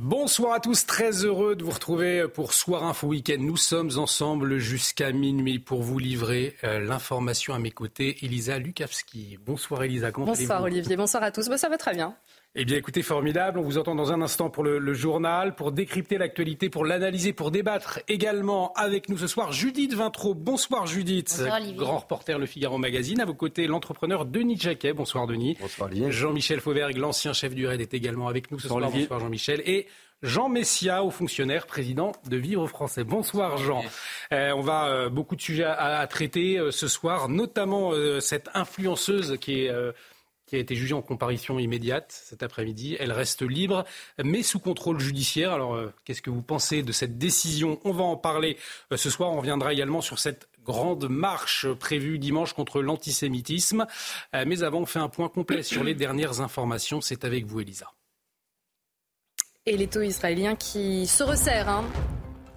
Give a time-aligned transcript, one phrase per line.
[0.00, 3.38] Bonsoir à tous, très heureux de vous retrouver pour Soir Info Week-end.
[3.40, 8.16] Nous sommes ensemble jusqu'à minuit pour vous livrer euh, l'information à mes côtés.
[8.22, 9.40] Elisa Lukavski.
[9.44, 11.48] Bonsoir Elisa, comment Bonsoir Olivier, bonsoir à tous.
[11.48, 12.14] Bah, ça va très bien.
[12.54, 13.58] Eh bien, écoutez, formidable.
[13.58, 17.50] On vous entend dans un instant pour le, journal, pour décrypter l'actualité, pour l'analyser, pour
[17.50, 19.52] débattre également avec nous ce soir.
[19.52, 20.34] Judith Vintraud.
[20.34, 21.34] Bonsoir, Judith.
[21.38, 23.20] Bonsoir, Grand reporter Le Figaro Magazine.
[23.20, 24.92] À vos côtés, l'entrepreneur Denis Jacquet.
[24.92, 25.56] Bonsoir, Denis.
[25.60, 26.10] Bonsoir, Olivier.
[26.10, 28.90] Jean-Michel Fauvergue, l'ancien chef du RAID, est également avec nous ce soir.
[28.90, 29.62] Bonsoir, Jean-Michel.
[29.66, 29.86] Et
[30.22, 33.04] Jean Messia, haut fonctionnaire, président de Vivre Français.
[33.04, 33.84] Bonsoir Jean.
[34.32, 39.36] Euh, on va euh, beaucoup de sujets à, traiter euh, ce soir, notamment cette influenceuse
[39.40, 39.72] qui est
[40.48, 42.96] qui a été jugée en comparution immédiate cet après-midi.
[42.98, 43.84] Elle reste libre,
[44.22, 45.52] mais sous contrôle judiciaire.
[45.52, 47.78] Alors, euh, qu'est-ce que vous pensez de cette décision?
[47.84, 48.56] On va en parler
[48.92, 49.30] euh, ce soir.
[49.30, 53.86] On reviendra également sur cette grande marche prévue dimanche contre l'antisémitisme.
[54.34, 57.00] Euh, mais avant, on fait un point complet sur les dernières informations.
[57.00, 57.92] C'est avec vous, Elisa.
[59.66, 61.68] Et les taux israéliens qui se resserrent.
[61.68, 61.84] Hein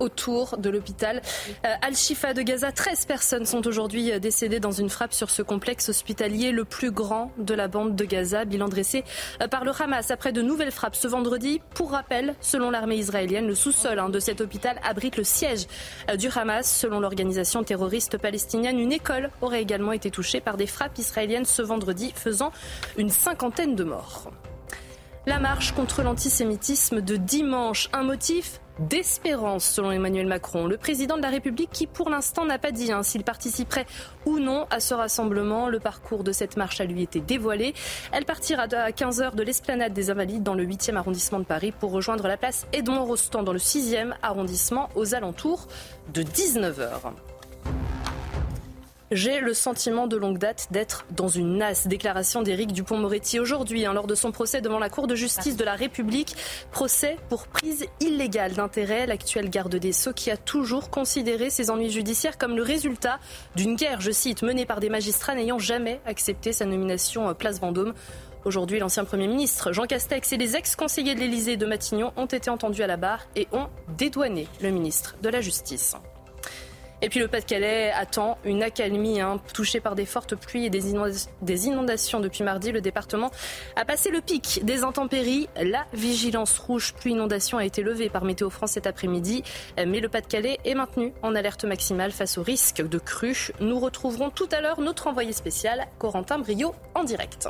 [0.02, 1.22] autour de l'hôpital
[1.66, 2.72] euh, Al-Shifa de Gaza.
[2.72, 6.92] 13 personnes sont aujourd'hui euh, décédées dans une frappe sur ce complexe hospitalier, le plus
[6.92, 8.44] grand de la bande de Gaza.
[8.45, 9.03] Bilan dressé
[9.42, 11.62] euh, par le Hamas après de nouvelles frappes ce vendredi.
[11.75, 15.67] Pour rappel, selon l'armée israélienne, le sous-sol hein, de cet hôpital abrite le siège
[16.18, 16.70] du Hamas.
[16.70, 21.62] Selon l'organisation terroriste palestinienne, une école aurait également été touchée par des frappes israéliennes ce
[21.62, 22.52] vendredi, faisant
[22.97, 24.31] une cinquantaine de morts.
[25.28, 28.59] La marche contre l'antisémitisme de dimanche, un motif
[28.90, 30.66] d'espérance selon Emmanuel Macron.
[30.66, 33.86] Le président de la République qui pour l'instant n'a pas dit hein, s'il participerait
[34.26, 35.70] ou non à ce rassemblement.
[35.70, 37.74] Le parcours de cette marche a lui été dévoilé.
[38.12, 41.92] Elle partira à 15h de l'esplanade des Invalides dans le 8e arrondissement de Paris pour
[41.92, 45.68] rejoindre la place Edmond Rostand dans le 6e arrondissement aux alentours
[46.14, 47.14] de 19h.
[49.14, 51.86] J'ai le sentiment de longue date d'être dans une nasse.
[51.86, 55.66] Déclaration d'Éric Dupont-Moretti aujourd'hui, hein, lors de son procès devant la Cour de justice de
[55.66, 56.34] la République.
[56.72, 59.06] Procès pour prise illégale d'intérêt.
[59.08, 63.20] L'actuel garde des Sceaux qui a toujours considéré ses ennuis judiciaires comme le résultat
[63.58, 67.59] d'une guerre, je cite, menée par des magistrats n'ayant jamais accepté sa nomination à Place
[67.59, 67.94] Vendôme.
[68.46, 72.50] Aujourd'hui, l'ancien Premier ministre Jean Castex et les ex-conseillers de l'Élysée de Matignon ont été
[72.50, 75.97] entendus à la barre et ont dédouané le ministre de la Justice.
[77.01, 80.91] Et puis le Pas-de-Calais attend une accalmie hein, touchée par des fortes pluies et des,
[81.67, 82.72] inondations depuis mardi.
[82.72, 83.31] Le département
[83.75, 85.50] a passé le pic des intempéries.
[85.59, 89.44] La vigilance rouge pluie inondation a été levée par Météo France cet après-midi.
[89.78, 93.50] Mais le Pas-de-Calais est maintenu en alerte maximale face au risque de crue.
[93.59, 97.50] Nous retrouverons tout à l'heure notre envoyé spécial, Corentin Brio, en direct.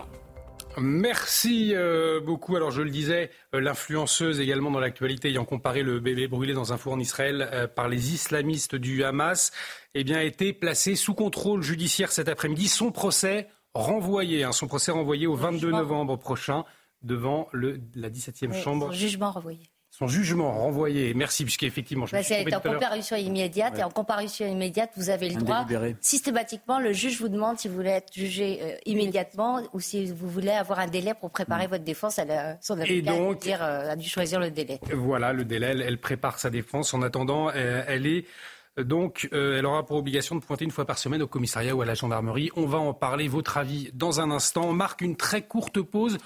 [0.77, 2.55] Merci euh, beaucoup.
[2.55, 6.73] Alors je le disais, euh, l'influenceuse également dans l'actualité ayant comparé le bébé brûlé dans
[6.73, 9.51] un four en Israël euh, par les islamistes du Hamas,
[9.93, 12.67] eh bien, a été placée sous contrôle judiciaire cet après-midi.
[12.67, 16.63] Son procès renvoyé, hein, son procès renvoyé au 22 novembre prochain
[17.01, 18.87] devant le, la 17e chambre.
[18.87, 21.13] Son jugement renvoyé son jugement renvoyé.
[21.13, 25.35] Merci, puisqu'effectivement, je bah, C'est en comparution immédiate, et en comparution immédiate, vous avez le
[25.35, 25.65] droit.
[26.01, 30.27] Systématiquement, le juge vous demande si vous voulez être jugé euh, immédiatement ou si vous
[30.27, 31.69] voulez avoir un délai pour préparer mm.
[31.69, 32.17] votre défense.
[32.17, 34.79] Elle a, son et donc, euh, a, dû choisir le délai.
[34.91, 36.95] Voilà, le délai, elle, prépare sa défense.
[36.95, 38.25] En attendant, euh, elle est.
[38.77, 41.85] Donc, elle aura pour obligation de pointer une fois par semaine au commissariat ou à
[41.85, 42.49] la gendarmerie.
[42.55, 43.27] On va en parler.
[43.27, 44.63] Votre avis dans un instant.
[44.65, 46.17] On marque une très courte pause.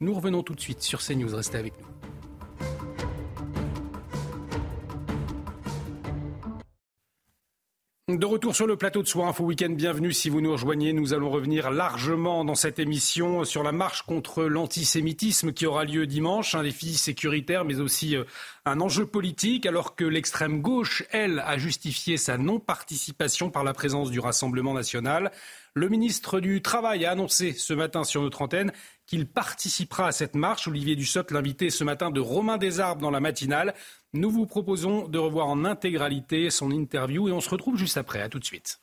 [0.00, 1.34] Nous revenons tout de suite sur CNews.
[1.34, 2.21] Restez avec nous.
[8.08, 10.92] De retour sur le plateau de Soir Info Week-end, bienvenue si vous nous rejoignez.
[10.92, 16.04] Nous allons revenir largement dans cette émission sur la marche contre l'antisémitisme qui aura lieu
[16.08, 18.24] dimanche, un défi sécuritaire mais aussi euh,
[18.64, 24.10] un enjeu politique, alors que l'extrême gauche, elle, a justifié sa non-participation par la présence
[24.10, 25.30] du Rassemblement national.
[25.74, 28.72] Le ministre du Travail a annoncé ce matin sur notre antenne
[29.06, 30.68] qu'il participera à cette marche.
[30.68, 33.74] Olivier Dussopt, l'invité ce matin de Romain Desarbes dans la matinale.
[34.12, 38.20] Nous vous proposons de revoir en intégralité son interview et on se retrouve juste après.
[38.20, 38.82] À tout de suite.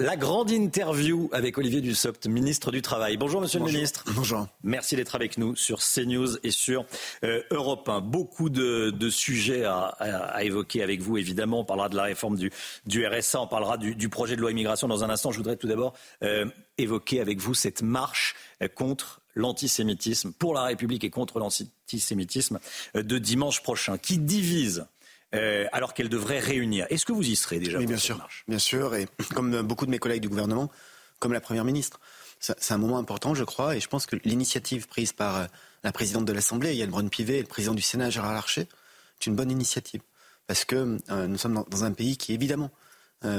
[0.00, 3.18] La grande interview avec Olivier Dussopt, ministre du Travail.
[3.18, 4.02] Bonjour Monsieur le ministre.
[4.14, 4.46] Bonjour.
[4.62, 6.86] Merci d'être avec nous sur CNews et sur
[7.22, 8.00] euh, Europe 1.
[8.00, 11.60] Beaucoup de, sujets à, évoquer avec vous, évidemment.
[11.60, 12.50] On parlera de la réforme du,
[12.86, 15.32] du RSA, on parlera du, projet de loi immigration dans un instant.
[15.32, 15.92] Je voudrais tout d'abord
[16.24, 16.46] euh,
[16.78, 22.58] évoquer avec vous cette marche euh, contre l'antisémitisme, pour la République et contre l'antisémitisme
[22.94, 24.86] de dimanche prochain, qui divise
[25.32, 26.86] euh, alors qu'elle devrait réunir.
[26.90, 30.00] Est-ce que vous y serez déjà bien sûr, bien sûr, et comme beaucoup de mes
[30.00, 30.72] collègues du gouvernement,
[31.20, 32.00] comme la première ministre,
[32.40, 35.46] c'est un moment important, je crois, et je pense que l'initiative prise par euh,
[35.84, 39.36] la présidente de l'Assemblée, Yann Braun-Pivet, et le président du Sénat, Gérard Larcher, est une
[39.36, 40.00] bonne initiative,
[40.48, 42.70] parce que euh, nous sommes dans, un pays qui évidemment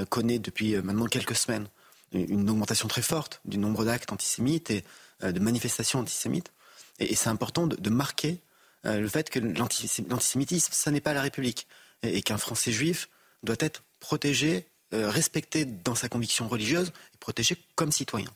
[0.09, 1.67] connaît depuis maintenant quelques semaines
[2.13, 4.83] une augmentation très forte du nombre d'actes antisémites et
[5.23, 6.53] de manifestations antisémites,
[6.99, 8.39] et, c'est important de, marquer
[8.83, 11.67] le fait que l'antisémitisme, ça n'est pas la République.
[12.03, 13.09] Et, qu'un Français juif
[13.43, 18.29] doit être protégé, respecté dans sa conviction religieuse et protégé comme citoyen.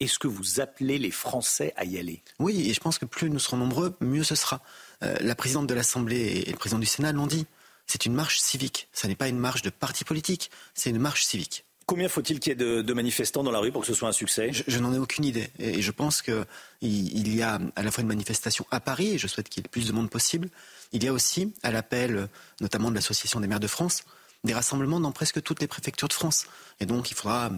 [0.00, 2.22] Est-ce que vous appelez les Français à y aller?
[2.38, 4.60] Oui, et je pense que plus nous serons nombreux, mieux ce sera.
[5.00, 7.46] la présidente de l'Assemblée et le président du Sénat l'ont dit.
[7.86, 8.88] C'est une marche civique.
[8.92, 11.64] Ce n'est pas une marche de parti politique, c'est une marche civique.
[11.86, 14.12] Combien faut-il qu'il y ait de, manifestants dans la rue pour que ce soit un
[14.12, 14.50] succès?
[14.52, 15.50] Je, n'en ai aucune idée.
[15.58, 16.46] Et je pense qu'il
[16.80, 19.62] il y a à la fois une manifestation à Paris, et je souhaite qu'il y
[19.62, 20.48] ait le plus de monde possible.
[20.92, 22.28] Il y a aussi, à l'appel
[22.60, 24.04] notamment de l'Association des maires de France,
[24.44, 26.46] des rassemblements dans presque toutes les préfectures de France.
[26.80, 27.50] Et donc il faudra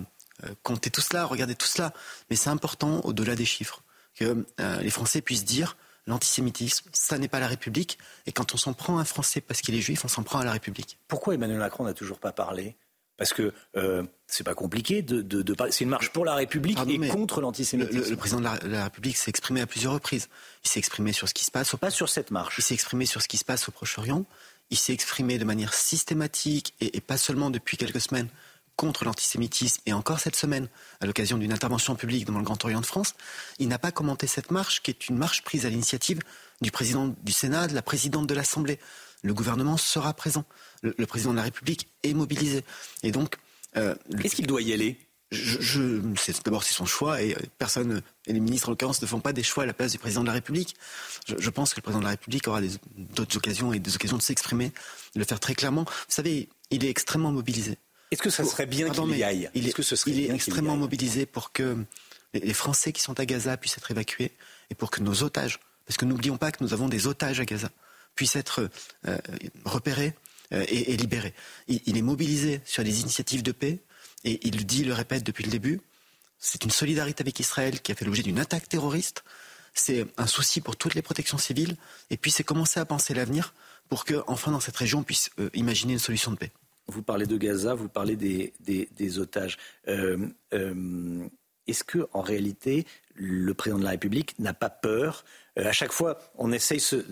[0.45, 1.93] euh, compter tout cela, regarder tout cela.
[2.31, 3.83] Mais c'est important, au-delà des chiffres,
[4.15, 5.77] que euh, les Français puissent dire
[6.07, 7.99] l'antisémitisme, ça n'est pas la République.
[8.27, 10.39] Et quand on s'en prend à un Français parce qu'il est juif, on s'en prend
[10.39, 10.99] à la République.
[11.09, 12.77] Pourquoi Emmanuel Macron n'a toujours pas parlé?
[13.17, 17.09] Parce que euh, c'est pas compliqué de, de, C'est une marche pour la République et
[17.09, 18.11] contre l'antisémitisme.
[18.11, 20.29] Le, président de la, République s'est exprimé à plusieurs reprises.
[20.65, 21.75] Il s'est exprimé sur ce qui se passe.
[21.75, 22.59] Au, pas sur cette marche.
[22.59, 24.25] Il s'est exprimé sur ce qui se passe au Proche-Orient.
[24.71, 28.29] Il s'est exprimé de manière systématique et, pas seulement depuis quelques semaines
[28.77, 30.69] contre l'antisémitisme et encore cette semaine
[31.01, 33.15] à l'occasion d'une intervention publique dans le Grand Orient de France.
[33.61, 36.19] Il n'a pas commenté cette marche qui est une marche prise à l'initiative
[36.61, 38.81] du président du Sénat, de la présidente de l'Assemblée.
[39.25, 40.45] Le gouvernement sera présent
[40.85, 42.63] le, président de la République est mobilisé.
[43.03, 43.37] Et donc,
[43.77, 44.99] euh, est-ce qu'il doit y aller?
[45.33, 46.01] Je,
[46.45, 49.33] D'abord, c'est son choix et euh, personne, et les ministres en l'occurrence, ne font pas
[49.33, 50.77] des choix à la place du président de la République.
[51.27, 52.61] Je, pense que le président de la République aura
[52.97, 54.69] d'autres occasions et des occasions de s'exprimer,
[55.15, 55.85] de le faire très clairement.
[55.85, 57.79] Vous savez, il est extrêmement mobilisé.
[58.11, 59.51] Est-ce que ça serait bien qu'il y aille?
[59.55, 61.79] Il est, que ce serait il est extrêmement mobilisé pour que
[62.35, 64.31] les Français qui sont à Gaza puissent être évacués
[64.71, 67.45] et pour que nos otages, parce que n'oublions pas que nous avons des otages à
[67.45, 67.71] Gaza,
[68.15, 68.71] puissent être
[69.07, 69.19] euh,
[69.65, 70.15] repérés,
[70.53, 71.33] euh, est, libéré.
[71.69, 73.81] Il, est mobilisé sur des initiatives de paix
[74.25, 75.81] et il le dit, le répète depuis le début.
[76.39, 79.25] C'est une solidarité avec Israël qui a fait l'objet d'une attaque terroriste.
[79.73, 81.77] C'est un souci pour toutes les protections civiles.
[82.11, 83.55] Et puis c'est commencer à penser l'avenir
[83.89, 86.53] pour que, enfin, dans cette région, on puisse euh, imaginer une solution de paix.
[86.87, 89.57] Vous parlez de Gaza, vous parlez des, des, otages.
[89.89, 90.29] Euh,
[91.67, 95.25] est-ce que, en réalité, le président de la République n'a pas peur?
[95.57, 97.05] À chaque fois, on essaye ce,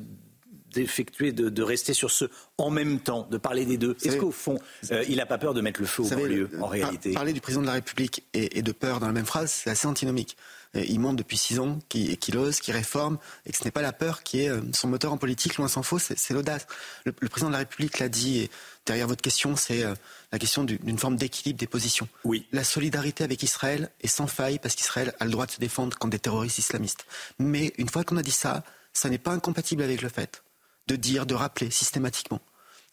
[0.72, 2.26] d'effectuer, de, rester sur ce
[2.58, 4.58] en même temps, de parler des deux Est-ce qu'au fond,
[4.90, 7.12] euh, il n'a pas peur de mettre le feu au banlieue, en réalité?
[7.12, 9.86] Parler du président de la République et, de peur dans la même phrase, c'est assez
[9.86, 10.36] antinomique.
[10.76, 13.82] Euh, il montre depuis six ans qu'il ose, qu'il réforme, et que ce n'est pas
[13.82, 16.66] la peur qui est euh, son moteur en politique, loin s'en faut, c'est l'audace.
[17.04, 18.50] Le, président de la République l'a dit, et
[18.86, 19.84] derrière votre question, c'est
[20.32, 22.08] la question d'une forme d'équilibre des positions.
[22.24, 22.46] Oui.
[22.52, 25.96] La solidarité avec Israël est sans faille parce qu'Israël a le droit de se défendre
[25.98, 27.06] contre des terroristes islamistes.
[27.38, 30.42] Mais une fois qu'on a dit ça, ça n'est pas incompatible avec le fait
[30.86, 32.40] de dire, de rappeler systématiquement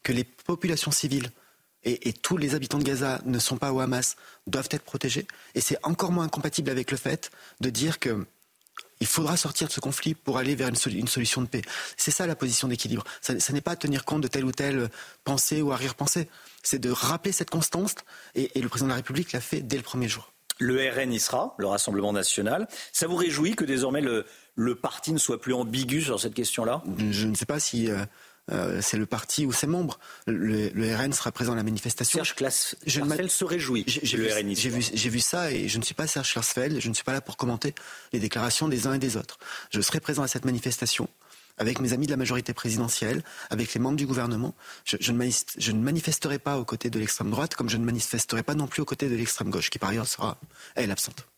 [0.03, 1.31] que les populations civiles
[1.83, 5.27] et, tous les habitants de Gaza ne sont pas au Hamas, doivent être protégés.
[5.55, 7.31] Et c'est encore moins incompatible avec le fait
[7.61, 8.25] de dire que
[9.01, 11.61] il faudra sortir de ce conflit pour aller vers une, solution de paix.
[11.95, 13.05] C'est ça la position d'équilibre.
[13.21, 14.89] Ce n'est pas tenir compte de telle ou telle
[15.23, 16.27] pensée ou arrière-pensée.
[16.63, 17.95] C'est de rappeler cette constance
[18.35, 20.33] et, le président de la République l'a fait dès le premier jour.
[20.57, 22.67] Le RN y sera, le Rassemblement national.
[22.91, 24.25] Ça vous réjouit que désormais le,
[24.59, 28.03] le parti ne soit plus ambigu sur cette question-là Je ne sais pas si euh,
[28.51, 29.99] euh, c'est le parti ou ses membres.
[30.27, 32.17] Le, RN sera présent à la manifestation.
[32.17, 33.85] Serge Klarsfeld se réjouit.
[33.87, 36.81] J'ai vu, vu, ça et je ne suis pas Serge Klarsfeld.
[36.81, 37.73] Je ne suis pas là pour commenter
[38.11, 39.39] les déclarations des uns et des autres.
[39.71, 41.07] Je serai présent à cette manifestation
[41.57, 44.55] avec mes amis de la majorité présidentielle, avec les membres du gouvernement.
[44.85, 48.43] Je, ne, je ne, manifesterai pas aux côtés de l'extrême droite, comme je ne manifesterai
[48.43, 50.37] pas non plus aux côtés de l'extrême gauche, qui par ailleurs sera,
[50.75, 51.28] elle, absente.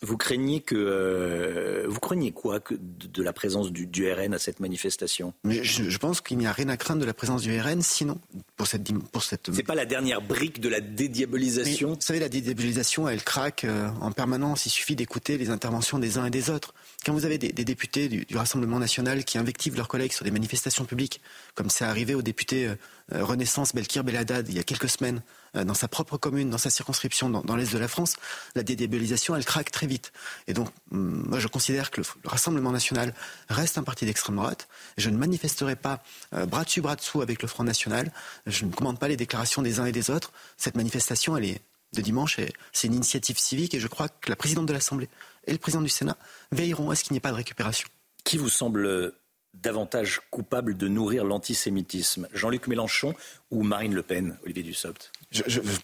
[0.00, 4.60] Vous craignez que euh, vous craignez quoi que de, la présence du, RN à cette
[4.60, 5.34] manifestation?
[5.44, 8.20] Je, pense qu'il n'y a rien à craindre de la présence du RN, sinon
[8.56, 9.52] pour cette pour cette.
[9.52, 11.94] C'est pas la dernière brique de la dédiabolisation?
[11.94, 14.66] vous savez, la dédiabolisation, elle craque euh, en permanence.
[14.66, 16.74] Il suffit d'écouter les interventions des uns et des autres.
[17.04, 20.84] Quand vous avez des, députés du, Rassemblement national qui invectivent leurs collègues sur des manifestations
[20.84, 21.20] publiques,
[21.56, 22.76] comme c'est arrivé au député euh,
[23.12, 25.22] Renaissance Belkir Beladad il y a quelques semaines
[25.56, 28.14] euh, dans sa propre commune, dans sa circonscription, dans, l'est de la France,
[28.54, 30.12] la dédébilisation, elle craque très vite.
[30.46, 33.14] Et donc, hum, moi, je considère que le, Rassemblement national
[33.48, 34.68] reste un parti d'extrême droite.
[34.96, 36.02] Je ne manifesterai pas
[36.34, 38.12] euh, bras dessus, bras dessous avec le Front national.
[38.46, 40.32] Je ne commande pas les déclarations des uns et des autres.
[40.56, 41.60] Cette manifestation, elle est
[41.94, 42.38] de dimanche,
[42.72, 45.08] c'est une initiative civique et je crois que la présidente de l'Assemblée
[45.46, 46.18] et le président du Sénat
[46.52, 47.88] veilleront à ce qu'il n'y ait pas de récupération.
[48.24, 49.14] Qui vous semble
[49.54, 53.14] davantage coupable de nourrir l'antisémitisme Jean-Luc Mélenchon
[53.50, 55.12] ou Marine Le Pen, Olivier Dussopt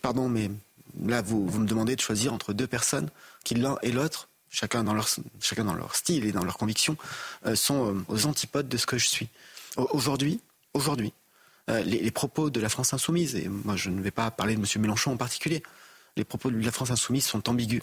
[0.00, 0.50] Pardon, mais
[1.02, 3.10] là, vous, me demandez de choisir entre deux personnes
[3.44, 5.08] qui, l'un et l'autre, chacun dans, leur,
[5.40, 6.96] chacun dans leur style et dans leurs convictions,
[7.46, 9.28] euh, sont euh, aux antipodes de ce que je suis.
[9.76, 10.40] Aujourd'hui,
[10.72, 11.12] aujourd'hui,
[11.70, 14.60] euh, les, propos de la France insoumise, et moi je ne vais pas parler de
[14.60, 14.66] M.
[14.82, 15.62] Mélenchon en particulier,
[16.16, 17.82] les propos de la France insoumise sont ambigus.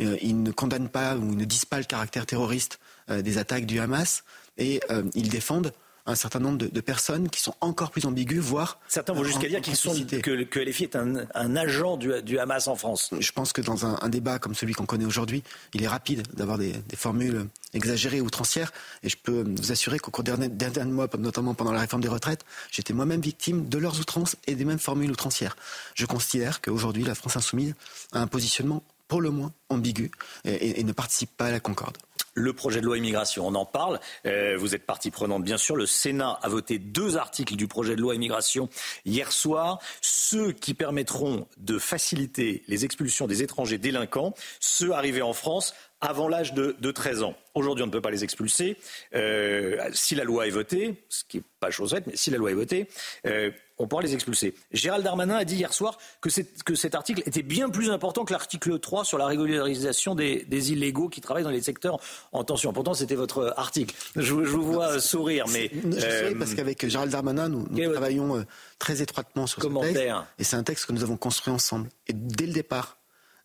[0.00, 4.24] ils ne condamnent pas ou ne disent pas le caractère terroriste des attaques du Hamas
[4.58, 4.80] et
[5.14, 5.72] ils défendent
[6.08, 8.80] un certain nombre de, personnes qui sont encore plus ambiguës, voire.
[8.88, 12.76] Certains vont jusqu'à dire qu'ils sont, que, que LFI est un, agent du, Hamas en
[12.76, 13.10] France.
[13.18, 15.42] Je pense que dans un, débat comme celui qu'on connaît aujourd'hui,
[15.74, 18.72] il est rapide d'avoir des, formules exagérées, outrancières.
[19.02, 22.08] Et je peux vous assurer qu'au cours des derniers mois, notamment pendant la réforme des
[22.08, 25.56] retraites, j'étais moi-même victime de leurs outrances et des mêmes formules outrancières.
[25.94, 27.74] Je considère qu'aujourd'hui, la France insoumise
[28.12, 30.10] a un positionnement pour le moins ambigu
[30.44, 31.98] et ne participe pas à la concorde.
[32.38, 33.98] Le projet de loi immigration, on en parle.
[34.24, 35.74] Euh, vous êtes partie prenante, bien sûr.
[35.74, 38.68] Le Sénat a voté deux articles du projet de loi immigration
[39.04, 45.32] hier soir, ceux qui permettront de faciliter les expulsions des étrangers délinquants, ceux arrivés en
[45.32, 47.34] France avant l'âge de, 13 ans.
[47.54, 48.76] Aujourd'hui, on ne peut pas les expulser.
[49.16, 52.38] Euh, si la loi est votée, ce qui n'est pas chose faite, mais si la
[52.38, 52.86] loi est votée,
[53.26, 54.54] euh, on pourra les expulser.
[54.72, 56.28] Gérald Darmanin a dit hier soir que,
[56.64, 61.08] que cet article était bien plus important que l'article 3 sur la régularisation des, illégaux
[61.08, 61.98] qui travaillent dans les secteurs
[62.32, 62.72] en tension.
[62.72, 63.94] Pourtant, c'était votre article.
[64.16, 65.70] Je, vous vois sourire, mais...
[65.72, 68.44] Je euh, parce qu'avec Gérald Darmanin, nous, travaillons
[68.78, 70.02] très étroitement sur ce texte.
[70.38, 71.88] Et c'est un texte que nous avons construit ensemble.
[72.06, 72.98] Et dès le départ,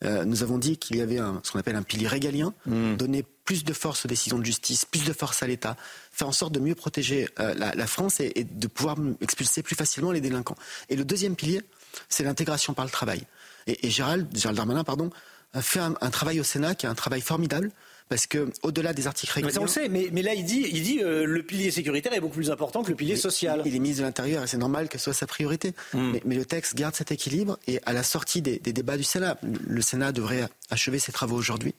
[0.03, 2.95] euh, nous avons dit qu'il y avait ce qu'on appelle un pilier régalien, hmm.
[2.95, 5.75] donner plus de force aux décisions de justice, plus de force à l'État,
[6.11, 10.11] faire en sorte de mieux protéger euh, la, France et, de pouvoir expulser plus facilement
[10.11, 10.55] les délinquants.
[10.89, 11.61] Et le deuxième pilier,
[12.09, 13.23] c'est l'intégration par le travail.
[13.67, 15.09] Et, Gérald, Gérald Darmanin, pardon,
[15.53, 17.71] a fait un, un travail au Sénat qui est un travail formidable
[18.09, 20.67] parce que au-delà des articles régaliens, mais ça on le sait, mais, là il dit,
[20.71, 23.61] il dit euh, le pilier sécuritaire est beaucoup plus important que le pilier social.
[23.65, 25.73] Il, est ministre de l'Intérieur et c'est normal que ce soit sa priorité.
[25.93, 26.13] Hmm.
[26.25, 29.81] Mais, le texte garde cet équilibre et à la sortie des, débats du Sénat, le
[29.81, 31.73] Sénat devrait achever ses travaux aujourd'hui.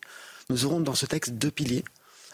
[0.51, 1.85] Nous aurons dans ce texte deux piliers,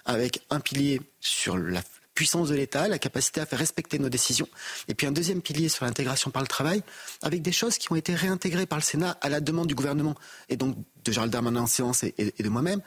[0.05, 1.83] avec un pilier sur la
[2.15, 4.49] puissance de l'État, la capacité à faire respecter nos décisions,
[4.89, 6.83] et puis un deuxième pilier sur l'intégration par le travail,
[7.23, 10.15] avec des choses qui ont été réintégrées par le Sénat à la demande du gouvernement,
[10.49, 12.83] et donc de Gérald Darmanin en séance et de moi-même,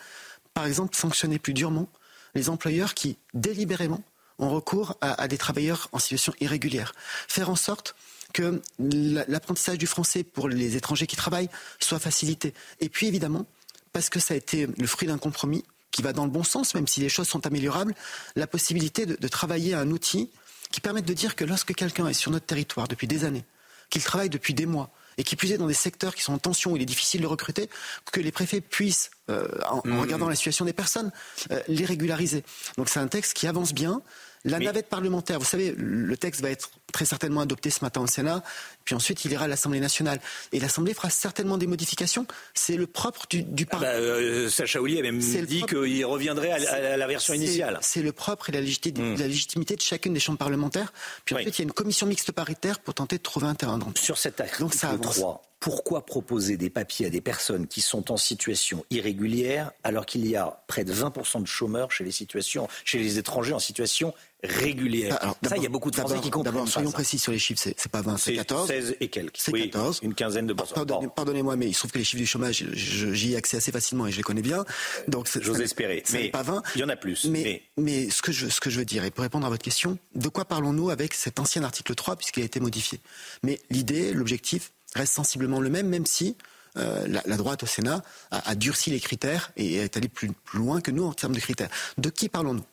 [0.53, 1.89] par exemple, sanctionner plus durement
[2.35, 4.03] les employeurs qui, délibérément,
[4.39, 6.93] ont recours à, des travailleurs en situation irrégulière.
[7.27, 7.95] Faire en sorte
[8.33, 11.49] que l'apprentissage du français pour les étrangers qui travaillent
[11.79, 12.53] soit facilité.
[12.79, 13.45] Et puis, évidemment,
[13.93, 16.73] parce que ça a été le fruit d'un compromis qui va dans le bon sens,
[16.73, 17.93] même si les choses sont améliorables,
[18.35, 20.29] la possibilité de, de travailler à un outil
[20.71, 23.45] qui permette de dire que lorsque quelqu'un est sur notre territoire depuis des années,
[23.89, 26.39] qu'il travaille depuis des mois, et qui plus est dans des secteurs qui sont en
[26.39, 27.69] tension où il est difficile de recruter,
[28.11, 29.99] que les préfets puissent, euh, en, mmh.
[29.99, 31.11] regardant la situation des personnes,
[31.51, 32.43] euh, les régulariser.
[32.77, 34.01] Donc c'est un texte qui avance bien.
[34.45, 38.07] La navette parlementaire, vous savez, le texte va être très certainement adopté ce matin au
[38.07, 38.41] Sénat,
[38.85, 40.21] puis ensuite il ira à l'Assemblée nationale.
[40.53, 42.25] Et l'Assemblée fera certainement des modifications.
[42.53, 43.91] C'est le propre du, du Parlement.
[43.93, 47.79] Ah bah, euh, Sacha Oulier a même dit qu'il reviendrait à, la version initiale.
[47.81, 49.19] C'est le propre et la légitimité, hmm.
[49.19, 50.93] la légitimité, de chacune des chambres parlementaires.
[51.25, 53.77] Puis ensuite, il y a une commission mixte paritaire pour tenter de trouver un terrain
[53.77, 53.97] d'entente.
[53.97, 58.11] Sur cet acte Donc, ça 3, pourquoi proposer des papiers à des personnes qui sont
[58.11, 62.67] en situation irrégulière alors qu'il y a près de 20% de chômeurs chez les, situations,
[62.83, 66.29] chez les étrangers en situation régulière alors, Ça, il y a beaucoup de Français qui
[66.29, 68.67] comprennent D'abord, soyons précis sur les chiffres, c'est pas 20, c'est 14.
[68.67, 69.37] 16 et quelques.
[69.37, 69.99] C'est 14.
[70.03, 70.85] Une quinzaine de pourcents.
[71.15, 74.07] Pardonnez-moi, mais il se trouve que les chiffres du chômage, j'y ai accès assez facilement
[74.07, 74.65] et je les connais bien.
[75.07, 76.03] Donc, j'ose espérer.
[76.11, 76.61] Mais pas 20.
[76.75, 77.25] Il y en a plus.
[77.25, 78.09] Mais, mais...
[78.09, 80.27] ce, que je, ce que je veux dire, et pour répondre à votre question, de
[80.27, 82.99] quoi parlons-nous avec cet ancien article 3 puisqu'il a été modifié?
[83.43, 86.35] Mais l'idée, l'objectif, reste sensiblement le même, même si
[86.77, 90.91] euh, la, droite au Sénat a, durci les critères et est allée plus, loin que
[90.91, 91.69] nous en termes de critères.
[91.97, 92.65] De qui parlons-nous?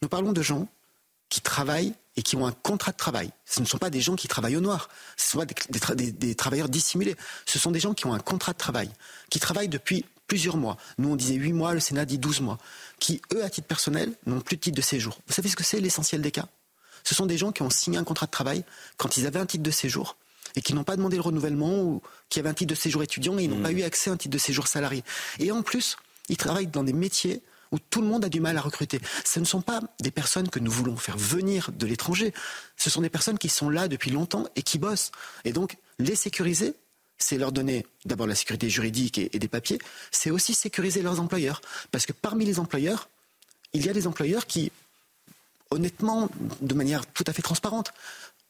[0.00, 0.68] Nous parlons de gens
[1.32, 3.30] qui travaillent et qui ont un contrat de travail.
[3.46, 6.34] Ce ne sont pas des gens qui travaillent au noir, ce ne sont pas des,
[6.34, 7.16] travailleurs dissimulés.
[7.46, 8.90] Ce sont des gens qui ont un contrat de travail,
[9.30, 10.76] qui travaillent depuis plusieurs mois.
[10.98, 12.58] Nous, on disait 8 mois, le Sénat dit 12 mois,
[13.00, 15.20] qui, eux, à titre personnel, n'ont plus de titre de séjour.
[15.26, 16.48] Vous savez ce que c'est l'essentiel des cas?
[17.02, 18.62] Ce sont des gens qui ont signé un contrat de travail
[18.98, 20.18] quand ils avaient un titre de séjour
[20.54, 23.38] et qui n'ont pas demandé le renouvellement ou qui avaient un titre de séjour étudiant
[23.38, 23.62] et ils n'ont mmh.
[23.62, 25.02] pas eu accès à un titre de séjour salarié.
[25.38, 25.96] Et en plus,
[26.28, 27.40] ils travaillent dans des métiers
[27.72, 29.00] où tout le monde a du mal à recruter.
[29.24, 32.32] Ce ne sont pas des personnes que nous voulons faire venir de l'étranger.
[32.76, 35.10] Ce sont des personnes qui sont là depuis longtemps et qui bossent.
[35.44, 36.74] Et donc, les sécuriser,
[37.18, 39.78] c'est leur donner d'abord la sécurité juridique et, des papiers,
[40.10, 41.60] c'est aussi sécuriser leurs employeurs.
[41.90, 43.08] Parce que parmi les employeurs,
[43.72, 44.70] il y a des employeurs qui,
[45.70, 46.28] honnêtement,
[46.60, 47.92] de manière tout à fait transparente,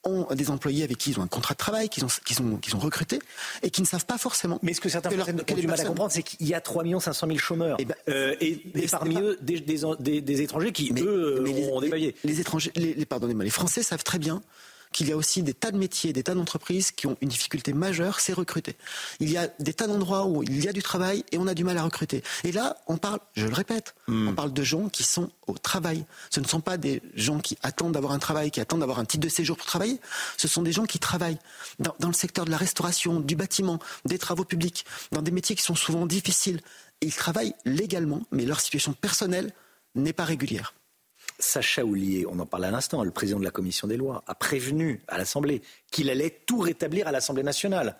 [0.03, 2.09] ont des employés avec qui ils ont un contrat de travail, qu'ils ont,
[2.41, 3.19] ont, ont recrutés,
[3.61, 4.59] et qui ne savent pas forcément.
[4.61, 6.83] Mais ce que certains Français ont du mal à comprendre, c'est qu'il y a 3
[6.99, 7.79] 500 000 chômeurs.
[7.79, 11.79] Et, eh ben, euh, et, parmi eux, des, des, des, étrangers qui, eux, mais ont
[11.79, 14.41] les, Les, étrangers, les, pardonnez-moi, les Français savent très bien
[14.93, 17.73] qu'il y a aussi des tas de métiers, des tas d'entreprises qui ont une difficulté
[17.73, 18.77] majeure, c'est recruter.
[19.19, 21.53] Il y a des tas d'endroits où il y a du travail et on a
[21.53, 22.23] du mal à recruter.
[22.45, 24.29] Et là, on parle, je le répète, hmm.
[24.29, 26.05] on parle de gens qui sont au travail.
[26.29, 29.05] Ce ne sont pas des gens qui attendent d'avoir un travail, qui attendent d'avoir un
[29.05, 29.99] titre de séjour pour travailler.
[30.37, 31.39] Ce sont des gens qui travaillent
[31.79, 35.55] dans, dans le secteur de la restauration, du bâtiment, des travaux publics, dans des métiers
[35.55, 36.61] qui sont souvent difficiles.
[37.01, 39.51] ils travaillent légalement, mais leur situation personnelle
[39.95, 40.73] n'est pas régulière.
[41.39, 44.35] Sacha Oulier, on en parle à l'instant, le président de la commission des lois, a
[44.35, 45.61] prévenu à l'Assemblée
[45.91, 47.97] qu'il allait tout rétablir à l'Assemblée nationale.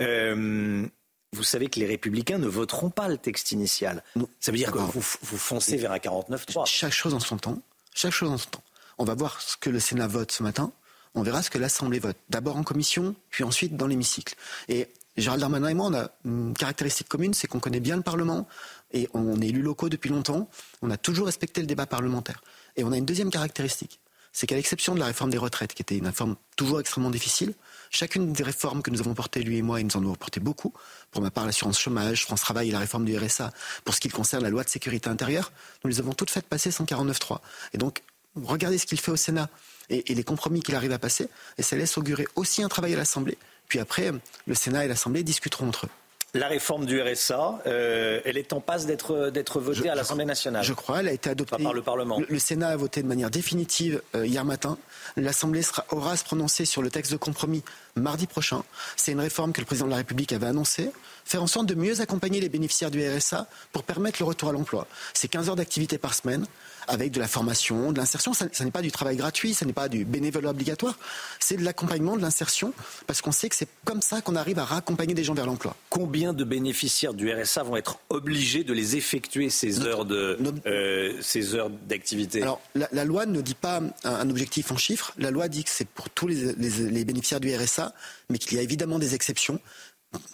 [0.00, 0.86] Euh,
[1.32, 4.02] vous savez que les républicains ne voteront pas le texte initial.
[4.40, 6.66] Ça veut dire que vous, vous foncez vers un 49-3.
[6.66, 7.62] Chaque chose en son temps.
[7.94, 8.64] Chaque chose en son temps.
[8.98, 10.72] On va voir ce que le Sénat vote ce matin.
[11.14, 12.16] On verra ce que l'Assemblée vote.
[12.28, 14.34] D'abord en commission, puis ensuite dans l'hémicycle.
[14.68, 18.02] Et Gérald Darmanin et moi, on a une caractéristique commune, c'est qu'on connaît bien le
[18.02, 18.46] Parlement
[18.92, 20.48] et on est élus locaux depuis longtemps.
[20.82, 22.42] On a toujours respecté le débat parlementaire.
[22.76, 24.00] Et on a une deuxième caractéristique,
[24.32, 27.54] c'est qu'à l'exception de la réforme des retraites, qui était une réforme toujours extrêmement difficile,
[27.90, 30.40] chacune des réformes que nous avons portées, lui et moi, et nous en avons porté
[30.40, 30.72] beaucoup,
[31.10, 33.52] pour ma part l'assurance chômage, France Travail et la réforme du RSA,
[33.84, 35.52] pour ce qui concerne la loi de sécurité intérieure,
[35.84, 37.40] nous les avons toutes faites passer 149.3.
[37.72, 38.02] Et donc,
[38.36, 39.48] regardez ce qu'il fait au Sénat
[39.88, 42.94] et, et les compromis qu'il arrive à passer, et ça laisse augurer aussi un travail
[42.94, 43.38] à l'Assemblée.
[43.68, 44.12] Puis après,
[44.46, 45.90] le Sénat et l'Assemblée discuteront entre eux.
[46.34, 50.62] La réforme du RSA, euh, elle est en passe d'être d'être votée à l'Assemblée nationale.
[50.62, 52.20] Je crois, elle a été adoptée par le Parlement.
[52.28, 54.78] Le, Sénat a voté de manière définitive euh, hier matin.
[55.16, 57.64] L'Assemblée aura à se prononcer sur le texte de compromis
[57.96, 58.62] mardi prochain.
[58.96, 60.92] C'est une réforme que le président de la République avait annoncée.
[61.24, 64.52] Faire en sorte de mieux accompagner les bénéficiaires du RSA pour permettre le retour à
[64.52, 64.86] l'emploi.
[65.14, 66.46] C'est 15 heures d'activité par semaine
[66.90, 68.32] avec de la formation, de l'insertion.
[68.34, 70.98] Ça, n'est pas du travail gratuit, ce n'est pas du bénévolat obligatoire,
[71.38, 72.72] c'est de l'accompagnement, de l'insertion,
[73.06, 75.76] parce qu'on sait que c'est comme ça qu'on arrive à raccompagner des gens vers l'emploi.
[75.88, 81.16] Combien de bénéficiaires du RSA vont être obligés de les effectuer ces heures de euh,
[81.20, 82.42] ces heures d'activité?
[82.42, 85.12] Alors la, loi ne dit pas un, objectif en chiffres.
[85.18, 87.94] La loi dit que c'est pour tous les, les bénéficiaires du RSA,
[88.28, 89.60] mais qu'il y a évidemment des exceptions.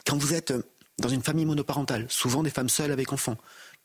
[0.06, 0.54] Quand vous êtes
[0.98, 3.36] dans une famille monoparentale, souvent des femmes seules avec enfants,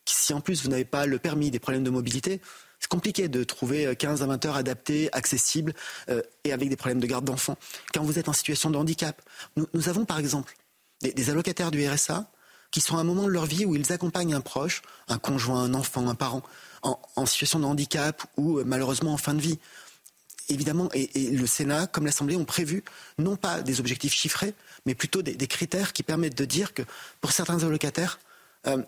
[0.06, 2.42] si en plus vous n'avez pas le permis, des problèmes de mobilité,
[2.80, 5.74] c'est compliqué de trouver 15 à 20 heures adaptées, accessibles
[6.10, 7.58] euh, et avec des problèmes de garde d'enfants.
[7.94, 9.22] Quand vous êtes en situation de handicap,
[9.56, 10.56] nous, avons par exemple
[11.02, 12.32] des, allocataires du RSA
[12.72, 15.62] qui sont à un moment de leur vie où ils accompagnent un proche, un conjoint,
[15.64, 16.42] un enfant, un parent,
[16.82, 19.60] en, situation de handicap ou euh, malheureusement en fin de vie.
[20.50, 22.84] Évidemment, et, le Sénat, comme l'Assemblée, ont prévu
[23.20, 26.84] non pas des objectifs chiffrés, mais plutôt des, critères qui permettent de dire que
[27.20, 28.20] pour certains allocataires,
[28.68, 28.82] euh,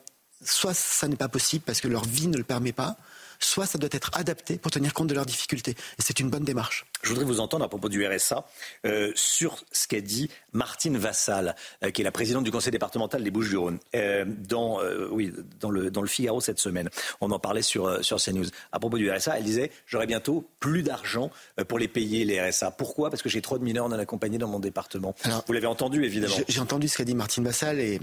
[0.44, 2.98] soit ça n'est pas possible parce que leur vie ne le permet pas,
[3.39, 5.72] soit ça doit être adapté pour tenir compte de leurs difficultés.
[5.72, 6.86] Et c'est une bonne démarche.
[7.04, 8.46] Je voudrais vous entendre à propos du RSA
[8.86, 13.22] euh, sur ce qu'a dit Martine Vassal, euh, qui est la présidente du conseil départemental
[13.24, 14.80] des Bouches-du-Rhône, euh, dans,
[15.12, 16.89] oui, dans, le, dans le Figaro cette semaine.
[17.20, 18.46] On en parlait sur, sur CNews.
[18.72, 21.30] À propos du RSA, elle disait J'aurai bientôt plus d'argent
[21.68, 22.72] pour les payer, les RSA.
[22.72, 23.10] Pourquoi?
[23.10, 25.13] Parce que j'ai trop de mineurs non accompagnés dans mon département.
[25.46, 26.36] vous l'avez entendu, évidemment.
[26.48, 27.82] J'ai entendu ce qu'a dit Martine Vassal.
[27.82, 28.00] Et,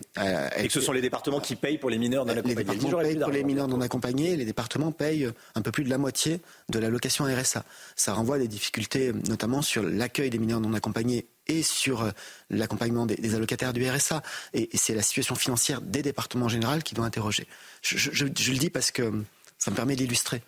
[0.59, 2.55] et que ce sont les départements qui payent pour les mineurs non accompagnés.
[2.55, 4.37] Les départements payent pour les mineurs non accompagnés.
[4.37, 7.65] Les départements payent un peu plus de la moitié de la location RSA.
[7.97, 12.11] Ça renvoie à des difficultés notamment sur l'accueil des mineurs non accompagnés et sur euh,
[12.49, 14.23] l'accompagnement des, allocataires du RSA.
[14.55, 17.47] Et, c'est la situation financière des départements en général qui doit interroger.
[17.83, 19.25] Je, le dis parce que
[19.59, 20.43] ça me permet d'illustrer.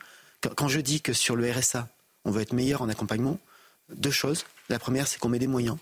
[0.57, 1.89] Quand, je dis que sur le RSA,
[2.25, 3.39] on veut être meilleur en accompagnement,
[3.95, 4.45] deux choses.
[4.69, 5.77] La première, c'est qu'on met des moyens.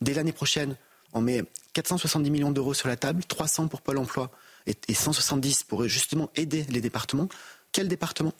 [0.00, 0.76] Dès l'année prochaine,
[1.12, 4.30] on met 470 millions d'euros sur la table, 300 pour Pôle emploi
[4.66, 7.28] et, et 170 pour justement aider les départements.
[7.72, 8.32] Quel département?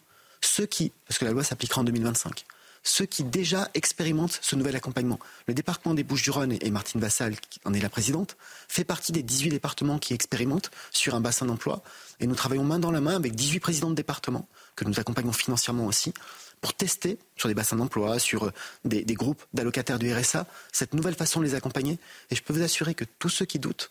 [0.42, 2.44] Ceux qui, parce que la loi s'appliquera en 2025,
[2.86, 5.18] ceux qui déjà expérimentent ce nouvel accompagnement.
[5.46, 8.36] Le département des Bouches-du-Rhône, et Martine Vassal, qui en est la présidente,
[8.68, 11.82] fait partie des 18 départements qui expérimentent sur un bassin d'emploi.
[12.20, 15.32] Et nous travaillons main dans la main avec 18 présidents de départements, que nous accompagnons
[15.32, 16.14] financièrement aussi,
[16.60, 18.52] pour tester sur des bassins d'emploi, sur euh,
[18.84, 21.98] des, des groupes d'allocataires du RSA, cette nouvelle façon de les accompagner.
[22.30, 23.90] Et je peux vous assurer que tous ceux qui doutent,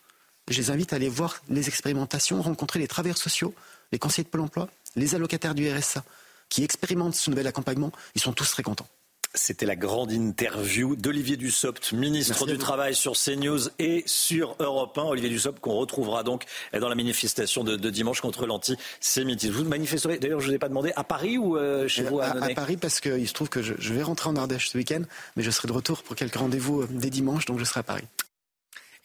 [0.50, 3.54] je les invite à aller voir les expérimentations, rencontrer les travailleurs sociaux,
[3.92, 6.04] les conseillers de Pôle emploi, les allocataires du RSA
[6.50, 8.88] qui expérimentent ce nouvel accompagnement, ils sont tous très contents.
[9.36, 15.04] C'était la grande interview d'Olivier Dussopt, ministre du Travail sur CNews et sur Europe 1.
[15.04, 19.54] Olivier Dussopt qu'on retrouvera donc dans la manifestation de, dimanche contre l'antisémitisme.
[19.54, 22.22] Vous manifesterez, d'ailleurs je ne vous ai pas demandé, à Paris ou euh, chez vous
[22.22, 24.78] à, à, Paris parce qu'il se trouve que je, je, vais rentrer en Ardèche ce
[24.78, 25.02] week-end,
[25.36, 27.84] mais je serai de retour pour quelques rendez-vous euh, dès dimanche, donc je serai à
[27.84, 28.06] Paris.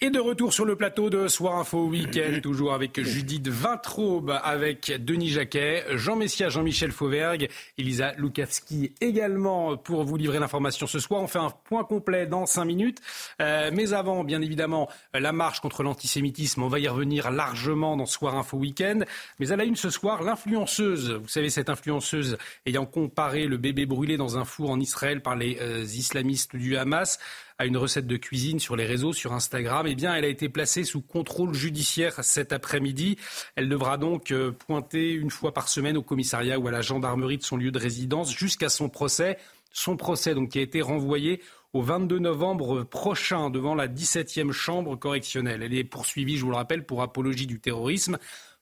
[0.02, 4.90] Et de retour sur le plateau de Soir Info Week-end, toujours avec Judith Vintraube, avec
[5.04, 11.20] Denis Jacquet, Jean Messia, Jean-Michel Fauvergue, Elisa Lukavski également pour vous livrer l'information ce soir.
[11.20, 13.02] On fait un point complet dans cinq minutes.
[13.42, 18.06] Euh, mais avant, bien évidemment, la marche contre l'antisémitisme, on va y revenir largement dans
[18.06, 19.00] Soir Info Week-end.
[19.38, 23.84] Mais à la une ce soir, l'influenceuse, vous savez, cette influenceuse ayant comparé le bébé
[23.84, 27.18] brûlé dans un four en Israël par les euh, islamistes du Hamas,
[27.60, 30.48] à une recette de cuisine sur les réseaux, sur Instagram, eh bien, elle a été
[30.48, 33.18] placée sous contrôle judiciaire cet après-midi.
[33.54, 37.36] Elle devra donc euh, pointer une fois par semaine au commissariat ou à la gendarmerie
[37.36, 39.36] de son lieu de résidence jusqu'à son procès.
[39.74, 41.42] Son procès, donc, qui a été renvoyé
[41.74, 45.62] au 22 novembre prochain devant la 17e chambre correctionnelle.
[45.62, 48.16] Elle est poursuivie, je vous le rappelle, pour apologie du terrorisme.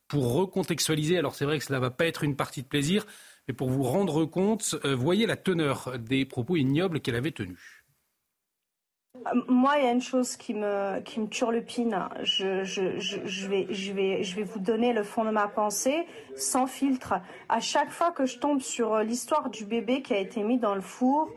[0.08, 3.06] Pour recontextualiser, alors c'est vrai que cela ne va pas être une partie de plaisir,
[3.46, 7.77] Mais pour vous rendre compte, voyez la teneur des propos ignobles qu'elle avait tenus.
[9.48, 12.08] Moi, il y a une chose qui me, qui me turlupine.
[12.22, 15.48] Je, je, je, je, vais, je, vais, je vais vous donner le fond de ma
[15.48, 17.14] pensée, sans filtre.
[17.48, 20.74] À chaque fois que je tombe sur l'histoire du bébé qui a été mis dans
[20.74, 21.30] le four,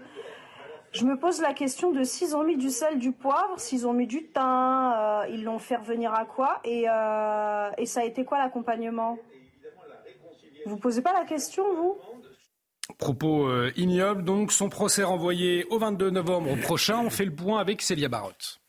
[0.91, 3.93] je me pose la question de s'ils ont mis du sel, du poivre, s'ils ont
[3.93, 8.03] mis du thym, euh, ils l'ont fait revenir à quoi et, euh, et ça a
[8.03, 9.17] été quoi l'accompagnement?
[10.65, 11.95] Vous posez pas la question, vous?
[13.01, 16.99] Propos euh, ignobles, donc son procès renvoyé au 22 novembre prochain.
[16.99, 18.60] On fait le point avec Célia Barotte.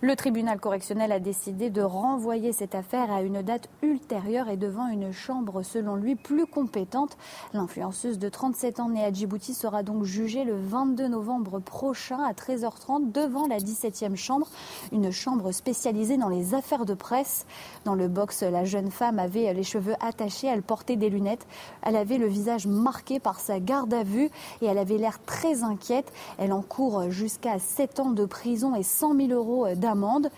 [0.00, 4.86] Le tribunal correctionnel a décidé de renvoyer cette affaire à une date ultérieure et devant
[4.86, 7.18] une chambre, selon lui, plus compétente.
[7.52, 12.32] L'influenceuse de 37 ans née à Djibouti sera donc jugée le 22 novembre prochain à
[12.32, 14.46] 13h30 devant la 17e chambre,
[14.92, 17.44] une chambre spécialisée dans les affaires de presse.
[17.84, 21.48] Dans le box, la jeune femme avait les cheveux attachés, elle portait des lunettes,
[21.82, 24.30] elle avait le visage marqué par sa garde à vue
[24.62, 26.12] et elle avait l'air très inquiète.
[26.38, 30.30] Elle encourt jusqu'à 7 ans de prison et 100 000 euros d'amende amende.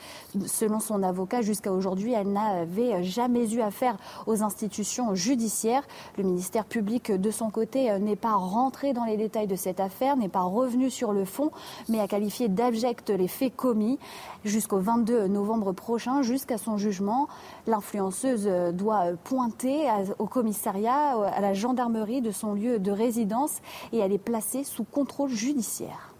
[0.46, 5.82] Selon son avocat, jusqu'à aujourd'hui, elle n'avait jamais eu affaire aux institutions judiciaires.
[6.16, 10.16] Le ministère public, de son côté, n'est pas rentré dans les détails de cette affaire,
[10.16, 11.50] n'est pas revenu sur le fond,
[11.88, 13.98] mais a qualifié d'abject les faits commis.
[14.44, 17.28] Jusqu'au 22 novembre prochain, jusqu'à son jugement,
[17.66, 23.58] l'influenceuse doit pointer au commissariat, à la gendarmerie de son lieu de résidence
[23.92, 26.14] et elle est placée sous contrôle judiciaire.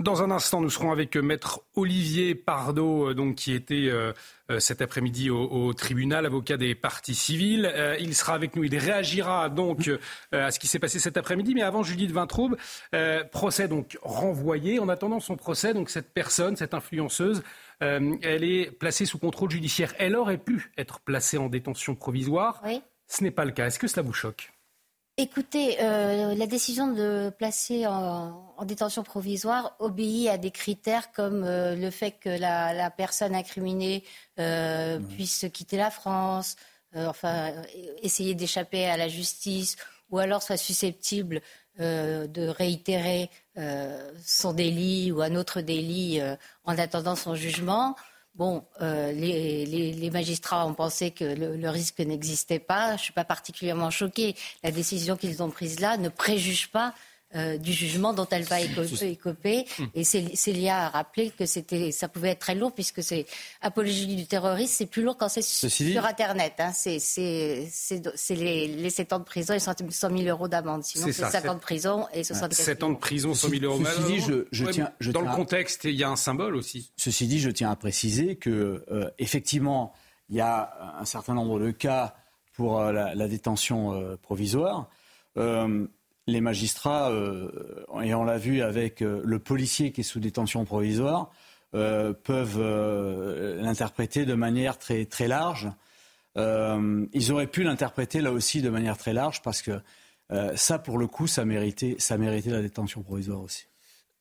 [0.00, 4.12] Dans un instant, nous serons avec Maître Olivier Pardo, euh, donc, qui était euh,
[4.50, 7.72] euh, cet après-midi au, tribunal, avocat des partis civils.
[8.00, 9.88] il sera avec nous, il réagira donc
[10.32, 11.54] à ce qui s'est passé cet après-midi.
[11.54, 12.56] Mais avant, Judith Vintraube,
[13.30, 14.78] procès donc renvoyé.
[14.80, 17.42] En attendant son procès, donc cette personne, cette influenceuse,
[17.80, 19.94] elle est placée sous contrôle judiciaire.
[19.98, 22.60] Elle aurait pu être placée en détention provisoire.
[22.64, 22.82] Oui.
[23.06, 23.66] Ce n'est pas le cas.
[23.66, 24.53] Est-ce que cela vous choque?
[25.16, 31.76] Écoutez, euh, la décision de placer en, détention provisoire obéit à des critères comme euh,
[31.76, 34.02] le fait que la, personne incriminée
[34.40, 36.56] euh, puisse quitter la France,
[36.96, 37.52] enfin
[38.02, 39.76] essayer d'échapper à la justice,
[40.10, 41.42] ou alors soit susceptible
[41.78, 43.30] de réitérer
[44.24, 46.20] son délit ou un autre délit
[46.64, 47.96] en attendant son jugement.
[48.34, 52.88] Bon, euh, les, magistrats ont pensé que le, risque n'existait pas.
[52.88, 54.34] Je ne suis pas particulièrement choquée.
[54.64, 56.94] La décision qu'ils ont prise là ne préjuge pas
[57.36, 59.64] euh, du jugement dont elle va écoper.
[59.78, 59.84] Hmm.
[59.94, 63.26] Et Célia a rappelé que c'était, ça pouvait être très lourd puisque c'est
[63.60, 66.54] apologie du terrorisme, c'est plus lourd quand c'est sur Internet.
[66.58, 66.70] Hein.
[66.72, 67.00] C'est,
[68.30, 70.84] les, les 7 ans de prison et 100 000 euros d'amende.
[70.84, 73.82] Sinon, c'est 5 ans de prison et 74 7 ans de prison, 100 000 euros
[73.84, 76.92] Ceci dit, je, je tiens, je Dans le contexte, il y a un symbole aussi.
[76.96, 79.92] Ceci dit, je tiens à préciser que, euh, effectivement,
[80.28, 82.14] il y a un certain nombre de cas
[82.52, 84.88] pour euh, la, la, détention provisoire
[86.26, 87.50] les magistrats, euh,
[88.02, 91.30] et on l'a vu avec euh, le policier qui est sous détention provisoire,
[91.74, 92.62] euh, peuvent
[93.60, 95.68] l'interpréter de manière très, très large.
[96.36, 99.80] ils auraient pu l'interpréter là aussi de manière très large parce que
[100.54, 103.66] ça, pour le coup, ça méritait, ça méritait la détention provisoire aussi.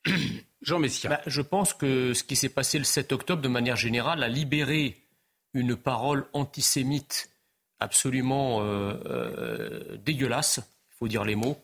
[0.61, 1.09] Jean Messia.
[1.09, 4.27] Bah, je pense que ce qui s'est passé le 7 octobre, de manière générale, a
[4.27, 4.97] libéré
[5.53, 7.29] une parole antisémite
[7.79, 8.63] absolument
[10.03, 10.59] dégueulasse,
[10.91, 11.57] il faut dire les mots,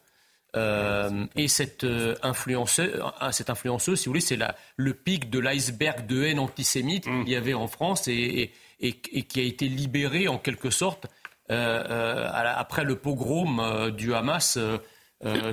[0.55, 4.39] euh, et cette, euh, influenceuse, euh, cette influenceuse, si vous voulez, c'est
[4.77, 7.23] le pic de l'iceberg de haine antisémite mmh.
[7.23, 11.07] qu'il y avait en France et, et, qui a été libéré en quelque sorte
[11.49, 14.59] après le pogrom du Hamas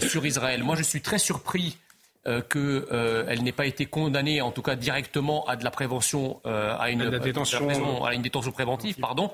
[0.00, 0.62] sur Israël.
[0.62, 1.78] Moi, je suis très surpris
[2.24, 7.08] qu'elle n'ait pas été condamnée, en tout cas directement, à de la prévention, à, une,
[7.18, 8.96] détention, à une détention préventive.
[9.00, 9.32] Pardon.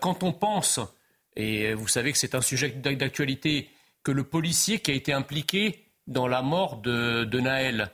[0.00, 0.78] quand on pense,
[1.36, 3.70] et vous savez que c'est un sujet d'actualité,
[4.08, 7.90] que le policier qui a été impliqué dans la mort de, Naël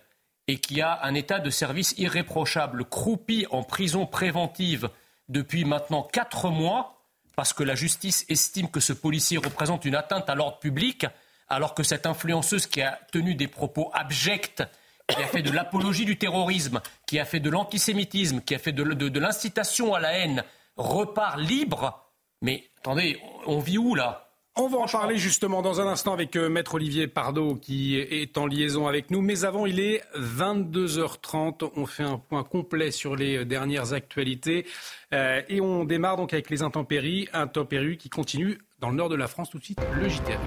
[0.47, 4.91] et qui a un état de service irréprochable, croupi en prison préventive
[5.29, 7.03] depuis maintenant quatre mois,
[7.35, 11.05] parce que la justice estime que ce policier représente une atteinte à l'ordre public,
[11.49, 14.63] alors que cette influenceuse qui a tenu des propos abjects,
[15.09, 18.71] qui a fait de l'apologie du terrorisme, qui a fait de l'antisémitisme, qui a fait
[18.71, 20.45] de l'incitation à la haine,
[20.77, 22.09] repart libre.
[22.41, 24.24] Mais attendez, on vit où là?
[24.57, 28.39] On va en parler justement dans un instant avec euh, Maître Olivier Pardo qui est
[28.39, 29.21] en liaison avec nous.
[29.21, 31.71] Mais avant, il est 22h30.
[31.77, 34.67] On fait un point complet sur les euh, dernières actualités.
[35.13, 37.29] Euh, et on démarre donc avec les intempéries.
[37.33, 39.51] Intempéries qui continuent dans le nord de la France.
[39.51, 40.39] Tout de suite, le JTR.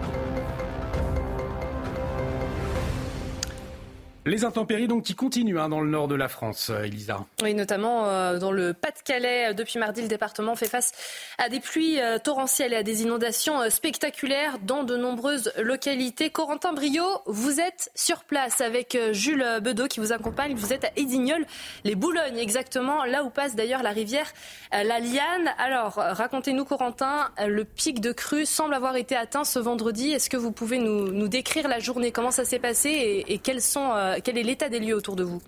[4.28, 7.26] Les intempéries donc qui continuent hein, dans le nord de la France, euh, Elisa.
[7.42, 9.54] Oui, notamment euh, dans le Pas-de-Calais.
[9.54, 10.92] Depuis mardi, le département fait face
[11.38, 16.30] à des pluies euh, torrentielles et à des inondations spectaculaires dans de nombreuses localités.
[16.30, 20.56] Corentin Brio, vous êtes sur place avec Jules Bedeau qui vous accompagne.
[20.56, 21.46] Vous êtes à Edignol,
[21.86, 24.34] les Boulognes exactement, là où passe d'ailleurs la rivière
[24.74, 25.54] La Liane.
[25.58, 30.12] Alors, racontez-nous Corentin, le pic de crue semble avoir été atteint ce vendredi.
[30.12, 32.12] Est-ce que vous pouvez nous, décrire la journée?
[32.12, 35.24] Comment ça s'est passé et, et quels sont quel est l'état des lieux autour de
[35.24, 35.42] vous?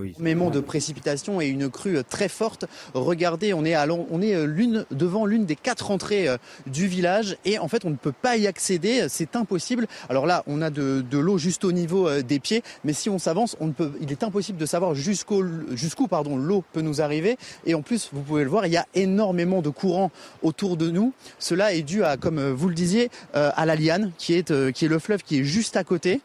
[0.00, 0.14] Oui.
[0.50, 2.64] de précipitations et une crue très forte.
[2.94, 6.36] Regardez, on est, à, on est euh, l'une, devant l'une des quatre entrées euh,
[6.66, 9.86] du village et en fait on ne peut pas y accéder, c'est impossible.
[10.08, 13.18] Alors là, on a de, l'eau juste au niveau euh, des pieds, mais si on
[13.18, 17.00] s'avance, on ne peut, il est impossible de savoir jusqu'où, jusqu'où pardon, l'eau peut nous
[17.00, 17.36] arriver.
[17.66, 20.10] Et en plus, vous pouvez le voir, il y a énormément de courant
[20.42, 21.12] autour de nous.
[21.38, 24.88] Cela est dû à, comme vous le disiez, à la Liane, qui est, qui est
[24.88, 26.20] le fleuve qui est juste à côté.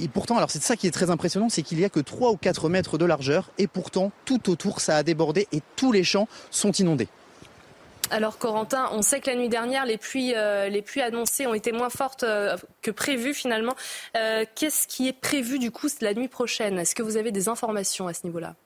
[0.00, 2.30] Et pourtant, alors c'est ça qui est très impressionnant, c'est qu'il y a que 3
[2.30, 6.04] ou 4 mètres de largeur et pourtant tout autour ça a débordé et tous les
[6.04, 7.08] champs sont inondés.
[8.10, 11.54] Alors Corentin, on sait que la nuit dernière, les pluies, euh, les pluies annoncées ont
[11.54, 13.74] été moins fortes euh, que prévues finalement.
[14.16, 16.78] Euh, qu'est-ce qui est prévu du coup la nuit prochaine?
[16.78, 18.56] Est-ce que vous avez des informations à ce niveau-là?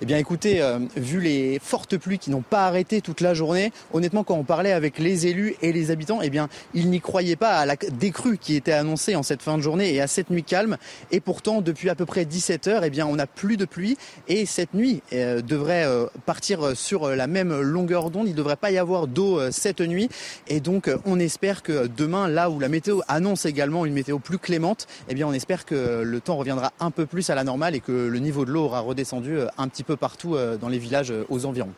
[0.00, 3.72] Eh bien écoutez, euh, vu les fortes pluies qui n'ont pas arrêté toute la journée,
[3.92, 7.36] honnêtement quand on parlait avec les élus et les habitants, eh bien ils n'y croyaient
[7.36, 10.30] pas à la décrue qui était annoncée en cette fin de journée et à cette
[10.30, 10.76] nuit calme.
[11.10, 13.96] Et pourtant, depuis à peu près 17 heures, eh bien on n'a plus de pluie
[14.28, 18.26] et cette nuit euh, devrait euh, partir sur la même longueur d'onde.
[18.26, 20.08] Il ne devrait pas y avoir d'eau cette nuit
[20.48, 24.38] et donc on espère que demain, là où la météo annonce également une météo plus
[24.38, 27.74] clémente, eh bien on espère que le temps reviendra un peu plus à la normale
[27.74, 30.78] et que le niveau de l'eau aura redescendu un petit peu partout euh, dans les
[30.78, 31.72] villages euh, aux environs.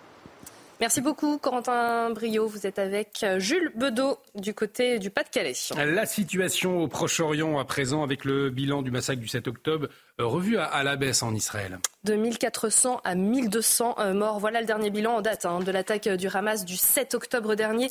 [0.80, 2.48] Merci beaucoup, Corentin Brio.
[2.48, 5.54] Vous êtes avec euh, Jules Bedeau du côté du Pas-de-Calais.
[5.76, 10.58] La situation au Proche-Orient à présent avec le bilan du massacre du 7 octobre revu
[10.58, 11.78] à, la baisse en Israël.
[12.04, 14.38] De 1400 à 1200 euh, morts.
[14.38, 17.90] Voilà le dernier bilan en date hein, de l'attaque du Hamas du 7 octobre dernier,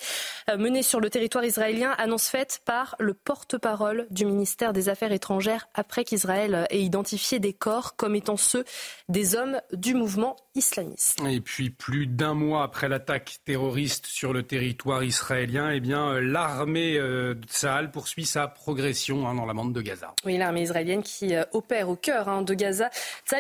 [0.50, 1.92] euh, menée sur le territoire israélien.
[1.98, 7.54] Annonce faite par le porte-parole du ministère des Affaires étrangères après qu'Israël ait identifié des
[7.54, 8.64] corps comme étant ceux
[9.10, 11.20] des hommes du mouvement islamiste.
[11.28, 16.98] Et puis plus d'un mois après l'attaque terroriste sur le territoire israélien, eh bien l'armée
[16.98, 20.14] euh, de Sahel poursuit sa progression hein, dans la bande de Gaza.
[20.24, 22.90] Oui, l'armée israélienne qui opère au cœur Hein, de Gaza,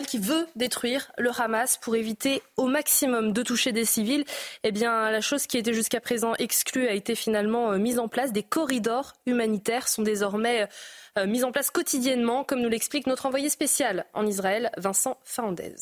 [0.07, 4.25] qui veut détruire le Hamas pour éviter au maximum de toucher des civils.
[4.63, 8.07] Eh bien, la chose qui était jusqu'à présent exclue a été finalement euh, mise en
[8.07, 8.31] place.
[8.31, 10.67] Des corridors humanitaires sont désormais
[11.17, 15.75] euh, mis en place quotidiennement, comme nous l'explique notre envoyé spécial en Israël, Vincent Fernandez.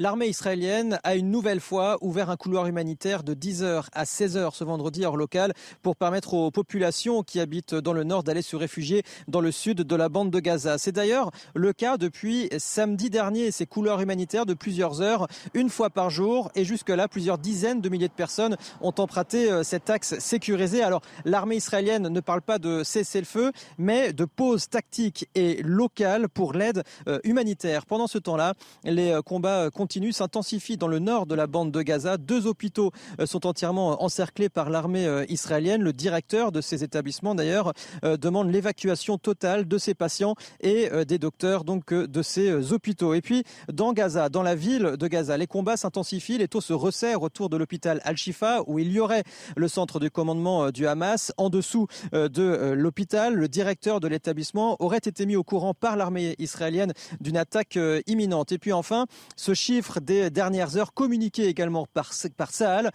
[0.00, 4.64] L'armée israélienne a une nouvelle fois ouvert un couloir humanitaire de 10h à 16h ce
[4.64, 9.02] vendredi heure locale pour permettre aux populations qui habitent dans le nord d'aller se réfugier
[9.28, 10.78] dans le sud de la bande de Gaza.
[10.78, 13.50] C'est d'ailleurs le cas depuis samedi dernier.
[13.50, 17.88] Ces couloirs humanitaires de plusieurs heures, une fois par jour et jusque-là plusieurs dizaines de
[17.90, 20.82] milliers de personnes ont emprunté euh, cet axe sécurisé.
[20.82, 26.54] Alors l'armée israélienne ne parle pas de cessez-le-feu mais de pause tactique et locale pour
[26.54, 27.84] l'aide euh, humanitaire.
[27.84, 31.72] Pendant ce temps-là, les euh, combats continuent continue s'intensifie dans le nord de la bande
[31.72, 32.16] de Gaza.
[32.16, 35.82] Deux hôpitaux euh, sont entièrement encerclés par l'armée euh, israélienne.
[35.82, 37.72] Le directeur de ces établissements, d'ailleurs,
[38.04, 43.14] euh, demande l'évacuation totale de ces patients et des docteurs donc de ces hôpitaux.
[43.14, 46.38] Et puis, dans Gaza, dans la ville de Gaza, les combats s'intensifient.
[46.38, 49.24] Les taux se resserrent autour de l'hôpital Al-Shifa, où il y aurait
[49.56, 51.32] le centre de commandement du Hamas.
[51.36, 56.36] En dessous de l'hôpital, le directeur de l'établissement aurait été mis au courant par l'armée
[56.38, 57.76] israélienne d'une attaque
[58.06, 58.52] imminente.
[58.52, 62.90] Et puis enfin, ce chiffre des dernières heures communiqué également par, par Sahel.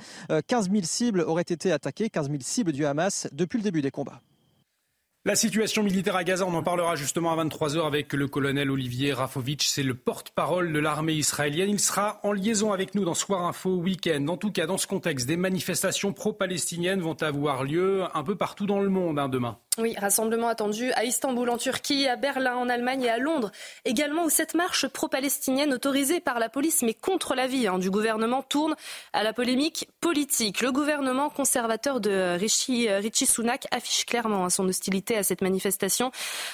[0.48, 3.82] 15 euh, 000 cibles auraient été attaquées, 15 000 cibles du Hamas depuis le début
[3.82, 4.22] des combats.
[5.28, 9.12] La situation militaire à Gaza, on en parlera justement à 23h avec le colonel Olivier
[9.12, 9.66] Rafovitch.
[9.66, 11.72] C'est le porte-parole de l'armée israélienne.
[11.72, 14.28] Il sera en liaison avec nous dans Soir Info Week-end.
[14.28, 18.68] En tout cas, dans ce contexte, des manifestations pro-palestiniennes vont avoir lieu un peu partout
[18.68, 19.58] dans le monde hein, demain.
[19.78, 23.52] Oui, rassemblement attendu à Istanbul en Turquie, à Berlin en Allemagne et à Londres.
[23.84, 28.42] Également où cette marche pro-palestinienne autorisée par la police mais contre l'avis hein, du gouvernement
[28.42, 28.76] tourne
[29.12, 30.62] à la polémique politique.
[30.62, 35.42] Le gouvernement conservateur de Richie, euh, Richie Sunak affiche clairement hein, son hostilité à cette
[35.42, 36.10] manifestation.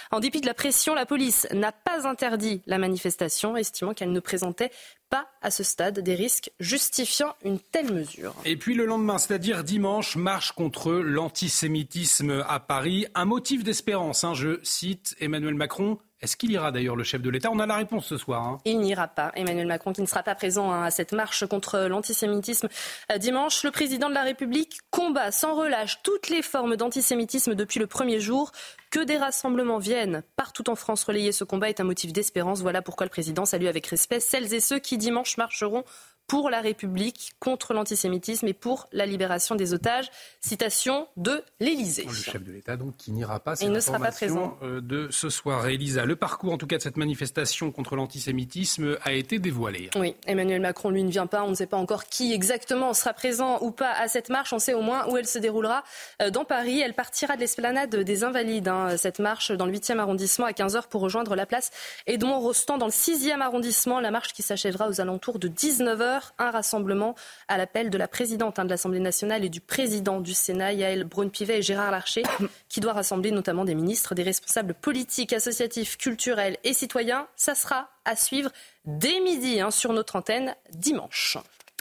[0.09, 4.19] En dépit de la pression, la police n'a pas interdit la manifestation, estimant qu'elle ne
[4.19, 4.71] présentait
[5.11, 8.33] pas à ce stade des risques justifiant une telle mesure.
[8.45, 13.05] Et puis le lendemain, c'est-à-dire dimanche, marche contre l'antisémitisme à Paris.
[13.13, 17.31] Un motif d'espérance, hein, je cite Emmanuel Macron Est-ce qu'il ira d'ailleurs le chef de
[17.31, 17.49] l'État?
[17.51, 18.43] On a la réponse ce soir.
[18.43, 18.57] Hein.
[18.65, 19.31] Il n'ira pas.
[19.35, 22.69] Emmanuel Macron qui ne sera pas présent hein, à cette marche contre l'antisémitisme
[23.11, 23.63] euh, dimanche.
[23.63, 28.19] Le président de la République combat sans relâche toutes les formes d'antisémitisme depuis le premier
[28.19, 28.51] jour.
[28.91, 32.61] Que des rassemblements viennent partout en France relayer ce combat est un motif d'espérance.
[32.61, 35.85] Voilà pourquoi le président salue avec respect celles et ceux qui dimanche marcheront
[36.31, 40.09] pour la République, contre l'antisémitisme et pour la libération des otages.
[40.39, 42.05] Citation de l'Élysée.
[42.07, 43.55] Le chef de l'État, donc, qui n'ira pas.
[43.59, 44.57] Il ne sera pas présent.
[44.63, 45.67] Euh, de ce soir.
[45.67, 49.89] Elisa, le parcours, en tout cas, de cette manifestation contre l'antisémitisme a été dévoilé.
[49.97, 51.43] Oui, Emmanuel Macron, lui, ne vient pas.
[51.43, 54.53] On ne sait pas encore qui exactement sera présent ou pas à cette marche.
[54.53, 55.83] On sait au moins où elle se déroulera
[56.21, 56.79] euh, dans Paris.
[56.79, 60.87] Elle partira de l'esplanade des Invalides, hein, cette marche dans le 8e arrondissement à 15h
[60.87, 61.71] pour rejoindre la place
[62.07, 63.99] Edmond Rostand dans le 6e arrondissement.
[63.99, 67.15] La marche qui s'achèvera aux alentours de 19h un rassemblement
[67.47, 71.03] à l'appel de la présidente hein, de l'Assemblée nationale et du président du Sénat, Yael
[71.03, 72.23] Braun-Pivet et Gérard Larcher,
[72.69, 77.27] qui doit rassembler notamment des ministres, des responsables politiques, associatifs, culturels et citoyens.
[77.35, 78.51] Ça sera à suivre
[78.85, 81.37] dès midi hein, sur notre antenne dimanche.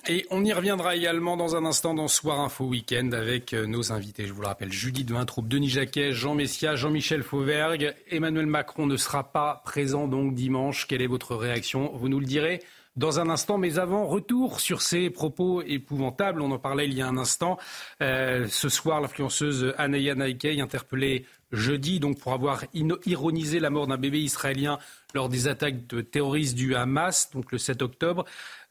[0.09, 3.93] Et on y reviendra également dans un instant dans Soir Info Week-end avec euh, nos
[3.93, 4.27] invités.
[4.27, 7.95] Je vous le rappelle, Judith Vintraube, Denis Jacquet, Jean Messia, Jean-Michel Fauvergue.
[8.11, 10.87] Emmanuel Macron ne sera pas présent donc dimanche.
[10.87, 11.93] Quelle est votre réaction?
[11.95, 12.63] Vous nous le direz
[13.01, 13.59] dans un instant.
[13.59, 16.41] Mais avant, retour sur ces propos épouvantables.
[16.43, 17.59] On en parlait il y a un instant.
[18.03, 23.97] Euh, ce soir, l'influenceuse Anaya Naikei, interpellée jeudi donc pour avoir ironisé la mort d'un
[23.97, 24.79] bébé israélien
[25.15, 25.83] lors des attaques
[26.13, 28.25] terroristes du Hamas, donc le 7 octobre,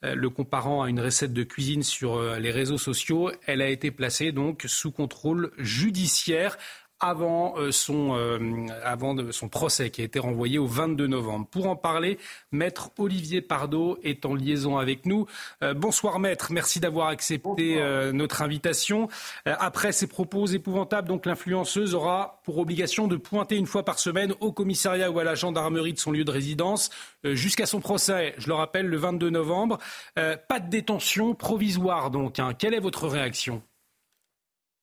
[0.05, 3.31] euh, le comparant à une recette de cuisine sur euh, les réseaux sociaux.
[3.45, 6.57] Elle a été placée donc sous contrôle judiciaire
[6.99, 11.47] avant, euh, son, euh, avant de son procès qui a été renvoyé au 22 novembre.
[11.49, 12.17] Pour en parler,
[12.51, 15.25] maître Olivier Pardo est en liaison avec nous.
[15.63, 17.79] Euh, bonsoir maître, merci d'avoir accepté
[18.13, 19.07] notre invitation.
[19.45, 24.33] après ces propos épouvantables, donc l'influenceuse aura pour obligation de pointer une fois par semaine
[24.39, 26.89] au commissariat ou à la gendarmerie de son lieu de résidence
[27.23, 29.77] jusqu'à son procès, je le rappelle, le 22 novembre.
[30.15, 32.39] pas de détention provisoire donc.
[32.39, 32.53] Hein.
[32.57, 33.61] Quelle est votre réaction?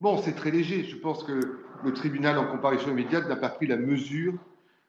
[0.00, 0.84] Bon, c'est très léger.
[0.84, 4.34] Je pense que le tribunal, en comparution immédiate, n'a pas pris la mesure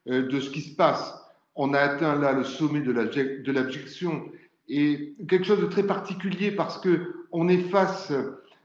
[0.08, 1.14] euh, de ce qui se passe.
[1.56, 4.26] On a atteint là le sommet de l'abjection
[4.70, 8.12] et quelque chose de très particulier parce que on est face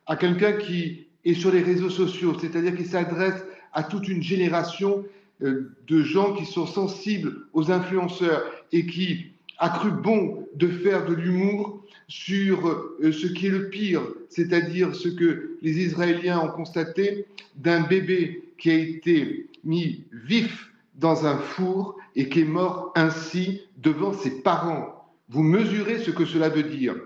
[0.07, 5.05] à quelqu'un qui est sur les réseaux sociaux, c'est-à-dire qui s'adresse à toute une génération
[5.43, 11.07] euh, de gens qui sont sensibles aux influenceurs et qui a cru bon de faire
[11.07, 16.51] de l'humour sur euh, ce qui est le pire, c'est-à-dire ce que les Israéliens ont
[16.51, 22.93] constaté d'un bébé qui a été mis vif dans un four et qui est mort
[22.95, 25.09] ainsi devant ses parents.
[25.29, 26.97] Vous mesurez ce que cela veut dire.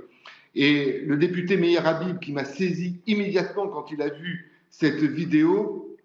[0.54, 5.96] Et le député Meir Habib, qui m'a saisi immédiatement quand il a vu cette vidéo,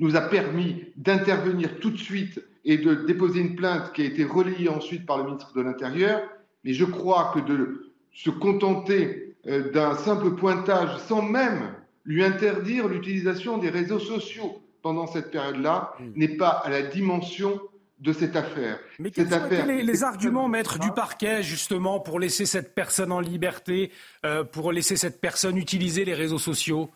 [0.00, 4.24] nous a permis d'intervenir tout de suite et de déposer une plainte qui a été
[4.24, 6.22] relayée ensuite par le ministre de l'Intérieur.
[6.64, 7.87] Mais je crois que de
[8.18, 15.06] se contenter euh, d'un simple pointage sans même lui interdire l'utilisation des réseaux sociaux pendant
[15.06, 16.12] cette période-là hmm.
[16.16, 17.60] n'est pas à la dimension
[18.00, 18.78] de cette affaire.
[18.98, 23.90] Mais quels sont les, arguments, maître du parquet, justement, pour laisser cette personne en liberté,
[24.24, 26.90] euh, pour laisser cette personne utiliser les réseaux sociaux?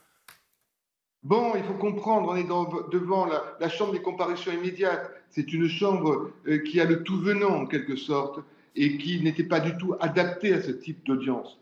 [1.25, 5.11] Bon, il faut comprendre, on est devant la, chambre des comparutions immédiates.
[5.31, 8.41] C'est une chambre euh, qui a le tout venant, en quelque sorte
[8.77, 11.59] et qui n'était pas du tout adapté à ce type d'audience.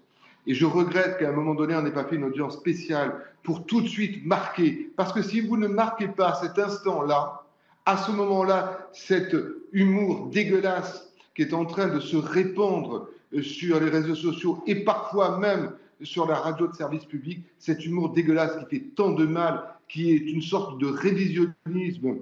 [0.46, 3.66] Et je regrette qu'à un moment donné, on n'ait pas fait une audience spéciale pour
[3.66, 4.90] tout de suite marquer.
[4.96, 7.42] Parce que si vous ne marquez pas cet instant-là,
[7.86, 9.36] à ce moment-là, cet
[9.72, 14.84] humour dégueulasse qui est en train de se répandre euh, sur les réseaux sociaux et
[14.84, 19.24] parfois même sur la radio de service public, cet humour dégueulasse qui fait tant de
[19.24, 22.18] mal, qui est une sorte de révisionnisme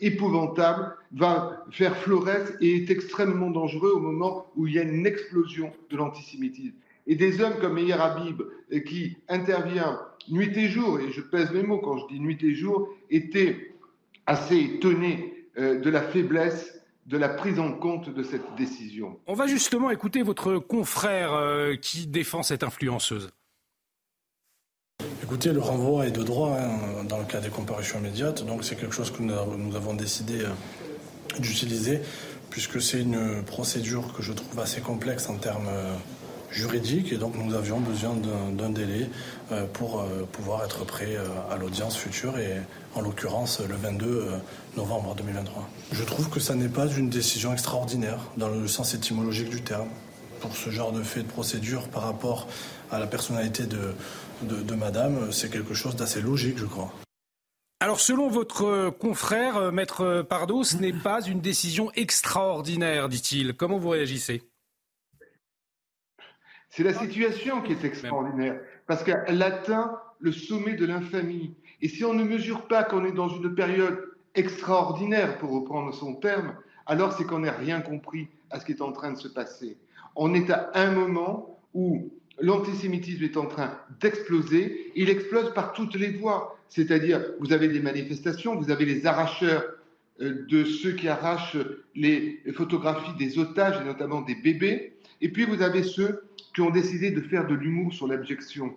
[0.00, 5.06] épouvantable, va faire florès et est extrêmement dangereux au moment où il y a une
[5.06, 6.74] explosion de l'antisémitisme.
[7.06, 8.42] Et des hommes comme Meir Habib,
[8.72, 12.38] euh, qui intervient nuit et jour, et je pèse mes mots quand je dis nuit
[12.42, 13.74] et jour, étaient
[14.26, 19.18] assez étonnés euh, de la faiblesse de la prise en compte de cette décision.
[19.26, 23.30] On va justement écouter votre confrère euh, qui défend cette influenceuse.
[25.22, 28.76] Écoutez, le renvoi est de droit hein, dans le cas des comparutions immédiates, donc c'est
[28.76, 32.00] quelque chose que nous avons décidé euh, d'utiliser,
[32.50, 35.70] puisque c'est une procédure que je trouve assez complexe en termes
[36.52, 38.16] euh, juridiques, et donc nous avions besoin
[38.52, 39.08] d'un délai
[39.72, 41.16] pour pouvoir être prêt
[41.50, 42.56] à l'audience future, et
[42.94, 44.28] en l'occurrence le 22
[44.76, 45.68] novembre 2023.
[45.92, 49.88] Je trouve que ça n'est pas une décision extraordinaire dans le sens étymologique du terme
[50.40, 52.48] pour ce genre de fait de procédure par rapport
[52.90, 53.94] à la personnalité de,
[54.42, 56.92] de, madame, c'est quelque chose d'assez logique, je crois.
[57.80, 63.54] Alors, selon votre confrère, Maître Pardo, ce n'est pas une décision extraordinaire, dit-il.
[63.54, 64.42] Comment vous réagissez?
[66.74, 71.54] C'est la situation qui est extraordinaire, parce qu'elle atteint le sommet de l'infamie.
[71.82, 74.02] Et si on ne mesure pas qu'on est dans une période
[74.34, 76.56] extraordinaire, pour reprendre son terme,
[76.86, 79.76] alors c'est qu'on n'a rien compris à ce qui est en train de se passer.
[80.16, 82.10] On est à un moment où
[82.40, 84.92] l'antisémitisme est en train d'exploser.
[84.96, 86.58] Il explose par toutes les voies.
[86.70, 89.62] C'est-à-dire, vous avez des manifestations, vous avez les arracheurs
[90.22, 91.58] euh, de ceux qui arrachent
[91.94, 94.96] les photographies des otages, et notamment des bébés.
[95.22, 98.74] Et puis, vous avez ceux qui ont décidé de faire de l'humour sur l'abjection.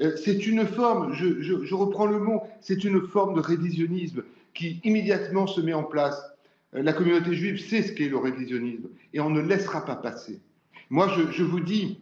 [0.00, 4.22] Euh, c'est une forme, je, reprends le mot, c'est une forme de révisionnisme
[4.54, 6.18] qui immédiatement se met en place.
[6.74, 10.40] Euh, la communauté juive sait ce qu'est le révisionnisme et on ne laissera pas passer.
[10.88, 12.00] Moi, je, vous dis,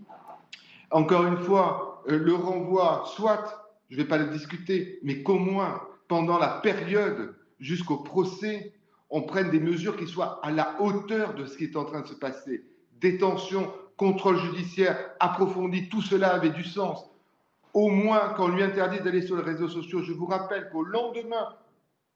[0.91, 5.83] encore une fois, le renvoi, soit je ne vais pas le discuter, mais qu'au moins,
[6.09, 8.73] pendant la période jusqu'au procès,
[9.11, 12.03] on prenne des mesures qui soient à la hauteur de ce qui est en train
[12.03, 12.63] de se passer.
[13.01, 17.11] Détention, contrôle judiciaire approfondi, tout cela avait du sens.
[17.75, 21.55] Au moins, qu'on lui interdit d'aller sur les réseaux sociaux, je vous rappelle qu'au lendemain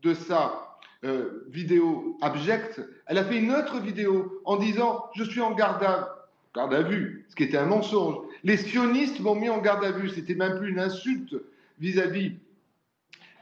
[0.02, 5.40] de sa euh, vidéo abjecte, elle a fait une autre vidéo en disant Je suis
[5.40, 8.16] en garde à, vue, ce qui était un mensonge.
[8.44, 11.34] Les sionistes m'ont mis en garde à vue, c'était même plus une insulte,
[11.78, 12.36] vis-à-vis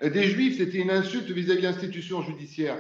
[0.03, 2.79] des juifs, c'était une insulte vis-à-vis de l'institution judiciaire.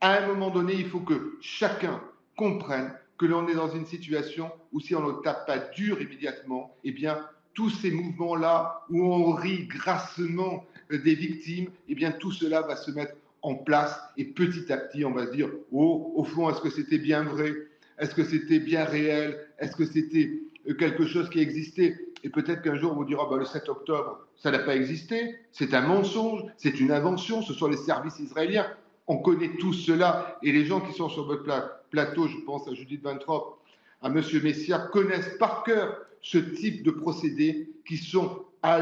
[0.00, 2.00] À un moment donné, il faut que chacun
[2.36, 2.92] comprenne
[3.22, 6.90] que l'on est dans une situation où si on ne tape pas dur immédiatement, eh
[6.90, 12.74] bien, tous ces mouvements-là où on rit grassement des victimes, eh bien, tout cela va
[12.74, 16.50] se mettre en place et petit à petit, on va se dire, oh, au fond,
[16.50, 17.54] est-ce que c'était bien vrai?
[18.00, 19.38] Est-ce que c'était bien réel?
[19.60, 20.40] Est-ce que c'était
[20.76, 24.18] quelque chose qui existait et peut-être qu'un jour on vous dira bah, le 7 octobre,
[24.36, 28.66] ça n'a pas existé, c'est un mensonge, c'est une invention, ce sont les services israéliens.
[29.06, 31.44] On connaît tout cela et les gens qui sont sur votre
[31.92, 33.60] plateau, je pense à Judith Ventrop,
[34.02, 34.20] à M.
[34.42, 38.80] Messia, connaissent par cœur ce type de procédés qui sont à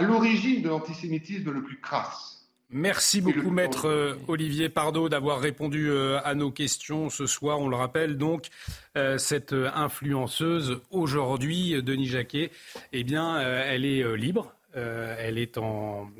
[0.00, 2.36] l'origine de l'antisémitisme le plus crasse.
[2.70, 7.60] Merci beaucoup, maître euh, Olivier Pardo, d'avoir répondu euh, à nos questions ce soir.
[7.60, 8.48] On le rappelle donc,
[8.96, 12.50] euh, cette influenceuse aujourd'hui, Denis Jacquet,
[12.92, 14.55] eh bien, elle est libre.
[14.76, 16.10] En,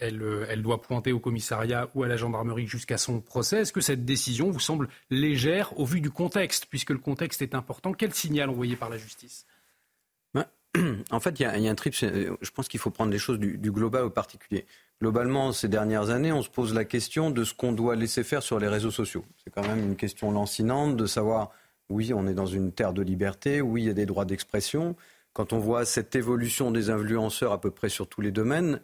[0.00, 3.60] elle, doit pointer au commissariat ou à la gendarmerie jusqu'à son procès.
[3.60, 7.54] Est-ce que cette décision vous semble légère au vu du contexte, puisque le contexte est
[7.54, 7.92] important?
[7.92, 9.46] Quel signal envoyé par la justice?
[10.34, 10.46] Ben,
[11.10, 11.94] En fait, il y, a un trip.
[11.94, 14.66] Je pense qu'il faut prendre les choses du global au particulier
[15.00, 18.42] globalement, ces dernières années, on se pose la question de ce qu'on doit laisser faire
[18.42, 19.24] sur les réseaux sociaux.
[19.42, 21.50] C'est quand même une question lancinante de savoir,
[21.88, 24.96] oui, on est dans une terre de liberté, oui, il y a des droits d'expression.
[25.36, 28.80] Quand on voit cette évolution des influenceurs à peu près sur tous les domaines,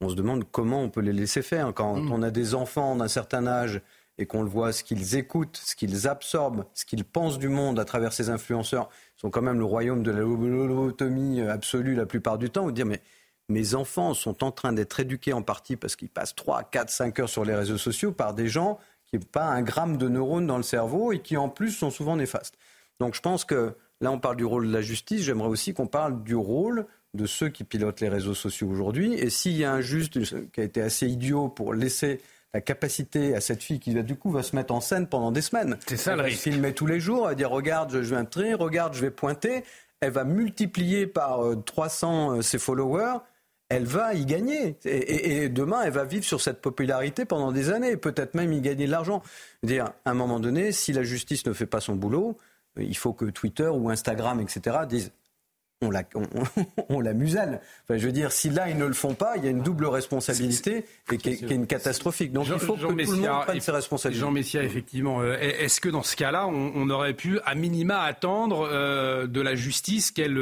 [0.00, 1.74] on se demande comment on peut les laisser faire.
[1.74, 2.10] Quand mm.
[2.10, 3.82] on a des enfants d'un certain âge
[4.16, 7.78] et qu'on le voit, ce qu'ils écoutent, ce qu'ils absorbent, ce qu'ils pensent du monde
[7.78, 8.88] à travers ces influenceurs,
[9.18, 12.62] sont quand même le royaume de la lobotomie absolue la plupart du temps.
[12.62, 13.02] Vous dire, mais
[13.50, 17.20] mes enfants sont en train d'être éduqués en partie parce qu'ils passent 3, 4, 5
[17.20, 20.46] heures sur les réseaux sociaux par des gens qui n'ont pas un gramme de neurones
[20.46, 22.56] dans le cerveau et qui en plus sont souvent néfastes.
[23.00, 25.86] Donc je pense que là on parle du rôle de la justice, j'aimerais aussi qu'on
[25.86, 29.14] parle du rôle de ceux qui pilotent les réseaux sociaux aujourd'hui.
[29.14, 30.18] Et s'il y a un juste
[30.52, 32.20] qui a été assez idiot pour laisser
[32.54, 35.42] la capacité à cette fille qui du coup va se mettre en scène pendant des
[35.42, 35.78] semaines.
[35.86, 36.42] C'est ça le risque.
[36.42, 39.64] filmer tous les jours, elle va dire regarde, je vais un regarde, je vais pointer.
[40.00, 43.18] Elle va multiplier par 300 euh, euh, ses followers
[43.70, 44.76] elle va y gagner.
[44.84, 48.86] Et, demain, elle va vivre sur cette popularité pendant des années, peut-être même y gagner
[48.86, 49.22] de l'argent.
[49.62, 52.36] Dire, à un moment donné, si la justice ne fait pas son boulot,
[52.80, 55.12] il faut que Twitter ou Instagram, etc., disent
[55.82, 56.02] on la,
[56.88, 57.60] on, la muselle.
[57.84, 59.62] Enfin, je veux dire, si là, ils ne le font pas, il y a une
[59.62, 62.32] double responsabilité et qui est, une catastrophique.
[62.32, 64.20] Donc il faut que tout le monde prenne ses responsabilités.
[64.20, 65.22] Jean Messia, effectivement.
[65.22, 69.54] Euh, est-ce que dans ce cas-là, on, aurait pu, à minima, attendre euh, de la
[69.54, 70.36] justice qu'elle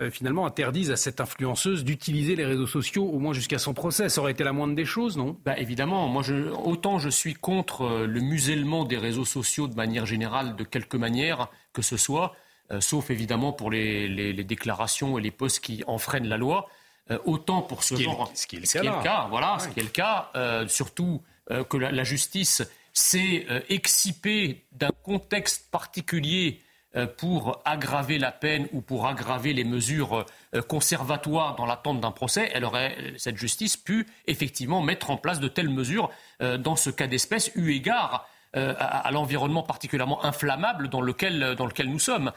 [0.00, 4.08] euh, finalement interdise à cette influenceuse d'utiliser les réseaux sociaux, au moins jusqu'à son procès?
[4.08, 5.36] Ça aurait été la moindre des choses, non?
[5.44, 6.06] Bah, Évidemment.
[6.08, 10.62] Moi, je, autant je suis contre le musellement des réseaux sociaux de manière générale, de
[10.62, 12.34] quelque manière que ce soit.
[12.70, 16.68] Euh, sauf évidemment pour les, déclarations et les postes qui enfreignent la loi.
[17.10, 19.90] Euh, autant pour ce, genre, ce qui est le, cas, voilà, ce qui est le
[19.90, 21.22] cas, euh, surtout
[21.68, 22.62] que la, justice
[22.94, 26.62] s'est excipée d'un contexte particulier
[27.18, 30.24] pour aggraver la peine ou pour aggraver les mesures
[30.68, 35.48] conservatoires dans l'attente d'un procès, elle aurait, cette justice, pu effectivement mettre en place de
[35.48, 36.08] telles mesures
[36.40, 41.98] dans ce cas d'espèce, eu égard à, l'environnement particulièrement inflammable dans lequel, dans lequel nous
[41.98, 42.32] sommes.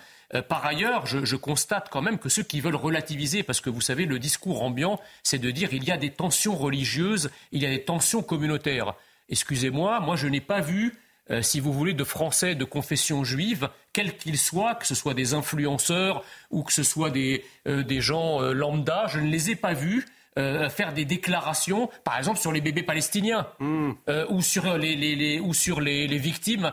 [0.49, 4.05] Par ailleurs, je, constate quand même que ceux qui veulent relativiser, parce que vous savez,
[4.05, 7.69] le discours ambiant, c'est de dire il y a des tensions religieuses, il y a
[7.69, 8.95] des tensions communautaires.
[9.29, 10.93] Excusez-moi, moi je n'ai pas vu
[11.29, 15.13] euh, si vous voulez, de Français de confession juive, quels qu'ils soient, que ce soit
[15.13, 19.55] des influenceurs ou que ce soit des, euh, gens euh, lambda, je ne les ai
[19.55, 20.05] pas vus
[20.69, 23.91] faire des déclarations, par exemple sur les bébés palestiniens hmm.
[24.29, 26.71] ou sur les, ou sur les, victimes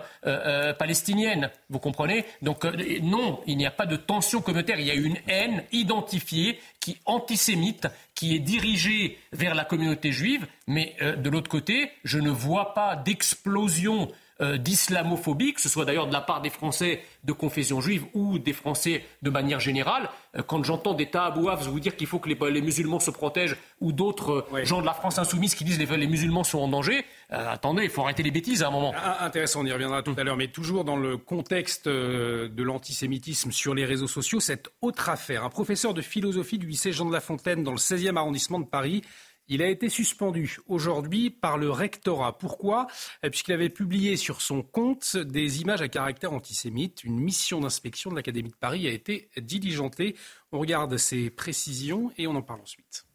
[0.79, 1.51] palestiniennes.
[1.71, 2.25] Vous comprenez?
[2.43, 2.65] Donc
[3.03, 4.79] non, il n'y a pas de tension communautaire.
[4.79, 10.47] Il y a une haine identifiée qui antisémite, qui est dirigée vers la communauté juive.
[10.67, 14.09] Mais de l'autre côté, je ne vois pas d'explosion
[14.45, 18.39] euh, d'islamophobie, que ce soit d'ailleurs de la part des Français de confession juive ou
[18.39, 20.11] des Français de manière générale.
[20.37, 23.93] Euh, quand j'entends des tabouaves vous dire qu'il faut que les, musulmans se protègent ou
[23.93, 27.05] d'autres euh, gens de la France insoumise qui disent que les, musulmans sont en danger,
[27.31, 28.93] attendez, il faut arrêter les bêtises à un moment.
[28.97, 33.51] Ah, intéressant, on y reviendra tout à l'heure, mais toujours dans le contexte de l'antisémitisme
[33.51, 35.45] sur les réseaux sociaux, cette autre affaire.
[35.45, 38.67] Un professeur de philosophie du lycée Jean de La Fontaine dans le 16e arrondissement de
[38.67, 39.03] Paris
[39.49, 42.39] il a été suspendu aujourd'hui par le rectorat.
[42.39, 42.87] Pourquoi?
[43.25, 47.05] Euh, Puisqu'il avait publié sur son compte des images à caractère antisémite.
[47.05, 50.17] Une mission d'inspection de l'Académie de Paris a été diligentée.
[50.53, 53.07] On regarde ces précisions et on en parle ensuite.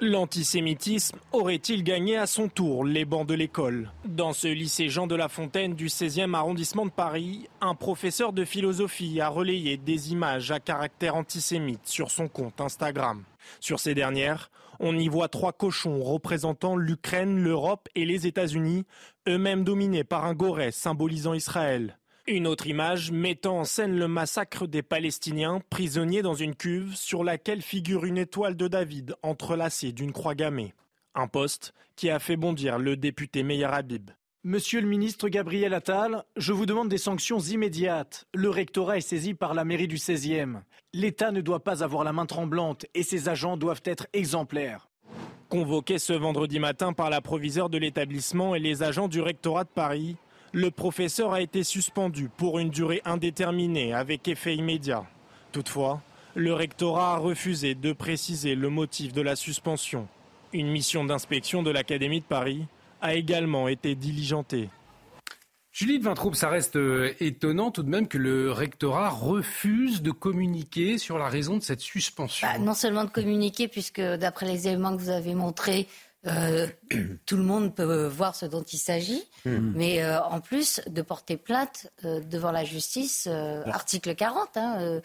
[0.00, 3.92] L'antisémitisme aurait-il gagné à son tour les bancs de l'école?
[4.04, 8.44] Dans ce lycée Jean de La Fontaine du 16e arrondissement de Paris, un professeur de
[8.44, 13.22] philosophie a relayé des images à caractère antisémite sur son compte Instagram.
[13.60, 14.50] Sur ces dernières,
[14.80, 18.84] on y voit trois cochons représentant l'Ukraine, l'Europe et les États-Unis,
[19.28, 21.98] eux-mêmes dominés par un goret symbolisant Israël.
[22.26, 27.22] Une autre image mettant en scène le massacre des Palestiniens prisonniers dans une cuve sur
[27.22, 30.72] laquelle figure une étoile de David entrelacée d'une croix gammée.
[31.14, 34.10] Un poste qui a fait bondir le député Meir Habib.
[34.46, 38.26] Monsieur le ministre Gabriel Attal, je vous demande des sanctions immédiates.
[38.34, 40.60] Le rectorat est saisi par la mairie du 16e.
[40.92, 44.90] L'État ne doit pas avoir la main tremblante et ses agents doivent être exemplaires.
[45.48, 49.70] Convoqué ce vendredi matin par la proviseure de l'établissement et les agents du rectorat de
[49.70, 50.16] Paris,
[50.52, 55.06] le professeur a été suspendu pour une durée indéterminée avec effet immédiat.
[55.52, 56.02] Toutefois,
[56.34, 60.06] le rectorat a refusé de préciser le motif de la suspension.
[60.52, 62.66] Une mission d'inspection de l'Académie de Paris
[63.04, 64.70] a également été diligenté.
[65.70, 70.10] Julie de Vintraube, ça reste euh, étonnant tout de même que le rectorat refuse de
[70.10, 72.48] communiquer sur la raison de cette suspension.
[72.48, 75.86] Bah, non seulement de communiquer, puisque d'après les éléments que vous avez montrés,
[76.26, 76.66] euh,
[77.26, 79.72] tout le monde peut voir ce dont il s'agit, hmm.
[79.74, 83.26] mais euh, en plus de porter plainte devant la justice,
[83.66, 85.00] article 40, hein,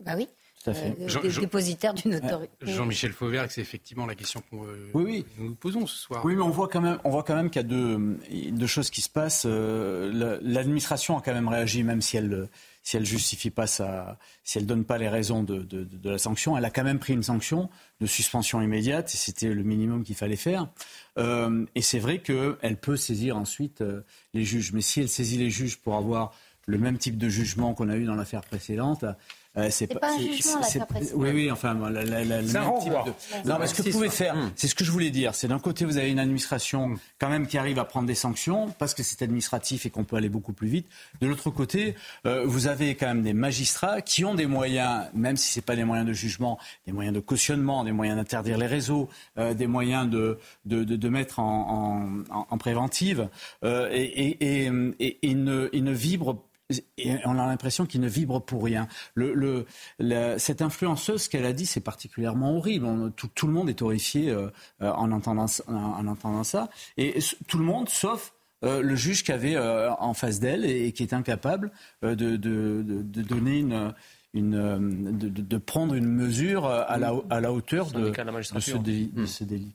[0.00, 0.26] Bah oui.
[0.68, 2.52] Euh, Jean, dépositaire d'une autorité.
[2.62, 6.24] Jean-Michel Fauvert, c'est effectivement la question que euh, nous posons ce soir.
[6.24, 8.18] Oui, mais on voit quand même, on voit quand même qu'il y a deux,
[8.50, 9.44] deux, choses qui se passent.
[9.46, 12.48] Euh, l'administration a quand même réagi, même si elle
[12.82, 16.18] si elle justifie pas sa, si elle donne pas les raisons de, de, de, la
[16.18, 17.68] sanction, elle a quand même pris une sanction
[18.00, 20.68] de suspension immédiate et c'était le minimum qu'il fallait faire.
[21.18, 23.82] Euh, et c'est vrai qu'elle peut saisir ensuite
[24.34, 26.32] les juges, mais si elle saisit les juges pour avoir
[26.66, 29.04] le même type de jugement qu'on a eu dans l'affaire précédente,
[29.56, 32.92] euh, c'est pas, un jugement, la Oui, oui, enfin, la, la, la, c'est un type
[32.92, 33.48] de...
[33.48, 34.50] Non, mais ce que vous pouvez faire, hmm.
[34.54, 35.34] c'est ce que je voulais dire.
[35.34, 38.68] C'est d'un côté, vous avez une administration quand même qui arrive à prendre des sanctions
[38.78, 40.86] parce que c'est administratif et qu'on peut aller beaucoup plus vite.
[41.20, 41.94] De l'autre côté,
[42.26, 45.76] euh, vous avez quand même des magistrats qui ont des moyens, même si c'est pas
[45.76, 49.66] des moyens de jugement, des moyens de cautionnement, des moyens d'interdire les réseaux, euh, des
[49.66, 53.28] moyens de, de, de, de mettre en, en, en préventive,
[53.64, 56.42] euh, et, et, et, et, ils ne, ils ne vibrent
[56.98, 58.88] et on a l'impression qu'il ne vibre pour rien.
[59.14, 59.66] Le,
[60.38, 63.12] cette influenceuse, ce qu'elle a dit, c'est particulièrement horrible.
[63.12, 64.48] tout, le monde est horrifié euh,
[64.82, 66.68] euh, en, entendant, en, entendant ça.
[66.96, 71.02] Et tout le monde, sauf euh, le juge qui avait en face d'elle et, qui
[71.02, 71.70] est incapable
[72.02, 73.94] de, de, donner une,
[74.34, 78.12] une de, prendre une mesure à la, à la hauteur de,
[79.26, 79.72] ce délit.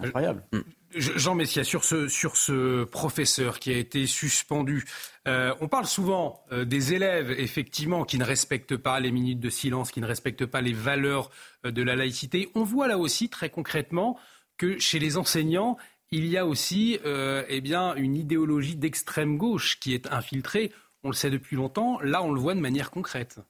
[0.00, 0.44] Incroyable.
[0.52, 0.60] Mm.
[0.96, 4.84] Jean Messia, sur ce, sur ce professeur qui a été suspendu,
[5.26, 9.50] euh, on parle souvent euh, des élèves, effectivement, qui ne respectent pas les minutes de
[9.50, 11.30] silence, qui ne respectent pas les valeurs
[11.64, 12.50] euh, de la laïcité.
[12.54, 14.18] On voit là aussi, très concrètement,
[14.56, 15.76] que chez les enseignants,
[16.10, 20.70] il y a aussi eh bien, une idéologie d'extrême gauche qui est infiltrée.
[21.02, 21.98] On le sait depuis longtemps.
[22.02, 23.40] Là, on le voit de manière concrète.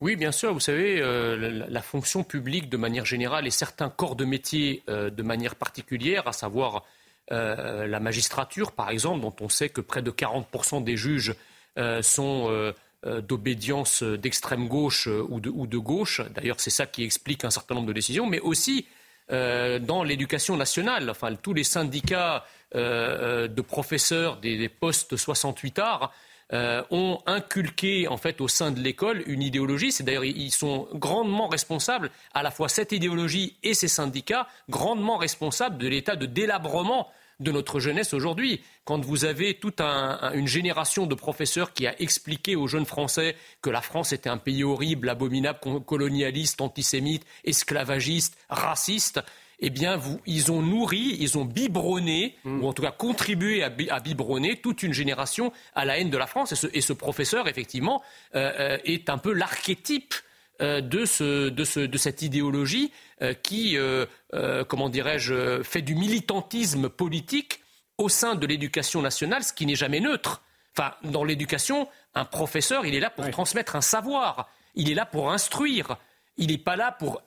[0.00, 0.52] Oui, bien sûr.
[0.52, 5.54] Vous savez, la, fonction publique de manière générale et certains corps de métier de manière
[5.54, 6.84] particulière, à savoir
[7.32, 11.34] euh, la magistrature, par exemple, dont on sait que près de 40% des juges
[11.76, 12.72] euh, sont euh,
[13.20, 16.20] d'obédience d'extrême gauche ou de, gauche.
[16.34, 18.86] D'ailleurs, c'est ça qui explique un certain nombre de décisions, mais aussi
[19.28, 21.10] dans l'éducation nationale.
[21.10, 22.44] Enfin, tous les syndicats
[22.74, 26.12] de professeurs des, postes 68 arts
[26.52, 29.92] ont inculqué en fait au sein de l'école une idéologie.
[29.92, 35.16] C'est d'ailleurs ils sont grandement responsables, à la fois cette idéologie et ces syndicats, grandement
[35.16, 38.62] responsables de l'état de délabrement de notre jeunesse aujourd'hui.
[38.84, 43.68] Quand vous avez toute une génération de professeurs qui a expliqué aux jeunes Français que
[43.68, 49.20] la France était un pays horrible, abominable, colonialiste, antisémite, esclavagiste, raciste,
[49.58, 52.62] eh bien, ils ont nourri, ils ont biberonné, mm.
[52.62, 56.26] ou en tout cas contribué à, biberonner toute une génération à la haine de la
[56.26, 56.52] France.
[56.72, 58.02] Et ce, professeur, effectivement,
[58.34, 60.14] euh, euh, est un peu l'archétype
[60.60, 62.92] euh, de, cette idéologie
[63.22, 63.76] euh, qui,
[64.68, 67.60] comment dirais-je, fait du militantisme politique
[67.98, 70.42] au sein de l'éducation nationale, ce qui n'est jamais neutre.
[70.76, 75.06] Enfin, dans l'éducation, un professeur, il est là pour transmettre un savoir, il est là
[75.06, 75.96] pour instruire,
[76.36, 77.22] il n'est pas là pour,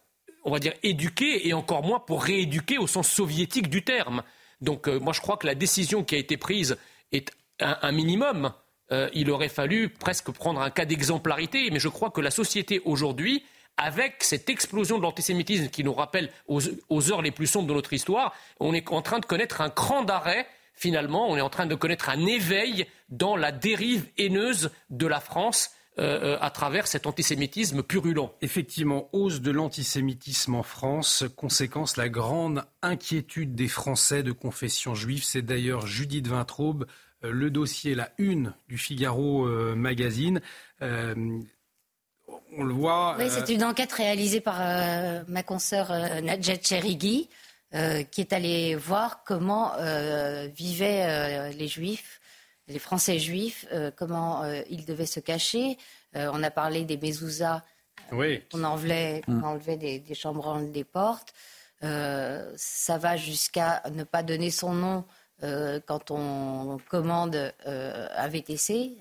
[0.49, 4.23] on va dire, éduquer et encore moins pour rééduquer au sens soviétique du terme.
[4.61, 6.77] Donc, moi, je crois que la décision qui a été prise
[7.11, 8.51] est un minimum.
[8.91, 11.69] Euh, il aurait fallu presque prendre un cas d'exemplarité.
[11.71, 13.43] Mais je crois que la société aujourd'hui,
[13.77, 17.93] avec cette explosion de l'antisémitisme qui nous rappelle aux, heures les plus sombres de notre
[17.93, 20.47] histoire, on est en train de connaître un cran d'arrêt.
[20.73, 25.19] Finalement, on est en train de connaître un éveil dans la dérive haineuse de la
[25.19, 25.71] France.
[25.99, 28.31] Euh, euh, à travers cet antisémitisme purulent.
[28.41, 35.25] Effectivement, hausse de l'antisémitisme en France, conséquence la grande inquiétude des Français de confession juive.
[35.25, 36.85] C'est d'ailleurs Judith Vintraube,
[37.25, 40.39] euh, le dossier, la une du Figaro euh, Magazine.
[40.81, 41.15] Euh,
[42.55, 43.17] on le voit.
[43.19, 44.59] Oui, c'est une enquête réalisée par
[45.27, 45.91] ma consoeur
[46.21, 47.29] Nadjet Cherigui,
[47.71, 49.73] qui est allée voir comment
[50.55, 52.18] vivaient les Juifs,
[52.69, 53.65] les Français juifs,
[53.95, 55.77] comment ils devaient se cacher.
[56.13, 57.63] on a parlé des mezuzahs.
[58.11, 58.41] Oui.
[58.53, 61.33] On enlevait, on enlevait des, des chambres des portes.
[61.81, 65.05] ça va jusqu'à ne pas donner son nom
[65.43, 68.97] euh, quand on commande euh, un VTC,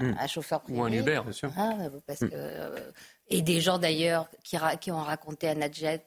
[0.00, 0.14] hmm.
[0.18, 0.80] un, chauffeur privé.
[0.80, 1.52] Ou un Uber, bien sûr.
[1.56, 1.74] Ah,
[2.06, 2.30] parce hmm.
[2.30, 2.90] que, euh,
[3.28, 6.02] et des gens d'ailleurs qui, qui, ont raconté à Nadjet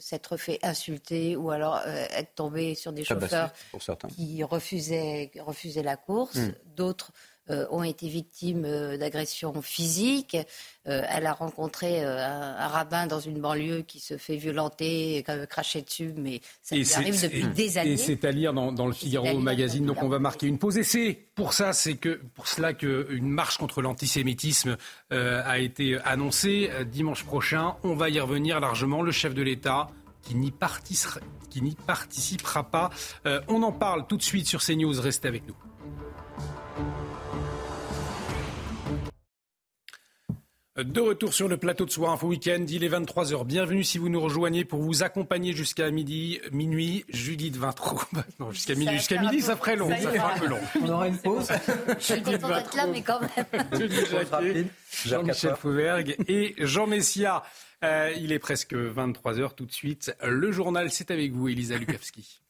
[0.00, 3.52] s'être fait insulter ou alors être tombé sur des chauffeurs
[4.08, 6.36] qui refusaient, refusaient la course.
[6.36, 6.52] Hmm.
[6.74, 7.27] D'autres euh,
[7.70, 10.36] ont été victimes euh, d'agressions physiques.
[10.86, 16.14] Euh, elle a rencontré un, rabbin dans une banlieue qui se fait violenter, cracher dessus,
[16.16, 17.92] mais ça lui arrive depuis des années.
[17.92, 19.84] Et c'est à lire dans, le Figaro magazine.
[19.84, 20.78] Donc on va marquer une pause.
[20.78, 24.78] Et c'est pour ça, c'est que pour cela qu'une marche contre l'antisémitisme
[25.10, 27.76] a été annoncée dimanche prochain.
[27.82, 29.02] On va y revenir largement.
[29.02, 29.90] Le chef de l'État
[30.22, 32.90] qui n'y participera pas.
[33.48, 34.98] on en parle tout de suite sur CNews.
[35.00, 35.67] Restez avec nous.
[40.78, 43.44] De retour sur le plateau de Soir Info Week-end, il est 23h.
[43.44, 48.08] Bienvenue si vous nous rejoignez pour vous accompagner jusqu'à midi, minuit, Judith 23.
[48.38, 50.60] Non, jusqu'à minuit, jusqu'à midi, ça ferait long, ça, ferait un peu long.
[50.80, 51.48] On aura une pause.
[51.98, 54.68] Je suis content d'être là, mais quand même.
[55.04, 57.42] Jean-Michel Fauvergue et Jean Messia.
[57.82, 60.14] Euh, il est presque 23h tout de suite.
[60.24, 62.40] Le journal, c'est avec vous, Elisa Lukavski.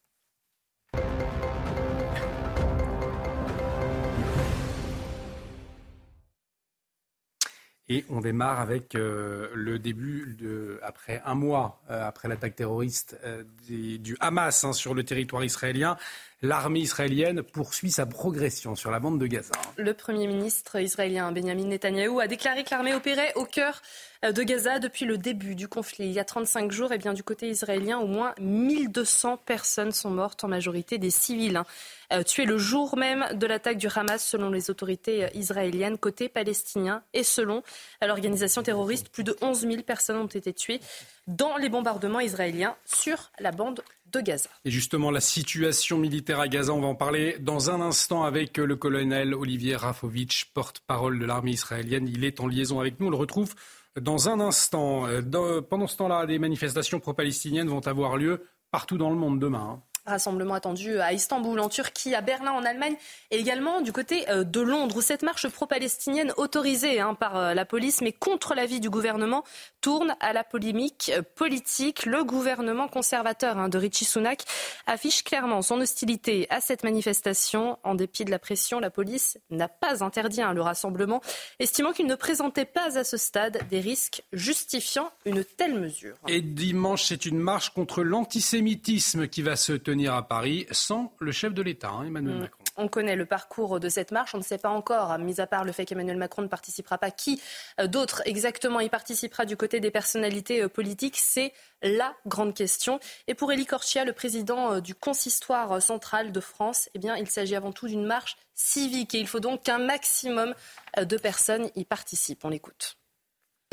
[7.91, 13.17] Et on démarre avec euh, le début, de, après un mois euh, après l'attaque terroriste
[13.25, 15.97] euh, du Hamas hein, sur le territoire israélien,
[16.43, 19.55] l'armée israélienne poursuit sa progression sur la bande de Gaza.
[19.79, 23.81] Le Premier ministre israélien Benjamin Netanyahou a déclaré que l'armée opérait au cœur
[24.23, 26.07] de Gaza depuis le début du conflit.
[26.07, 29.93] Il y a 35 jours, et eh bien, du côté israélien, au moins 1200 personnes
[29.93, 31.57] sont mortes, en majorité des civils.
[31.57, 31.67] Hein.
[32.13, 36.29] Euh, tués le jour même de l'attaque du Hamas, selon les autorités euh, israéliennes, côté
[36.29, 37.03] palestinien.
[37.13, 37.63] Et selon
[38.01, 40.81] l'organisation terroriste, plus de 11 000 personnes ont été tuées
[41.27, 44.49] dans les bombardements israéliens sur la bande de Gaza.
[44.65, 48.57] Et justement, la situation militaire à Gaza, on va en parler dans un instant avec
[48.57, 52.09] le colonel Olivier Rafovitch, porte-parole de l'armée israélienne.
[52.09, 53.09] Il est en liaison avec nous.
[53.09, 53.55] On le retrouve
[54.01, 55.07] dans un instant.
[55.07, 59.79] Euh, pendant ce temps-là, des manifestations pro-palestiniennes vont avoir lieu partout dans le monde demain.
[59.79, 59.83] Hein.
[60.09, 62.97] Rassemblement attendu à Istanbul, en Turquie, à Berlin, en Allemagne,
[63.31, 67.55] et également du côté euh, de Londres, où cette marche pro-palestinienne autorisée hein, par euh,
[67.55, 69.45] la police, mais contre l'avis du gouvernement,
[69.81, 72.07] tourne à la polémique euh, politique.
[72.07, 74.43] Le gouvernement conservateur hein, de Richie Sunak
[74.87, 77.79] affiche clairement son hostilité à cette manifestation.
[77.85, 81.21] En dépit de la pression, la police n'a pas interdit hein, le rassemblement,
[81.59, 86.17] estimant qu'il ne présentait pas à ce stade des risques justifiant une telle mesure.
[86.27, 91.33] Et dimanche, c'est une marche contre l'antisémitisme qui va se tenir à Paris sans le
[91.33, 92.41] chef de l'État, hein, Emmanuel mm.
[92.41, 92.65] Macron.
[92.77, 94.35] On connaît le parcours de cette marche.
[94.35, 97.11] On ne sait pas encore, mis à part le fait qu'Emmanuel Macron ne participera pas,
[97.11, 97.41] qui
[97.81, 101.19] euh, d'autre exactement y participera du côté des personnalités euh, politiques?
[101.19, 103.01] C'est la grande question.
[103.27, 107.29] Et pour Élie Corchia, le président euh, du consistoire central de France, eh bien, il
[107.29, 110.55] s'agit avant tout d'une marche civique et il faut donc qu'un maximum
[110.97, 112.45] de personnes y participent.
[112.45, 112.98] On l'écoute.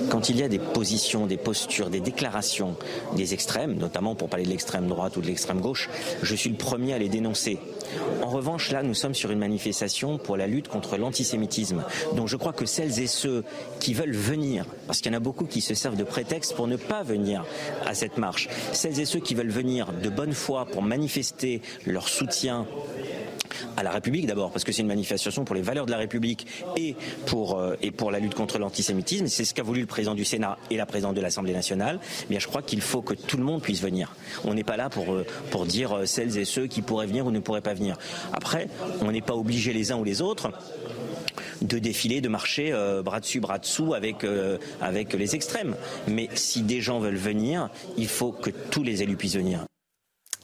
[0.10, 2.76] Quand il y a des positions, des postures, des déclarations
[3.16, 5.90] des extrêmes, notamment pour parler de l'extrême droite ou de l'extrême gauche,
[6.22, 7.60] je suis le premier à les dénoncer.
[8.22, 11.86] En revanche, là, nous sommes sur une manifestation pour la lutte contre l'antisémitisme.
[12.14, 13.46] Donc je crois que celles et ceux
[13.80, 16.68] qui veulent venir, parce qu'il y en a beaucoup qui se servent de prétexte pour
[16.68, 17.46] ne pas venir
[17.86, 22.10] à cette marche, celles et ceux qui veulent venir de bonne foi pour manifester leur
[22.10, 22.68] soutien
[23.78, 26.48] à la République d'abord, parce que c'est une manifestation pour les valeurs de la République
[26.78, 29.28] et pour, euh, et pour la lutte contre l'antisémitisme.
[29.28, 32.00] C'est ce qu'a voulu président du Sénat et la présidente de l'Assemblée nationale.
[32.30, 34.16] Mais je crois qu'il faut que tout le monde puisse venir.
[34.44, 35.26] On n'est pas là pour, euh,
[35.66, 37.98] dire euh, celles et ceux qui pourraient venir ou ne pourraient pas venir.
[38.34, 38.68] Après,
[39.02, 40.52] on n'est pas obligé les uns ou les autres
[41.62, 42.74] de défiler, de marcher
[43.04, 44.26] bras dessus, bras dessous avec,
[44.82, 45.76] avec les extrêmes.
[46.08, 49.66] Mais si des gens veulent venir, il faut que tous les élus puissent venir.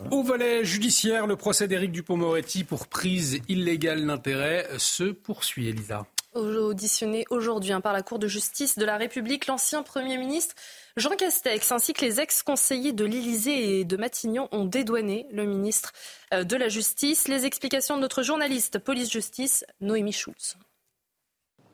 [0.10, 6.06] Au volet judiciaire, le procès d'Éric Dupont-Moretti pour prise illégale d'intérêt se poursuit, Elisa.
[6.34, 10.56] Auditionné aujourd'hui hein, par la Cour de justice de la République, l'ancien Premier ministre
[10.96, 15.92] Jean Castex ainsi que les ex-conseillers de l'Élysée et de Matignon ont dédouané le ministre
[16.34, 17.28] euh, de la Justice.
[17.28, 20.58] Les explications de notre journaliste police-justice, Noémie Schulz.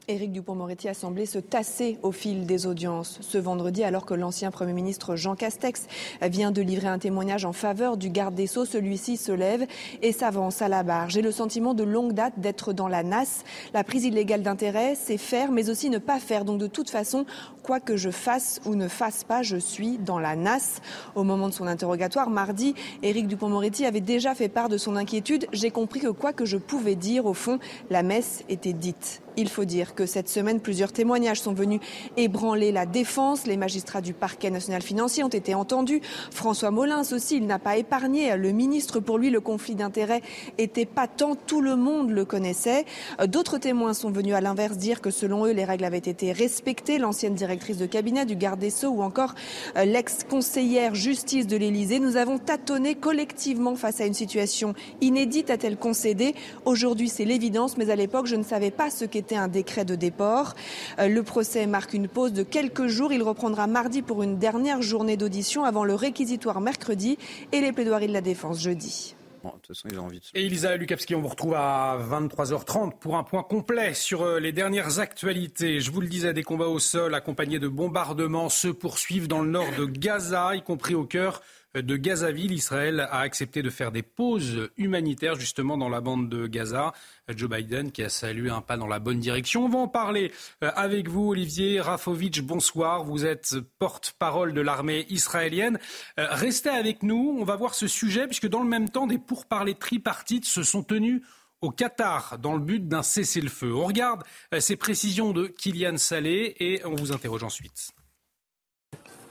[0.09, 3.17] Éric Dupont-Moretti a semblé se tasser au fil des audiences.
[3.19, 5.85] Ce vendredi, alors que l'ancien Premier ministre Jean Castex
[6.21, 9.67] vient de livrer un témoignage en faveur du garde des Sceaux, celui-ci se lève
[10.01, 11.09] et s'avance à la barre.
[11.09, 13.43] J'ai le sentiment de longue date d'être dans la nasse.
[13.73, 16.45] La prise illégale d'intérêt, c'est faire, mais aussi ne pas faire.
[16.45, 17.25] Donc de toute façon,
[17.61, 20.81] quoi que je fasse ou ne fasse pas, je suis dans la nasse.
[21.15, 25.47] Au moment de son interrogatoire, mardi, Éric Dupont-Moretti avait déjà fait part de son inquiétude.
[25.51, 29.21] J'ai compris que quoi que je pouvais dire, au fond, la messe était dite.
[29.39, 31.79] Il faut dire que cette semaine, plusieurs témoignages sont venus
[32.17, 33.45] ébranler la défense.
[33.45, 36.01] Les magistrats du parquet national financier ont été entendus.
[36.31, 38.99] François Molins aussi, il n'a pas épargné le ministre.
[38.99, 40.23] Pour lui, le conflit d'intérêts
[40.57, 42.85] était pas tant, tout le monde le connaissait.
[43.27, 46.97] D'autres témoins sont venus à l'inverse dire que selon eux, les règles avaient été respectées.
[46.97, 49.35] L'ancienne directrice de cabinet du garde des Sceaux ou encore
[49.75, 51.99] euh, l'ex-conseillère justice de l'Élysée.
[51.99, 56.33] Nous avons tâtonné collectivement face à une situation inédite, a-t-elle concédé.
[56.65, 59.95] Aujourd'hui, c'est l'évidence, mais à l'époque, je ne savais pas ce qu'était un décret de
[59.95, 60.55] déport.
[60.99, 63.11] Euh, le procès marque une pause de quelques jours.
[63.11, 67.17] Il reprendra mardi pour une dernière journée d'audition avant le réquisitoire mercredi
[67.51, 69.15] et les plaidoiries de la défense jeudi.
[69.43, 70.25] de toute façon, ils ont envie de...
[70.33, 74.51] Et Elisa Lukavski, on vous retrouve à 23h30 pour un point complet sur euh, les
[74.51, 75.79] dernières actualités.
[75.79, 79.49] Je vous le disais, des combats au sol accompagnés de bombardements se poursuivent dans le
[79.49, 81.41] nord de Gaza, y compris au cœur
[81.81, 82.51] de Gazaville.
[82.51, 86.93] Israël a accepté de faire des pauses humanitaires justement dans la bande de Gaza.
[87.35, 89.65] Joe Biden qui a salué un pas dans la bonne direction.
[89.65, 90.31] On va en parler
[90.63, 92.41] euh, avec vous, Olivier Rafovitch.
[92.41, 93.03] Bonsoir.
[93.03, 95.79] Vous êtes porte-parole de l'armée israélienne.
[96.19, 97.37] Euh, restez avec nous.
[97.39, 100.83] On va voir ce sujet puisque dans le même temps, des pourparlers tripartites se sont
[100.83, 101.21] tenus
[101.61, 103.73] au Qatar dans le but d'un cessez-le-feu.
[103.73, 104.23] On regarde
[104.53, 107.91] euh, ces précisions de Kylian Salé et on vous interroge ensuite.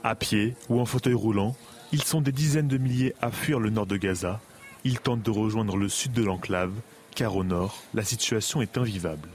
[0.02, 1.56] À pied ou en fauteuil roulant,
[1.92, 4.40] ils sont des dizaines de milliers à fuir le nord de Gaza.
[4.84, 6.72] Ils tentent de rejoindre le sud de l'enclave,
[7.14, 9.28] car au nord, la situation est invivable.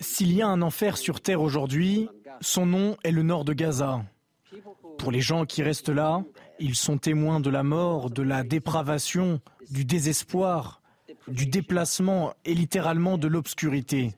[0.00, 2.08] S'il y a un enfer sur Terre aujourd'hui,
[2.40, 4.04] son nom est le nord de Gaza.
[4.98, 6.24] Pour les gens qui restent là,
[6.58, 9.40] ils sont témoins de la mort, de la dépravation,
[9.70, 10.82] du désespoir,
[11.28, 14.12] du déplacement et littéralement de l'obscurité.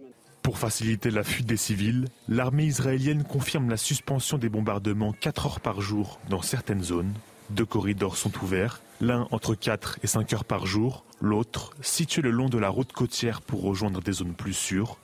[0.47, 5.61] Pour faciliter la fuite des civils, l'armée israélienne confirme la suspension des bombardements 4 heures
[5.61, 7.12] par jour dans certaines zones.
[7.51, 12.30] Deux corridors sont ouverts, l'un entre 4 et 5 heures par jour, l'autre situé le
[12.30, 14.99] long de la route côtière pour rejoindre des zones plus sûres.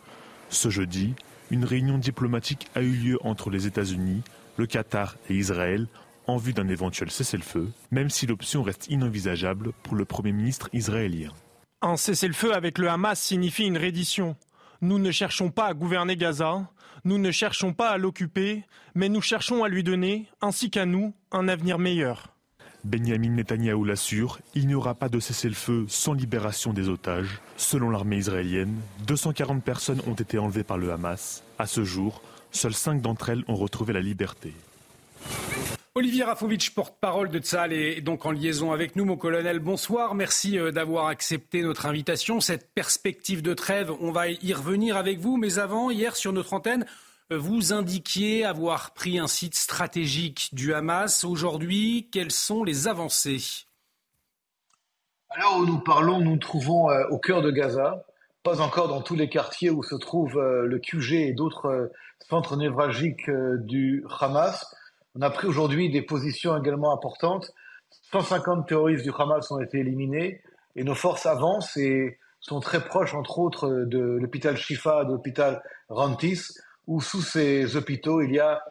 [0.48, 1.16] Ce jeudi,
[1.50, 4.22] une réunion diplomatique a eu lieu entre les États-Unis,
[4.58, 5.88] le Qatar et Israël
[6.28, 11.32] en vue d'un éventuel cessez-le-feu, même si l'option reste inenvisageable pour le Premier ministre israélien.
[11.80, 14.36] Un cessez-le-feu avec le Hamas signifie une reddition.
[14.82, 16.68] Nous ne cherchons pas à gouverner Gaza,
[17.04, 18.64] nous ne cherchons pas à l'occuper,
[18.96, 22.34] mais nous cherchons à lui donner, ainsi qu'à nous, un avenir meilleur.
[22.82, 27.40] Benjamin Netanyahou l'assure, il n'y aura pas de cessez-le-feu sans libération des otages.
[27.56, 28.74] Selon l'armée israélienne,
[29.06, 31.44] 240 personnes ont été enlevées par le Hamas.
[31.60, 32.20] À ce jour,
[32.50, 34.52] seules 5 d'entre elles ont retrouvé la liberté.
[35.94, 39.04] Olivier Rafovitch, porte-parole de Tzal, est donc en liaison avec nous.
[39.04, 40.14] Mon colonel, bonsoir.
[40.14, 42.40] Merci euh, d'avoir accepté notre invitation.
[42.40, 45.36] Cette perspective de trêve, on va y revenir avec vous.
[45.36, 46.86] Mais avant, hier, sur notre antenne,
[47.30, 51.24] euh, vous indiquiez avoir pris un site stratégique du Hamas.
[51.24, 53.66] Aujourd'hui, quelles sont les avancées?
[55.28, 58.06] Alors où nous parlons, nous nous trouvons euh, au cœur de Gaza,
[58.42, 61.92] pas encore dans tous les quartiers où se trouve euh, le QG et d'autres
[62.30, 64.74] centres névralgiques du Hamas.
[65.14, 67.52] On a pris aujourd'hui des positions également importantes.
[68.12, 70.40] 150 terroristes du Hamas ont été éliminés
[70.74, 75.62] et nos forces avancent et sont très proches, entre autres, de l'hôpital Shifa, de l'hôpital
[75.88, 76.40] Rantis,
[76.86, 78.62] où sous ces hôpitaux, il y a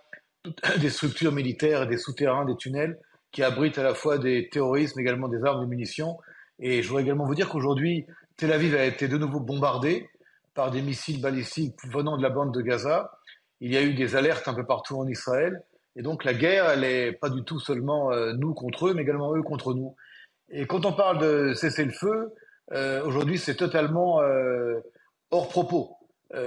[0.80, 3.00] des structures militaires, des souterrains, des tunnels
[3.32, 6.18] qui abritent à la fois des terroristes, mais également des armes, des munitions.
[6.60, 10.10] Et je voudrais également vous dire qu'aujourd'hui, Tel Aviv a été de nouveau bombardée
[10.54, 13.12] par des missiles balistiques venant de la bande de Gaza.
[13.62, 15.62] Il y a eu des alertes un peu partout en Israël.
[15.96, 19.02] Et donc la guerre, elle n'est pas du tout seulement euh, nous contre eux, mais
[19.02, 19.96] également eux contre nous.
[20.50, 22.34] Et quand on parle de cesser le feu,
[22.74, 24.80] euh, aujourd'hui c'est totalement euh,
[25.32, 25.96] hors propos.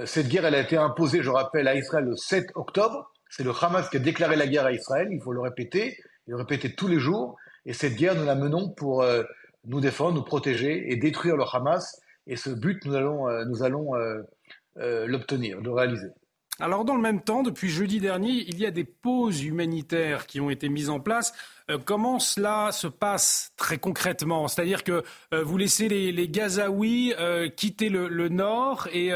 [0.05, 3.11] cette guerre, elle a été imposée, je rappelle, à Israël le 7 octobre.
[3.29, 6.31] C'est le Hamas qui a déclaré la guerre à Israël, il faut le répéter, et
[6.31, 7.35] le répéter tous les jours.
[7.65, 9.03] Et cette guerre, nous la menons pour
[9.65, 12.01] nous défendre, nous protéger et détruire le Hamas.
[12.27, 14.21] Et ce but, nous allons, euh, nous allons euh,
[14.77, 16.07] euh, l'obtenir, le réaliser.
[16.59, 20.39] Alors dans le même temps, depuis jeudi dernier, il y a des pauses humanitaires qui
[20.39, 21.33] ont été mises en place.
[21.83, 24.47] comment cela se passe très concrètement?
[24.47, 25.03] C'est-à-dire que
[25.33, 27.13] vous laissez les, Gazaouis
[27.57, 29.11] quitter le, nord et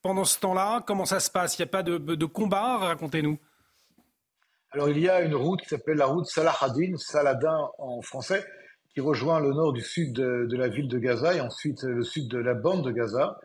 [0.00, 1.58] pendant ce temps-là, comment ça se passe?
[1.58, 3.38] Il n'y a pas de, de combat Racontez-nous.
[4.72, 8.44] Alors il y a une route qui s'appelle la route Salahadin, Saladin en français,
[8.92, 12.28] qui rejoint le nord du sud de, la ville de Gaza et ensuite le sud
[12.28, 13.38] de la bande de Gaza.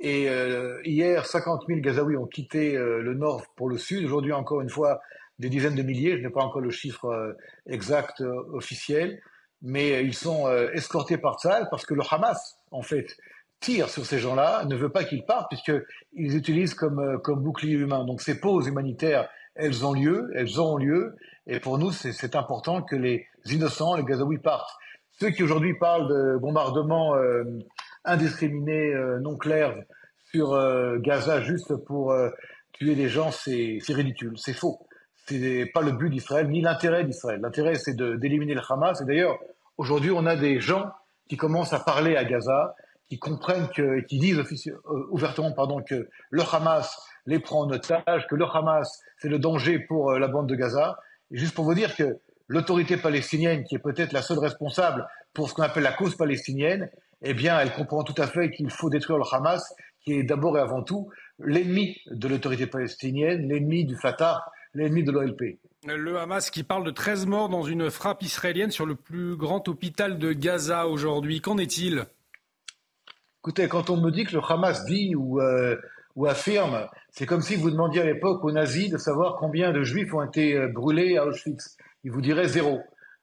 [0.00, 4.02] Et euh, hier, 50 000 Gazaouis ont quitté euh, le nord pour le sud.
[4.04, 5.02] Aujourd'hui, encore une fois,
[5.38, 6.16] des dizaines de milliers.
[6.16, 7.34] Je n'ai pas encore le chiffre euh,
[7.66, 8.22] exact
[8.52, 9.20] officiel,
[9.60, 13.14] mais ils sont escortés par Tzal parce que le Hamas, en fait,
[13.60, 18.06] tire sur ces gens-là, ne veut pas qu'ils partent puisqu'ils utilisent comme, comme bouclier humain.
[18.06, 21.14] Donc ces pauses humanitaires, elles ont lieu, elles ont lieu.
[21.46, 24.70] Et pour nous, c'est important que les innocents, les Gazaouis partent.
[25.20, 27.14] Ceux qui aujourd'hui parlent de bombardements
[28.06, 29.74] euh, indiscriminés, euh, non clairs
[30.30, 32.14] sur euh, Gaza juste pour
[32.72, 34.86] tuer des gens, c'est ridicule, c'est faux.
[35.26, 37.40] C'est pas le but d'Israël ni l'intérêt d'Israël.
[37.40, 39.00] L'intérêt, c'est d'éliminer le Hamas.
[39.00, 39.38] Et d'ailleurs,
[39.76, 40.90] aujourd'hui, on a des gens
[41.28, 42.74] qui commencent à parler à Gaza,
[43.08, 44.42] qui comprennent que, qui disent
[45.10, 46.96] ouvertement, pardon, que le Hamas
[47.26, 50.98] les prend en otage, que le Hamas, c'est le danger pour la bande de Gaza.
[51.30, 55.48] Et juste pour vous dire que l'autorité palestinienne, qui est peut-être la seule responsable pour
[55.48, 56.90] ce qu'on appelle la cause palestinienne,
[57.22, 60.56] eh bien, elle comprend tout à fait qu'il faut détruire le Hamas, qui est d'abord
[60.56, 64.44] et avant tout l'ennemi de l'autorité palestinienne, l'ennemi du Fatah,
[64.74, 65.58] l'ennemi de l'OLP.
[65.86, 69.66] Le Hamas qui parle de 13 morts dans une frappe israélienne sur le plus grand
[69.68, 71.40] hôpital de Gaza aujourd'hui.
[71.40, 72.04] Qu'en est-il?
[73.42, 75.76] Écoutez, quand on me dit que le Hamas dit ou, euh,
[76.16, 79.82] ou affirme, c'est comme si vous demandiez à l'époque aux nazis de savoir combien de
[79.82, 82.80] juifs ont été euh, brûlés à Auschwitz il vous dirait zéro.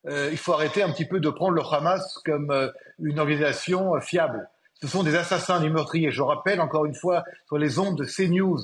[0.07, 2.69] Euh, il faut arrêter un petit peu de prendre le Hamas comme euh,
[2.99, 4.49] une organisation euh, fiable.
[4.81, 6.11] Ce sont des assassins, des meurtriers.
[6.11, 8.59] Je rappelle encore une fois sur les ondes de CNews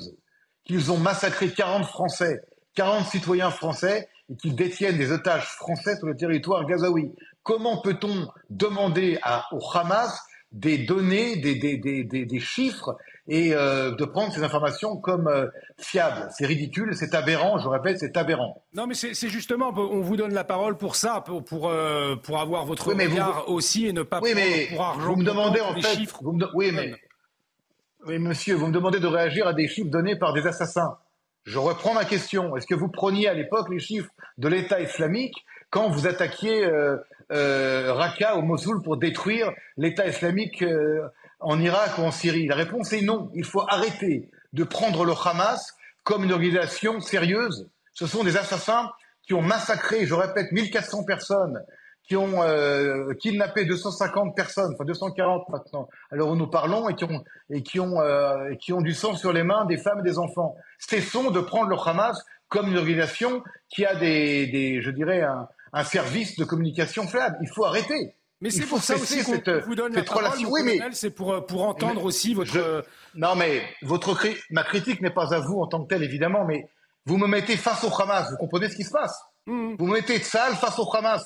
[0.64, 2.42] qu'ils ont massacré 40 Français,
[2.74, 7.12] 40 citoyens français et qu'ils détiennent des otages français sur le territoire gazaoui.
[7.42, 9.18] Comment peut-on demander
[9.52, 10.18] au Hamas
[10.52, 15.46] des données, des chiffres et euh, de prendre ces informations comme euh,
[15.78, 16.28] fiables.
[16.36, 18.62] C'est ridicule, c'est aberrant, je répète, c'est aberrant.
[18.74, 22.40] Non, mais c'est justement, on vous donne la parole pour ça, pour, pour, euh, pour
[22.40, 25.12] avoir votre regard aussi et ne pas oui, mais pour argent.
[25.12, 26.20] Vous me demandez en fait, chiffres
[26.54, 26.94] oui, mais,
[28.06, 30.98] oui, monsieur, vous me demandez de réagir à des chiffres donnés par des assassins.
[31.44, 32.56] Je reprends ma question.
[32.56, 36.96] Est-ce que vous preniez à l'époque les chiffres de l'État islamique quand vous attaquiez euh,
[37.32, 41.08] euh, Raqqa ou Mossoul pour détruire l'État islamique euh,
[41.44, 43.30] en Irak ou en Syrie La réponse est non.
[43.34, 47.68] Il faut arrêter de prendre le Hamas comme une organisation sérieuse.
[47.92, 48.90] Ce sont des assassins
[49.22, 51.62] qui ont massacré, je répète, 1400 personnes,
[52.06, 57.04] qui ont euh, kidnappé 250 personnes, enfin 240 maintenant, alors où nous parlons, et qui
[57.04, 60.02] ont, et qui ont, euh, qui ont du sang sur les mains des femmes et
[60.02, 60.54] des enfants.
[60.78, 65.84] Cessons de prendre le Hamas comme une organisation qui a des, je dirais, un, un
[65.84, 67.36] service de communication fiable.
[67.40, 68.16] Il faut arrêter.
[68.40, 70.30] Mais c'est pour ça aussi qu'on vous donne la parole.
[70.48, 72.56] Oui, mais c'est pour, pour entendre aussi votre.
[72.56, 72.82] Euh,
[73.14, 74.16] non, mais votre
[74.50, 76.68] ma critique n'est pas à vous en tant que tel, évidemment, mais
[77.06, 78.30] vous me mettez face au Hamas.
[78.30, 79.18] Vous comprenez ce qui se passe?
[79.46, 79.76] Mmh.
[79.78, 81.24] Vous me mettez de salle face au Hamas.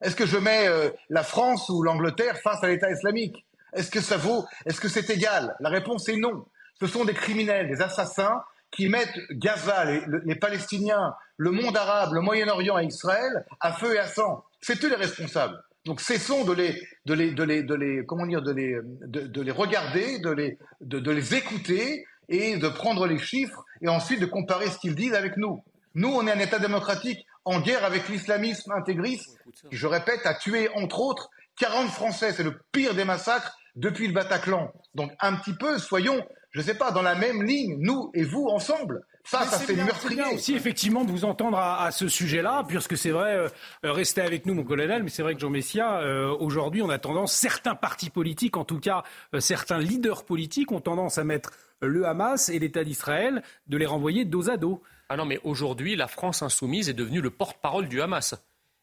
[0.00, 3.44] Est-ce que je mets euh, la France ou l'Angleterre face à l'État islamique?
[3.72, 5.56] Est-ce que ça vaut Est-ce que c'est égal?
[5.60, 6.46] La réponse est non.
[6.80, 12.12] Ce sont des criminels, des assassins qui mettent Gaza, les, les Palestiniens, le monde arabe,
[12.12, 14.44] le Moyen-Orient et Israël à feu et à sang.
[14.60, 15.62] C'est eux les responsables.
[15.84, 19.40] Donc cessons de les, de les, de les, de les, comment dire, de les, de,
[19.42, 24.26] les regarder, de les, de, les écouter et de prendre les chiffres et ensuite de
[24.26, 25.62] comparer ce qu'ils disent avec nous.
[25.94, 29.38] Nous, on est un État démocratique en guerre avec l'islamisme intégriste,
[29.70, 31.28] qui, je répète, a tué entre autres
[31.58, 34.72] 40 Français, c'est le pire des massacres depuis le Bataclan.
[34.94, 36.24] Donc un petit peu, soyons,
[36.54, 39.04] je ne sais pas, dans la même ligne, nous et vous ensemble.
[39.24, 40.22] Ça, ça fait meurtrier.
[40.28, 43.48] C'est aussi effectivement de vous entendre à, ce sujet-là, puisque c'est vrai, euh,
[43.82, 46.98] restez avec nous, mon colonel, mais c'est vrai que Jean Messia, euh, aujourd'hui, on a
[46.98, 49.02] tendance, certains partis politiques, en tout cas
[49.34, 53.86] euh, certains leaders politiques, ont tendance à mettre le Hamas et l'État d'Israël, de les
[53.86, 54.80] renvoyer dos à dos.
[55.08, 58.36] Ah non, mais aujourd'hui, la France insoumise est devenue le porte-parole du Hamas.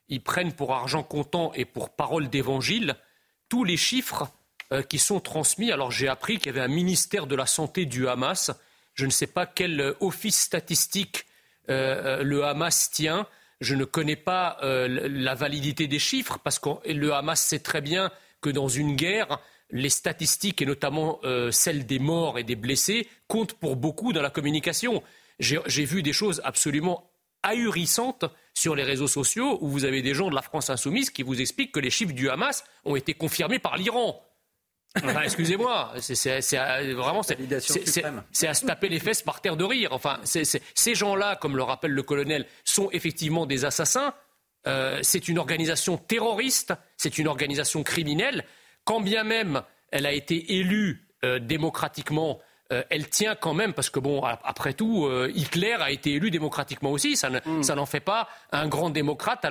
[0.08, 2.96] Ils prennent pour argent comptant et pour parole d'évangile
[3.48, 4.28] tous les chiffres
[4.88, 5.70] qui sont transmis.
[5.70, 8.52] Alors j'ai appris qu'il y avait un ministère de la Santé du Hamas
[8.94, 11.26] je ne sais pas quel euh, office statistique
[11.68, 13.26] euh, euh, le Hamas tient.
[13.60, 18.10] Je ne connais pas la validité des chiffres parce que le Hamas sait très bien
[18.40, 19.38] que dans une guerre,
[19.70, 21.20] les statistiques et notamment
[21.52, 25.00] celles des morts et des blessés comptent pour beaucoup dans la communication.
[25.38, 27.08] J'ai vu des choses absolument
[27.44, 31.22] ahurissantes sur les réseaux sociaux où vous avez des gens de la France insoumise qui
[31.22, 34.20] vous expliquent que les chiffres du Hamas ont été confirmés par l'Iran
[35.24, 36.40] excusez-moi, c'est
[36.92, 39.90] vraiment c'est à se taper les fesses par terre de rire.
[39.92, 44.14] Enfin, ces gens-là, comme le rappelle le colonel, sont effectivement des assassins.
[44.68, 48.44] Euh, c'est une organisation terroriste, c'est une organisation criminelle.
[48.84, 49.62] Quand bien même
[49.92, 52.40] elle a été élue euh, démocratiquement
[52.72, 56.30] euh, elle tient quand même, parce que bon, après tout, euh, Hitler a été élu
[56.30, 57.16] démocratiquement aussi.
[57.16, 57.74] Ça, mm.
[57.74, 59.46] n'en fait pas un grand démocrate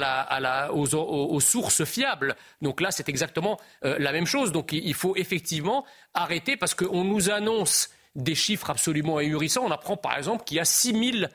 [0.74, 2.36] aux, sources fiables.
[2.62, 4.52] Donc là, c'est exactement euh, la même chose.
[4.52, 9.64] Donc il, faut effectivement arrêter, parce qu'on nous annonce des chiffres absolument ahurissants.
[9.66, 11.30] On apprend par exemple qu'il y a 6000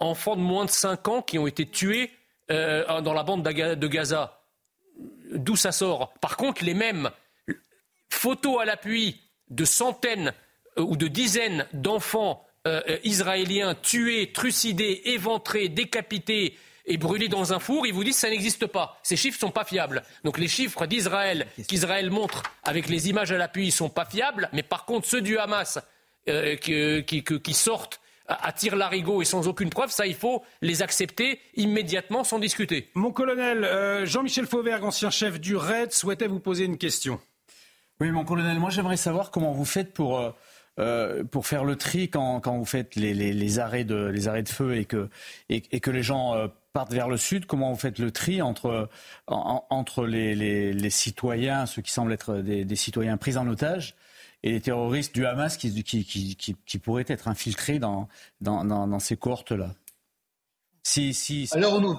[0.00, 2.10] enfants de moins de 5 ans qui ont été tués
[2.48, 4.42] dans la bande de Gaza.
[5.32, 6.12] D'où ça sort?
[6.20, 7.10] Par contre, les mêmes
[8.08, 9.20] photos à l'appui
[9.50, 10.32] de centaines
[10.78, 16.56] ou de dizaines d'enfants euh, euh, israéliens tués, trucidés, éventrés, décapités
[16.86, 18.98] et brûlés dans un four, ils vous disent que ça n'existe pas.
[19.02, 20.02] Ces chiffres ne sont pas fiables.
[20.24, 24.48] Donc les chiffres d'Israël, qu'Israël montre avec les images à l'appui, ne sont pas fiables.
[24.52, 25.78] Mais par contre, ceux du Hamas
[26.26, 32.24] qui, sortent à tir larigot et sans aucune preuve, ça, il faut les accepter immédiatement
[32.24, 32.90] sans discuter.
[32.94, 37.20] Mon colonel, Jean-Michel Fauvergue, ancien chef du RAID, souhaitait vous poser une question.
[38.00, 40.34] Oui, mon colonel, moi j'aimerais savoir comment vous faites pour...
[40.78, 44.28] Euh, pour faire le tri quand, quand vous faites les, les, les, arrêts de, les
[44.28, 45.08] arrêts de feu et que,
[45.48, 48.42] et, et que les gens euh, partent vers le sud, comment vous faites le tri
[48.42, 48.88] entre,
[49.26, 53.96] entre les, les, citoyens, ceux qui semblent être des, des, citoyens pris en otage,
[54.44, 58.08] et les terroristes du Hamas qui, qui, qui, qui pourraient être infiltrés dans,
[58.40, 59.74] dans, dans, ces cohortes-là?
[60.84, 61.98] Si, si, à l'heure où, nous...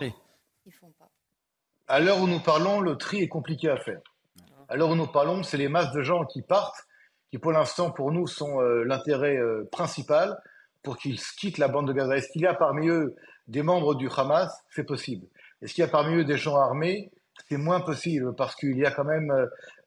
[1.90, 4.00] à l'heure où nous parlons, le tri est compliqué à faire.
[4.70, 6.88] À l'heure où nous parlons, c'est les masses de gens qui partent
[7.30, 10.38] qui pour l'instant pour nous sont euh, l'intérêt euh, principal
[10.84, 12.18] pour qu'ils quittent la bande de Gaza.
[12.18, 13.16] Est-ce qu'il y a parmi eux
[13.48, 14.52] des membres du Hamas?
[14.70, 15.28] C'est possible.
[15.62, 17.12] Est-ce qu'il y a parmi eux des gens armés?
[17.50, 19.34] C'est moins possible parce qu'il y a quand même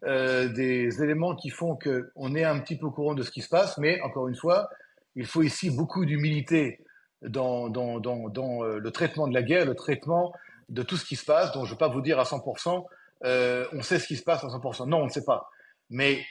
[0.05, 3.43] euh, des éléments qui font qu'on est un petit peu au courant de ce qui
[3.43, 4.69] se passe, mais encore une fois,
[5.17, 6.81] il faut ici beaucoup d'humilité
[7.23, 10.33] dans, dans, le traitement de la guerre, le traitement
[10.71, 12.85] de tout ce qui se passe, dont je ne vais pas vous dire à 100%,
[13.25, 14.89] on sait ce qui se passe à 100%.
[14.89, 15.51] Non, on ne sait pas.
[15.91, 16.23] Mais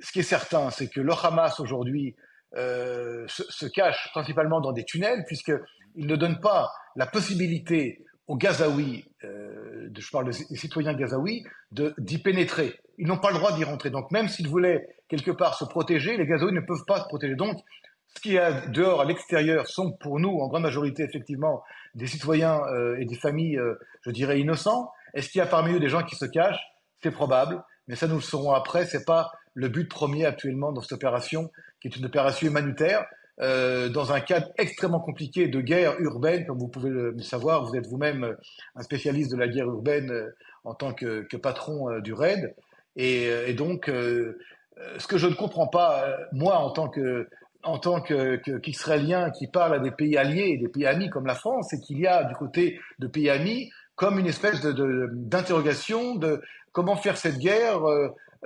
[0.00, 2.16] ce qui est certain, c'est que le Hamas aujourd'hui
[2.56, 9.04] euh, se, cache principalement dans des tunnels, puisqu'il ne donne pas la possibilité aux Gazaouis,
[9.24, 12.78] euh, je parle des citoyens gazaouis, d'y pénétrer.
[12.98, 13.90] Ils n'ont pas le droit d'y rentrer.
[13.90, 17.34] Donc même s'ils voulaient quelque part se protéger, les Gazaouis ne peuvent pas se protéger.
[17.36, 17.58] Donc
[18.14, 21.62] ce qui est dehors, à l'extérieur, sont pour nous, en grande majorité, effectivement,
[21.94, 23.60] des citoyens euh, et des familles,
[24.02, 24.90] je dirais, innocents.
[25.14, 26.62] Est-ce qu'il y a parmi eux des gens qui se cachent?
[27.02, 28.86] C'est probable, mais ça nous le saurons après.
[28.86, 31.50] C'est pas le but premier actuellement dans cette opération,
[31.80, 33.06] qui est une opération humanitaire,
[33.40, 37.74] euh, dans un cadre extrêmement compliqué de guerre urbaine, comme vous pouvez le savoir, vous
[37.74, 38.36] êtes vous-même
[38.76, 40.30] un spécialiste de la guerre urbaine euh,
[40.62, 42.54] en tant que, patron euh, du RAID.
[42.94, 47.28] Et, donc, ce que je ne comprends pas, moi, en tant que
[48.58, 51.78] qu'Israélien qui parle à des pays alliés et des pays amis comme la France, c'est
[51.78, 56.42] qu'il y a du côté de pays amis comme une espèce d'interrogation de,
[56.72, 57.82] comment faire cette guerre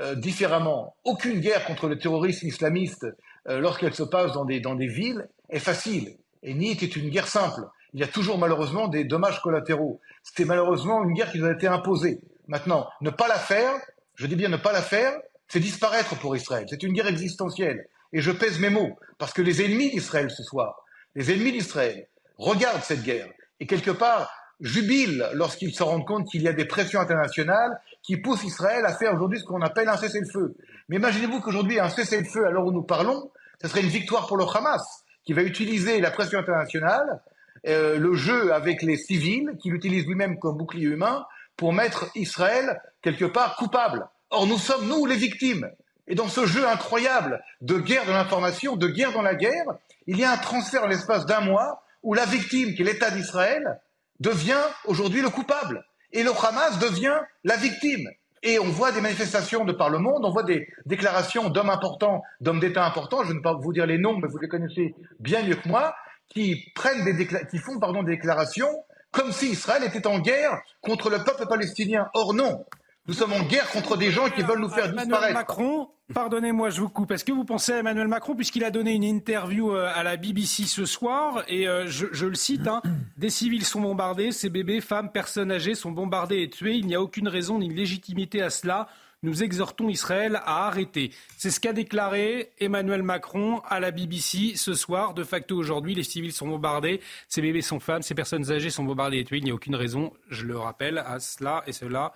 [0.01, 0.97] euh, différemment.
[1.05, 3.07] Aucune guerre contre le terrorisme islamiste,
[3.49, 6.17] euh, lorsqu'elle se passe dans des, dans des villes, est facile.
[6.43, 7.63] Et ni est une guerre simple.
[7.95, 10.01] Il y a toujours malheureusement des dommages collatéraux.
[10.23, 12.21] C'était malheureusement une guerre qui nous a été imposée.
[12.49, 13.73] Maintenant, ne pas la faire,
[14.15, 15.13] je dis bien ne pas la faire,
[15.49, 16.67] c'est disparaître pour Israël.
[16.71, 17.87] C'est une guerre existentielle.
[18.15, 20.85] Et je pèse mes mots, parce que les ennemis d'Israël ce soir,
[21.15, 22.07] les ennemis d'Israël,
[22.39, 23.29] regardent cette guerre.
[23.61, 24.31] Et quelque part,
[24.61, 28.93] jubilent lorsqu'ils se rendent compte qu'il y a des pressions internationales qui poussent Israël à
[28.93, 30.55] faire aujourd'hui ce qu'on appelle un cessez-le-feu.
[30.89, 33.31] Mais imaginez-vous qu'aujourd'hui, un cessez-le-feu, à l'heure où nous parlons,
[33.61, 37.23] ce serait une victoire pour le Hamas, qui va utiliser la pression internationale,
[37.69, 41.25] euh, le jeu avec les civils, qu'il utilise lui-même comme bouclier humain,
[41.57, 44.09] pour mettre Israël quelque part coupable.
[44.31, 45.71] Or, nous sommes, nous, les victimes.
[46.09, 49.67] Et dans ce jeu incroyable de guerre de l'information, de guerre dans la guerre,
[50.07, 53.11] il y a un transfert en l'espace d'un mois où la victime, qui est l'État
[53.11, 53.81] d'Israël,
[54.19, 55.85] devient aujourd'hui le coupable.
[56.13, 58.09] Et le Hamas devient la victime.
[58.45, 62.23] Et on voit des manifestations de par le monde, on voit des déclarations d'hommes importants,
[62.41, 64.97] d'hommes d'État importants, je ne vais pas vous dire les noms, mais vous les connaissez
[65.21, 65.95] bien mieux que moi,
[66.29, 68.69] qui, prennent des qui font pardon, des déclarations
[69.13, 72.09] comme si Israël était en guerre contre le peuple palestinien.
[72.15, 72.65] Or non,
[73.07, 75.35] nous sommes en guerre contre des gens qui veulent nous faire disparaître.
[75.35, 77.11] Macron, pardonnez-moi, je vous coupe.
[77.11, 80.17] Est-ce que vous pensez à Emmanuel Macron, puisqu'il a donné une interview euh, à la
[80.17, 82.83] BBC ce soir, et euh, je, le cite, hein,
[83.17, 86.95] des civils sont bombardés, ces bébés, femmes, personnes âgées sont bombardés et tués, il n'y
[86.95, 88.89] a aucune raison ni légitimité à cela.
[89.25, 91.13] Nous exhortons Israël à arrêter.
[91.37, 95.15] C'est ce qu'a déclaré Emmanuel Macron à la BBC ce soir.
[95.15, 98.83] De facto, aujourd'hui, les civils sont bombardés, ces bébés sont femmes, ces personnes âgées sont
[98.83, 99.39] bombardées et tuées.
[99.39, 102.13] Il n'y a aucune raison, je le rappelle, à cela et cela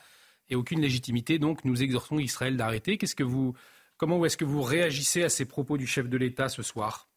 [0.51, 1.38] et aucune légitimité.
[1.38, 2.99] Donc nous exhortons Israël d'arrêter.
[2.99, 3.55] Qu'est-ce que vous,
[3.97, 7.09] comment est-ce que vous réagissez à ces propos du chef de l'État ce soir?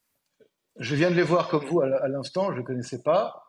[0.77, 3.43] Je viens de les voir comme vous à l'instant, je ne connaissais pas.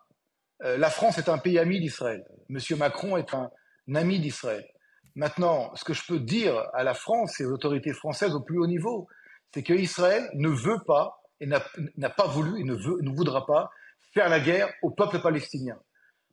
[0.62, 2.24] Euh, la France est un pays ami d'Israël.
[2.48, 3.50] Monsieur Macron est un,
[3.94, 4.66] ami d'Israël.
[5.14, 8.58] Maintenant, ce que je peux dire à la France et aux autorités françaises au plus
[8.58, 9.08] haut niveau,
[9.52, 13.70] c'est qu'Israël ne veut pas et n'a pas voulu et ne voudra pas
[14.12, 15.78] faire la guerre au peuple palestinien.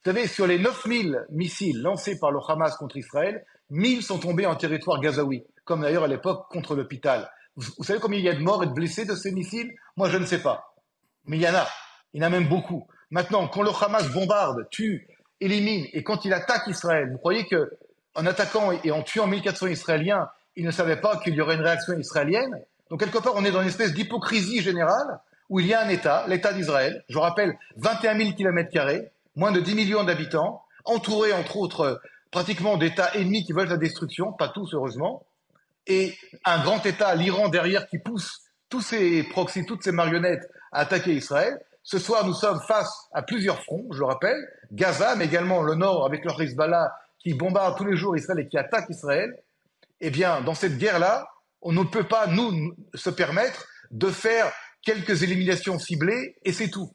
[0.04, 4.46] Vous savez, sur les 9000 missiles lancés par le Hamas contre Israël, 1000 sont tombés
[4.46, 7.30] en territoire gazaoui, comme d'ailleurs à l'époque contre l'hôpital.
[7.56, 9.74] Vous, vous, savez combien il y a de morts et de blessés de ces missiles?
[9.98, 10.76] Moi, je ne sais pas.
[11.26, 11.68] Mais il y en a.
[12.14, 12.88] Il y en a même beaucoup.
[13.12, 15.08] Maintenant, quand le Hamas bombarde, tue,
[15.42, 17.78] élimine, et quand il attaque Israël, vous croyez que
[18.16, 21.62] en attaquant et en tuant 1400 Israéliens, il ne savait pas qu'il y aurait une
[21.62, 22.60] réaction israélienne?
[22.90, 25.20] Donc, quelque part, on est dans une espèce d'hypocrisie générale
[25.50, 29.52] où il y a un État, l'État d'Israël, je rappelle, 21 000 kilomètres carrés, moins
[29.52, 34.50] de 10 millions d'habitants, entouré entre autres pratiquement d'États ennemis qui veulent la destruction, pas
[34.50, 35.26] tous heureusement,
[35.86, 40.80] et un grand État, l'Iran derrière, qui pousse tous ces proxys, toutes ces marionnettes à
[40.80, 41.58] attaquer Israël.
[41.84, 45.76] Ce soir, nous sommes face à plusieurs fronts, je le rappelle, Gaza, mais également le
[45.76, 49.38] Nord avec leur Hezbollah qui bombarde tous les jours Israël et qui attaque Israël.
[50.02, 51.30] Eh bien, dans cette guerre-là,
[51.62, 56.92] on ne peut pas, nous, se permettre de faire quelques éliminations ciblées et c'est tout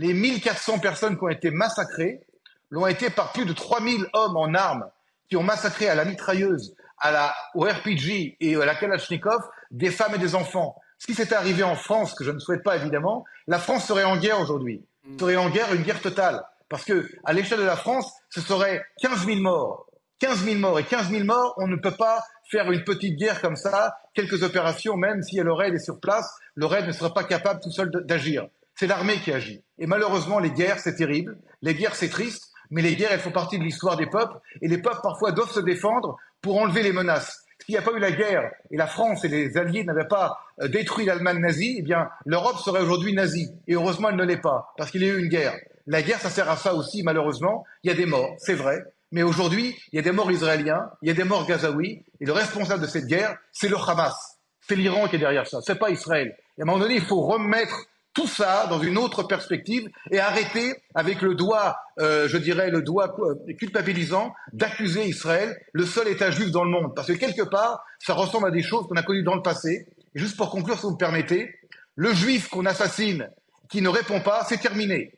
[0.00, 2.22] les 1400 personnes qui ont été massacrées
[2.70, 4.90] l'ont été par plus de 3000 hommes en armes
[5.28, 9.90] qui ont massacré à la mitrailleuse, à la, au RPG et à la Kalachnikov des
[9.90, 10.74] femmes et des enfants.
[10.98, 14.04] Ce qui s'était arrivé en France, que je ne souhaite pas évidemment, la France serait
[14.04, 14.82] en guerre aujourd'hui.
[15.04, 15.18] Mm.
[15.18, 16.42] Serait en guerre, une guerre totale.
[16.70, 19.86] Parce que, à l'échelle de la France, ce serait 15 000 morts.
[20.20, 20.78] 15 000 morts.
[20.78, 24.42] Et 15 000 morts, on ne peut pas faire une petite guerre comme ça, quelques
[24.44, 27.70] opérations, même si le RAID est sur place, le RAID ne serait pas capable tout
[27.70, 28.48] seul d'agir.
[28.80, 29.62] C'est l'armée qui agit.
[29.78, 31.36] Et malheureusement, les guerres, c'est terrible.
[31.60, 32.50] Les guerres, c'est triste.
[32.70, 34.38] Mais les guerres, elles font partie de l'histoire des peuples.
[34.62, 37.44] Et les peuples, parfois, doivent se défendre pour enlever les menaces.
[37.62, 40.38] S'il n'y a pas eu la guerre et la France et les Alliés n'avaient pas
[40.62, 43.50] euh, détruit l'Allemagne nazie, eh bien, l'Europe serait aujourd'hui nazie.
[43.68, 45.52] Et heureusement, elle ne l'est pas, parce qu'il y a eu une guerre.
[45.86, 47.64] La guerre, ça sert à ça aussi, malheureusement.
[47.82, 48.82] Il y a des morts, c'est vrai.
[49.12, 52.02] Mais aujourd'hui, il y a des morts israéliens, il y a des morts gazaouis.
[52.18, 54.38] Et le responsable de cette guerre, c'est le Hamas.
[54.66, 55.58] C'est l'Iran qui est derrière ça.
[55.60, 56.34] C'est pas Israël.
[56.56, 57.76] Et à un moment donné, il faut remettre
[58.12, 62.82] tout ça dans une autre perspective et arrêter avec le doigt, euh, je dirais, le
[62.82, 66.94] doigt euh, culpabilisant d'accuser Israël, le seul État juif dans le monde.
[66.94, 69.86] Parce que quelque part, ça ressemble à des choses qu'on a connues dans le passé.
[70.14, 71.54] Et juste pour conclure, si vous me permettez,
[71.94, 73.30] le juif qu'on assassine,
[73.68, 75.12] qui ne répond pas, c'est terminé.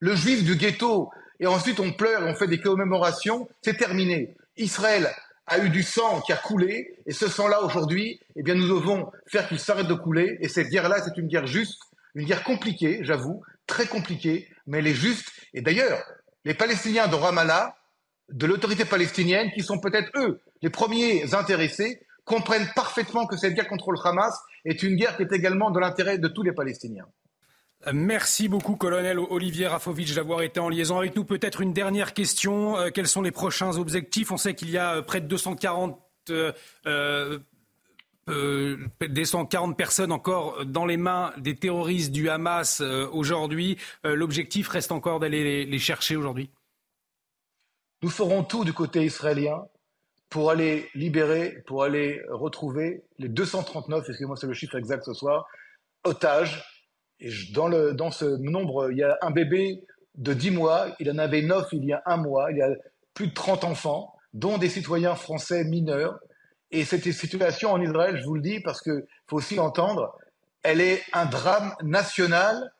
[0.00, 4.34] Le juif du ghetto, et ensuite on pleure et on fait des commémorations, c'est terminé.
[4.56, 5.14] Israël
[5.46, 9.10] a eu du sang qui a coulé, et ce sang-là, aujourd'hui, eh bien, nous devons
[9.26, 11.78] faire qu'il s'arrête de couler, et cette guerre-là, c'est une guerre juste,
[12.18, 15.30] une guerre compliquée, j'avoue, très compliquée, mais elle est juste.
[15.54, 16.02] Et d'ailleurs,
[16.44, 17.76] les Palestiniens de Ramallah,
[18.30, 23.68] de l'autorité palestinienne, qui sont peut-être eux les premiers intéressés, comprennent parfaitement que cette guerre
[23.68, 27.06] contre le Hamas est une guerre qui est également de l'intérêt de tous les Palestiniens.
[27.92, 31.24] Merci beaucoup, colonel Olivier Rafovitch, d'avoir été en liaison avec nous.
[31.24, 32.76] Peut-être une dernière question.
[32.76, 34.32] Euh, quels sont les prochains objectifs?
[34.32, 35.96] On sait qu'il y a euh, près de 240
[36.30, 37.38] euh,
[38.28, 43.78] euh, des 140 personnes encore dans les mains des terroristes du Hamas euh, aujourd'hui.
[44.04, 46.50] Euh, l'objectif reste encore d'aller les, chercher aujourd'hui
[48.02, 49.64] Nous ferons tout du côté israélien
[50.28, 55.46] pour aller libérer, pour aller retrouver les 239, excusez-moi c'est le chiffre exact ce soir,
[56.04, 56.62] otages.
[57.20, 59.84] Et dans, le, dans ce nombre, il y a un bébé
[60.16, 62.68] de 10 mois, il en avait 9 il y a un mois, il y a
[63.14, 66.18] plus de 30 enfants, dont des citoyens français mineurs
[66.70, 70.16] et cette situation en Israël, je vous le dis parce qu'il faut aussi l'entendre,
[70.62, 72.72] elle est un drame national,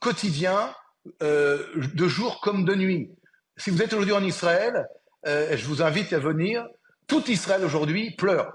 [0.00, 0.74] quotidien,
[1.22, 3.10] euh, de jour comme de nuit.
[3.56, 4.86] Si vous êtes aujourd'hui en Israël,
[5.26, 6.66] euh, je vous invite à venir.
[7.06, 8.52] Tout Israël aujourd'hui pleure.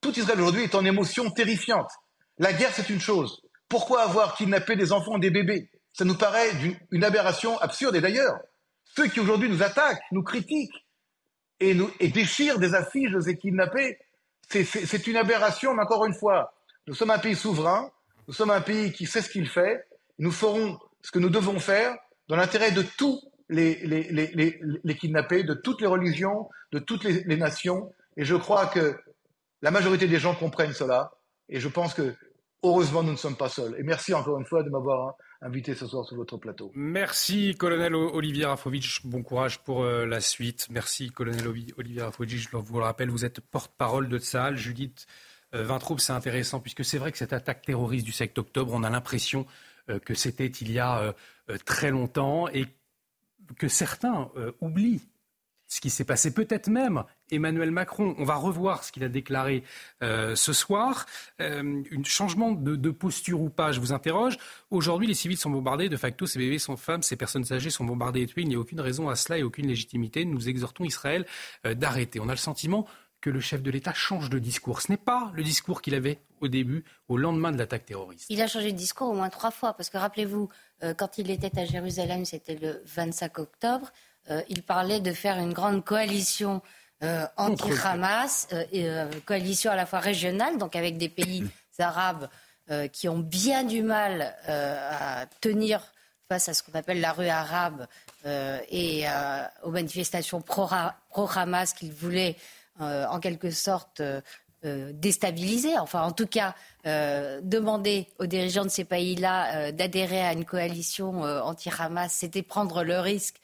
[0.00, 1.90] Tout Israël aujourd'hui est en émotion terrifiante.
[2.38, 3.42] La guerre, c'est une chose.
[3.68, 5.70] Pourquoi avoir kidnappé des enfants, des bébés?
[5.92, 6.50] Ça nous paraît
[6.90, 7.96] une aberration absurde.
[7.96, 8.36] Et d'ailleurs,
[8.84, 10.86] ceux qui aujourd'hui nous attaquent, nous critiquent
[11.60, 13.98] et, et déchirent des affiches de ces kidnappés,
[14.48, 16.54] c'est une aberration, mais encore une fois,
[16.86, 17.90] nous sommes un pays souverain,
[18.28, 19.86] nous sommes un pays qui sait ce qu'il fait,
[20.18, 21.96] nous ferons ce que nous devons faire
[22.28, 27.92] dans l'intérêt de tous les, les, kidnappés, de toutes les religions, de toutes les, nations.
[28.16, 28.98] Et je crois que
[29.62, 31.12] la majorité des gens comprennent cela.
[31.48, 32.14] Et je pense que,
[32.64, 33.76] heureusement, nous ne sommes pas seuls.
[33.78, 36.70] Et merci encore une fois de m'avoir invité ce soir sur votre plateau.
[36.74, 39.04] Merci, colonel Olivier Rafovitch.
[39.04, 40.68] Bon courage pour euh, la suite.
[40.70, 41.46] Merci, colonel
[41.76, 42.48] Olivier Rafovitch.
[42.50, 44.56] Je vous le rappelle, vous êtes porte-parole de Tsahal.
[44.56, 45.06] Judith
[45.54, 48.90] euh, c'est intéressant puisque c'est vrai que cette attaque terroriste du 7 octobre, on a
[48.90, 49.46] l'impression
[49.88, 51.14] euh, que c'était il y a
[51.64, 52.66] très longtemps et
[53.56, 54.30] que certains
[54.60, 55.00] oublient
[55.68, 56.32] ce qui s'est passé.
[56.32, 58.14] Peut-être même Emmanuel Macron.
[58.18, 59.64] On va revoir ce qu'il a déclaré
[60.02, 61.06] euh, ce soir.
[61.40, 64.38] Euh, un changement de, posture ou pas, je vous interroge.
[64.70, 65.88] Aujourd'hui, les civils sont bombardés.
[65.88, 68.42] De facto, ces bébés sont femmes, ces personnes âgées sont bombardées et tuées.
[68.42, 70.24] Il n'y a aucune raison à cela et aucune légitimité.
[70.24, 71.26] Nous exhortons Israël
[71.66, 72.20] euh, d'arrêter.
[72.20, 72.86] On a le sentiment
[73.20, 74.82] que le chef de l'État change de discours.
[74.82, 78.26] Ce n'est pas le discours qu'il avait au début, au lendemain de l'attaque terroriste.
[78.28, 80.48] Il a changé de discours au moins trois fois, parce que rappelez-vous,
[80.98, 83.90] quand il était à Jérusalem, c'était le 25 octobre.
[84.30, 86.62] Euh, il parlait de faire une grande coalition
[87.02, 91.44] euh, anti-Hamas, euh, coalition à la fois régionale, donc avec des pays
[91.78, 92.28] arabes
[92.92, 95.80] qui ont bien du mal à tenir
[96.28, 97.86] face à ce qu'on appelle la rue arabe
[98.24, 99.04] et
[99.62, 102.34] aux manifestations pro-Hamas qu'ils voulaient
[102.80, 104.02] en quelque sorte
[104.64, 111.22] déstabiliser, enfin en tout cas demander aux dirigeants de ces pays-là d'adhérer à une coalition
[111.22, 113.36] anti-Hamas, c'était prendre le risque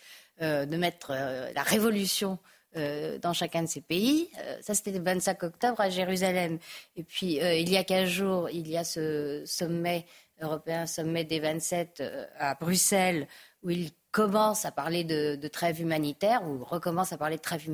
[0.43, 2.39] de mettre euh, la révolution
[2.77, 4.31] euh, dans chacun de ces pays.
[4.61, 6.59] ça, c'était le 25 octobre à Jérusalem.
[6.97, 10.07] Et puis, il y a 15 jours, il y a ce sommet
[10.41, 12.03] européen, sommet des 27
[12.39, 13.29] à Bruxelles,
[13.63, 17.69] où il commence à parler de, de, trêve humanitaire, ou recommence à parler de trêve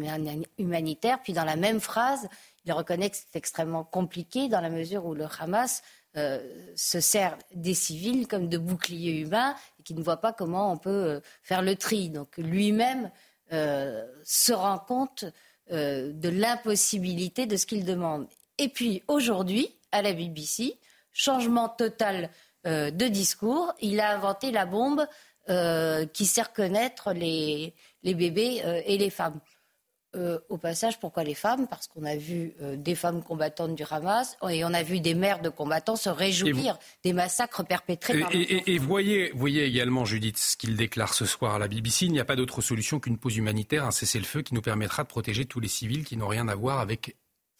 [0.59, 1.20] humanitaire.
[1.23, 2.28] Puis, dans la même phrase,
[2.65, 5.82] il reconnaît que c'est extrêmement compliqué dans la mesure où le Hamas
[6.14, 9.55] se sert des civils comme de boucliers humains
[9.89, 12.10] qui ne voit pas comment on peut euh, faire le tri.
[12.10, 13.10] Donc lui-même
[13.52, 15.24] euh, se rend compte
[15.72, 18.28] euh, de l'impossibilité de ce qu'il demande.
[18.59, 20.78] Et puis aujourd'hui, à la BBC,
[21.10, 22.28] changement total
[22.64, 25.06] de discours, il a inventé la bombe
[26.12, 27.72] qui sert connaître les,
[28.02, 29.40] les bébés et les femmes.
[30.16, 31.66] Euh, au passage, pourquoi les femmes?
[31.68, 35.14] Parce qu'on a vu euh, des femmes combattantes du Hamas et on a vu des
[35.14, 40.39] mères de combattants se réjouir des massacres perpétrés par Et, et voyez, voyez également, Judith,
[40.39, 42.06] ce qu'il déclare ce soir à la BBC.
[42.06, 45.09] Il n'y a pas d'autre solution qu'une pause humanitaire, un cessez-le-feu qui nous permettra de
[45.09, 47.14] protéger tous les civils qui n'ont rien à voir avec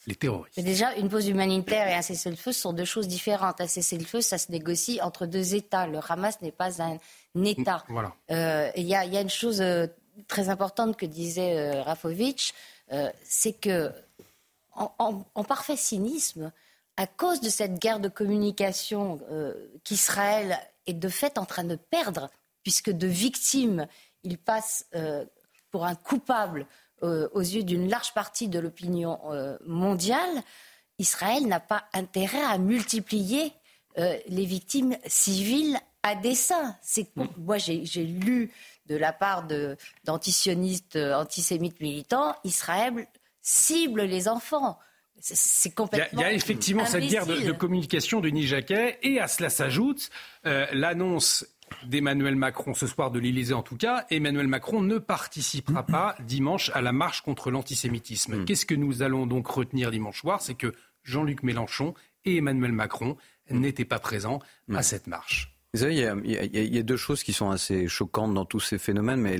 [0.07, 0.57] les terroristes.
[0.57, 3.61] Mais déjà, une pause humanitaire et un cessez-le-feu sont deux choses différentes.
[3.61, 5.87] Un cessez-le-feu, ça se négocie entre deux États.
[5.87, 6.99] Le Hamas n'est pas un
[7.45, 7.85] État.
[7.91, 8.15] Voilà.
[8.31, 9.63] Euh, il y, a une chose
[10.27, 12.53] très importante que disait euh, Rafovitch,
[12.93, 13.93] euh, c'est que,
[14.75, 16.53] en, parfait cynisme,
[16.97, 19.55] à cause de cette guerre de communication euh,
[19.85, 22.31] qu'Israël est de fait en train de perdre,
[22.63, 23.87] puisque de victime,
[24.23, 24.85] il passe
[25.71, 26.67] pour un coupable
[27.01, 29.21] aux yeux d'une large partie de l'opinion
[29.65, 30.43] mondiale,
[30.99, 33.53] Israël n'a pas intérêt à multiplier
[33.97, 36.77] les victimes civiles à dessein.
[36.83, 38.51] C'est moi j'ai lu
[38.87, 39.47] de la part
[40.05, 43.07] d'antisionistes, euh, antisémites militants, Israël
[43.43, 44.79] cible les enfants.
[45.21, 46.21] C'est complètement.
[46.21, 50.11] Il y, a, effectivement cette guerre de, communication de Nijaquet, et à cela s'ajoute
[50.47, 51.45] euh, l'annonce
[51.85, 54.07] d'Emmanuel Macron ce soir de l'Élysée en tout cas.
[54.11, 58.37] Emmanuel Macron ne participera pas dimanche à la marche contre l'antisémitisme.
[58.37, 58.45] Hmm.
[58.45, 60.41] Qu'est-ce que nous allons donc retenir dimanche soir?
[60.41, 60.73] C'est que
[61.03, 61.95] Jean-Luc Mélenchon
[62.25, 63.17] et Emmanuel Macron
[63.51, 64.41] n'étaient pas présents
[64.73, 65.58] à cette marche.
[65.75, 69.21] Vous savez, il y, a, deux choses qui sont assez choquantes dans tous ces phénomènes,
[69.21, 69.39] mais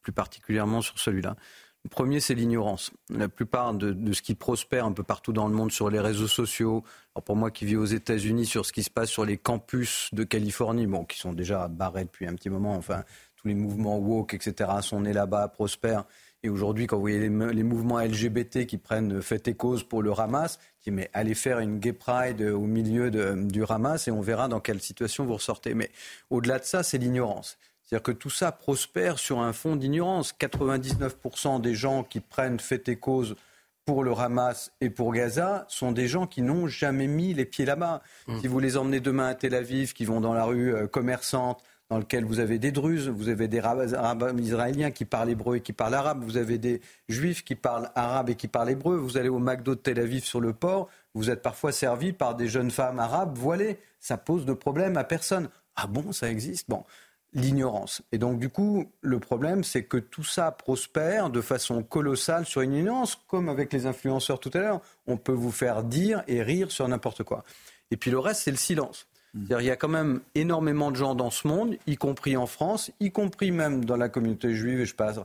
[0.00, 1.36] plus particulièrement sur celui-là.
[1.84, 2.90] Le premier, c'est l'ignorance.
[3.10, 6.26] La plupart de, ce qui prospère un peu partout dans le monde sur les réseaux
[6.26, 6.82] sociaux,
[7.14, 10.08] alors pour moi qui vis aux États-Unis, sur ce qui se passe sur les campus
[10.12, 13.04] de Californie, bon, qui sont déjà barrés depuis un petit moment, enfin,
[13.36, 16.04] tous les mouvements woke, etc., sont nés là-bas, prospèrent.
[16.48, 17.28] Et aujourd'hui, quand vous voyez les,
[17.62, 21.78] mouvements LGBT qui prennent fait et cause pour le Hamas, qui mais allez faire une
[21.78, 25.74] gay pride au milieu du Hamas et on verra dans quelle situation vous ressortez.
[25.74, 25.90] Mais
[26.30, 27.58] au-delà de ça, c'est l'ignorance.
[27.84, 30.34] C'est-à-dire que tout ça prospère sur un fond d'ignorance.
[30.40, 33.36] 99% des gens qui prennent fait et cause
[33.84, 37.66] pour le Hamas et pour Gaza sont des gens qui n'ont jamais mis les pieds
[37.66, 38.00] là-bas.
[38.26, 38.40] Mmh.
[38.40, 41.62] Si vous les emmenez demain à Tel Aviv, qui vont dans la rue euh, commerçante,
[41.90, 45.60] dans lequel vous avez des Druzes, vous avez des Arabes israéliens qui parlent hébreu et
[45.60, 49.16] qui parlent arabe, vous avez des Juifs qui parlent arabe et qui parlent hébreu, vous
[49.16, 52.46] allez au McDo de Tel Aviv sur le port, vous êtes parfois servi par des
[52.46, 53.78] jeunes femmes arabes voilées.
[54.00, 55.48] Ça pose de problème à personne.
[55.76, 56.68] Ah bon, ça existe?
[56.68, 56.84] Bon,
[57.32, 58.02] l'ignorance.
[58.12, 62.60] Et donc, du coup, le problème, c'est que tout ça prospère de façon colossale sur
[62.60, 64.80] une ignorance, comme avec les influenceurs tout à l'heure.
[65.06, 67.44] On peut vous faire dire et rire sur n'importe quoi.
[67.90, 69.06] Et puis le reste, c'est le silence.
[69.34, 72.90] Il y a quand même énormément de gens dans ce monde, y compris en France,
[73.00, 75.20] y compris même dans la communauté juive, et je passe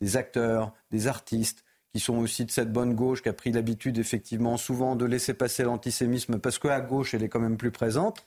[0.00, 3.98] des acteurs, des artistes, qui sont aussi de cette bonne gauche, qui a pris l'habitude
[3.98, 8.24] effectivement souvent de laisser passer l'antisémisme, parce qu'à gauche, elle est quand même plus présente.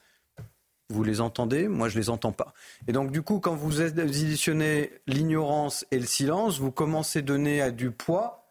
[0.90, 2.52] Vous les entendez Moi, je ne les entends pas.
[2.86, 7.72] Et donc, du coup, quand vous additionnez l'ignorance et le silence, vous commencez à donner
[7.72, 8.42] du poids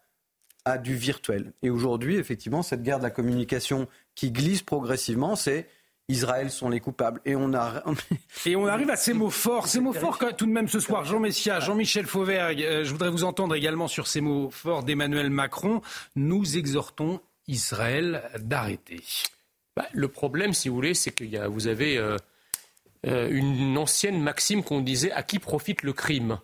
[0.64, 1.52] à du virtuel.
[1.62, 5.68] Et aujourd'hui, effectivement, cette guerre de la communication qui glisse progressivement, c'est
[6.08, 7.20] Israël sont les coupables.
[7.24, 7.82] Et on, a...
[8.46, 9.68] et on arrive à ces mots forts.
[9.68, 13.10] Ces mots forts, tout de même, ce soir, Jean Messia, Jean-Michel Fauvergue, euh, je voudrais
[13.10, 15.80] vous entendre également sur ces mots forts d'Emmanuel Macron.
[16.16, 19.02] Nous exhortons Israël d'arrêter.
[19.76, 22.16] Bah, le problème, si vous voulez, c'est que vous avez euh,
[23.06, 26.38] euh, une ancienne maxime qu'on disait à qui profite le crime?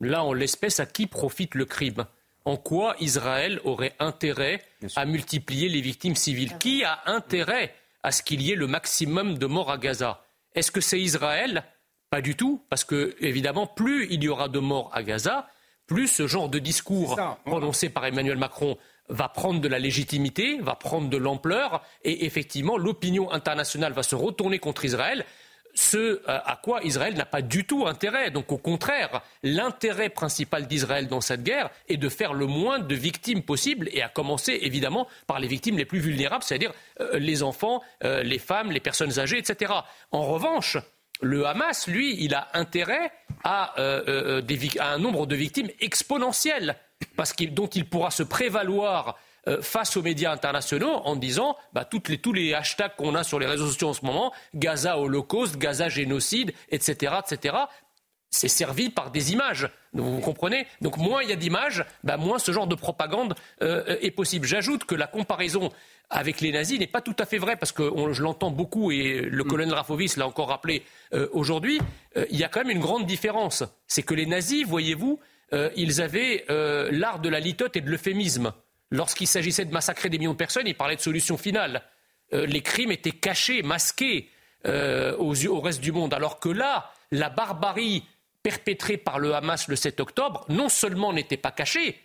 [0.00, 2.06] Là, en l'espèce, à qui profite le crime?
[2.44, 4.62] En quoi Israël aurait intérêt
[4.96, 6.56] à multiplier les victimes civiles?
[6.58, 7.74] Qui a intérêt
[8.04, 10.22] à ce qu'il y ait le maximum de morts à Gaza.
[10.54, 11.64] Est-ce que c'est Israël?
[12.10, 15.48] Pas du tout, parce que, évidemment, plus il y aura de morts à Gaza,
[15.86, 18.76] plus ce genre de discours prononcé par Emmanuel Macron
[19.08, 24.14] va prendre de la légitimité, va prendre de l'ampleur, et effectivement, l'opinion internationale va se
[24.14, 25.24] retourner contre Israël
[25.74, 28.30] ce euh, à quoi Israël n'a pas du tout intérêt.
[28.30, 32.94] Donc au contraire, l'intérêt principal d'Israël dans cette guerre est de faire le moins de
[32.94, 37.42] victimes possible, et à commencer évidemment par les victimes les plus vulnérables, c'est-à-dire euh, les
[37.42, 39.72] enfants, euh, les femmes, les personnes âgées, etc.
[40.12, 40.78] En revanche,
[41.20, 43.12] le Hamas, lui, il a intérêt
[43.44, 46.76] à, un nombre de victimes exponentiel,
[47.16, 52.08] parce dont il pourra se prévaloir euh, face aux médias internationaux en disant bah, toutes
[52.08, 55.58] les, tous les hashtags qu'on a sur les réseaux sociaux en ce moment, Gaza holocauste,
[55.58, 57.56] Gaza génocide, etc., etc.,
[58.30, 59.68] c'est servi par des images.
[59.92, 60.66] Vous comprenez?
[60.80, 64.46] Donc moins il y a d'images, bah, moins ce genre de propagande euh, est possible.
[64.46, 65.70] J'ajoute que la comparaison
[66.10, 69.20] avec les nazis n'est pas tout à fait vraie, parce que je l'entends beaucoup, et
[69.20, 69.46] le mm.
[69.46, 71.80] colonel Rafovis l'a encore rappelé euh, aujourd'hui,
[72.30, 73.62] il y a quand même une grande différence.
[73.86, 75.20] C'est que les nazis, voyez-vous,
[75.76, 78.52] ils avaient l'art de la litote et de l'euphémisme.
[78.94, 81.82] Lorsqu'il s'agissait de massacrer des millions de personnes, il parlait de solution finale.
[82.32, 84.30] Euh, les crimes étaient cachés, masqués
[84.66, 86.14] euh, au reste du monde.
[86.14, 88.04] Alors que là, la barbarie
[88.44, 91.98] perpétrée par le Hamas le 7 octobre, non seulement n'était pas cachée,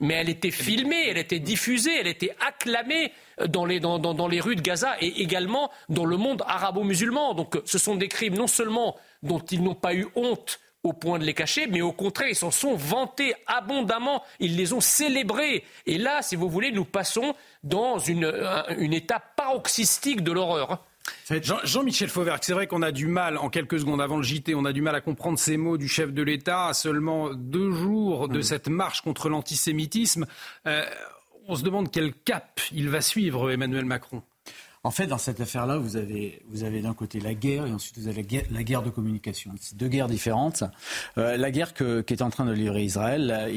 [0.00, 3.12] mais elle était filmée, elle était diffusée, elle était acclamée
[3.46, 7.34] dans les, dans les rues de Gaza et également dans le monde arabo-musulman.
[7.34, 11.18] Donc ce sont des crimes non seulement dont ils n'ont pas eu honte au point
[11.18, 15.64] de les cacher, mais au contraire, ils s'en sont vantés abondamment, ils les ont célébrés.
[15.86, 18.32] Et là, si vous voulez, nous passons dans une,
[18.78, 20.84] une étape paroxystique de l'horreur.
[21.64, 24.64] Jean-Michel Fauvert, c'est vrai qu'on a du mal, en quelques secondes avant le JT, on
[24.64, 28.28] a du mal à comprendre ces mots du chef de l'État à seulement deux jours
[28.28, 28.42] de mm.
[28.42, 30.26] cette marche contre l'antisémitisme.
[30.66, 30.84] Euh,
[31.48, 34.22] on se demande quel cap il va suivre, Emmanuel Macron.
[34.84, 37.96] En fait, dans cette affaire-là, vous avez, vous avez d'un côté la guerre et ensuite
[37.98, 39.52] vous avez la guerre, de communication.
[39.60, 40.64] C'est deux guerres différentes.
[41.18, 43.48] Euh, la guerre que, qu'est en train de livrer Israël,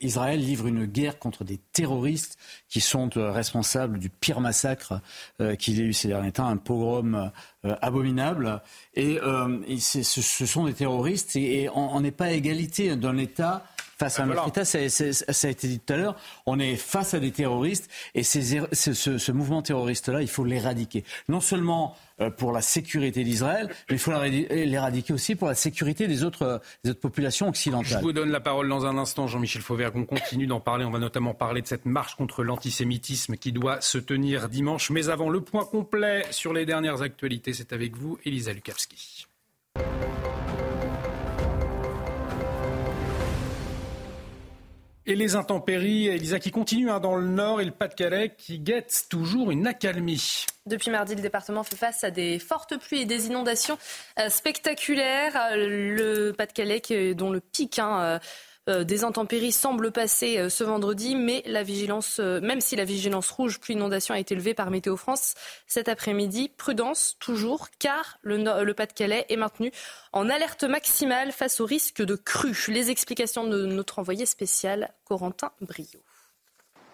[0.00, 2.36] Israël livre une guerre contre des terroristes
[2.68, 5.00] qui sont euh, responsables du pire massacre
[5.40, 7.30] euh, qu'il ait eu ces derniers temps, un pogrom
[7.62, 8.60] abominable.
[8.94, 9.20] Et,
[9.78, 13.64] ce, sont des terroristes et, on n'est pas à égalité d'un État
[13.98, 14.64] face à un autre État.
[14.64, 16.16] Ça, a été dit tout à l'heure.
[16.46, 21.04] On est face à des terroristes et ce, ce, mouvement terroriste-là, il faut l'éradiquer.
[21.28, 26.06] Non seulement euh, pour la sécurité d'Israël, mais il faut l'éradiquer aussi pour la sécurité
[26.06, 27.98] des autres, des autres populations occidentales.
[27.98, 29.92] Je vous donne la parole dans un instant, Jean-Michel Fauvert.
[29.94, 30.84] On continue d'en parler.
[30.84, 34.90] On va notamment parler de cette marche contre l'antisémitisme qui doit se tenir dimanche.
[34.90, 39.26] Mais avant, le point complet sur les dernières actualités, c'est avec vous, Elisa Lukavski.
[45.04, 49.06] Et les intempéries, Elisa, qui continuent hein, dans le nord et le Pas-de-Calais, qui guettent
[49.10, 50.46] toujours une accalmie.
[50.64, 53.76] Depuis mardi, le département fait face à des fortes pluies et des inondations
[54.20, 55.36] euh, spectaculaires.
[55.50, 58.18] Euh, le Pas-de-Calais, dont le pic hein, euh,
[58.68, 63.28] des intempéries semblent passer euh, ce vendredi, mais la vigilance, euh, même si la vigilance
[63.30, 65.34] rouge plus inondation a été levée par Météo France
[65.66, 69.72] cet après-midi, prudence toujours, car le, le Pas-de-Calais est maintenu
[70.12, 72.56] en alerte maximale face au risque de crue.
[72.68, 76.00] Les explications de notre envoyé spécial Corentin Brio.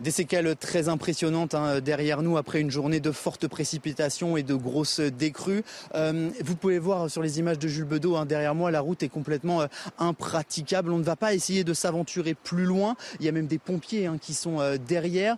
[0.00, 4.54] Des séquelles très impressionnantes hein, derrière nous après une journée de fortes précipitations et de
[4.54, 5.64] grosses décrues.
[5.96, 9.02] Euh, vous pouvez voir sur les images de Jules Bedeau hein, derrière moi, la route
[9.02, 9.66] est complètement euh,
[9.98, 10.92] impraticable.
[10.92, 12.94] On ne va pas essayer de s'aventurer plus loin.
[13.18, 15.36] Il y a même des pompiers hein, qui sont euh, derrière.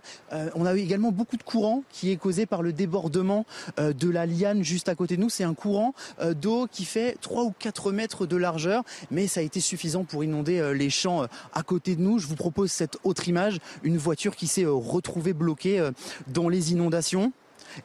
[0.53, 3.47] on a également beaucoup de courant qui est causé par le débordement
[3.79, 5.29] de la liane juste à côté de nous.
[5.29, 5.95] C'est un courant
[6.35, 10.23] d'eau qui fait 3 ou 4 mètres de largeur, mais ça a été suffisant pour
[10.23, 12.19] inonder les champs à côté de nous.
[12.19, 15.91] Je vous propose cette autre image, une voiture qui s'est euh, retrouvée bloquée euh,
[16.27, 17.31] dans les inondations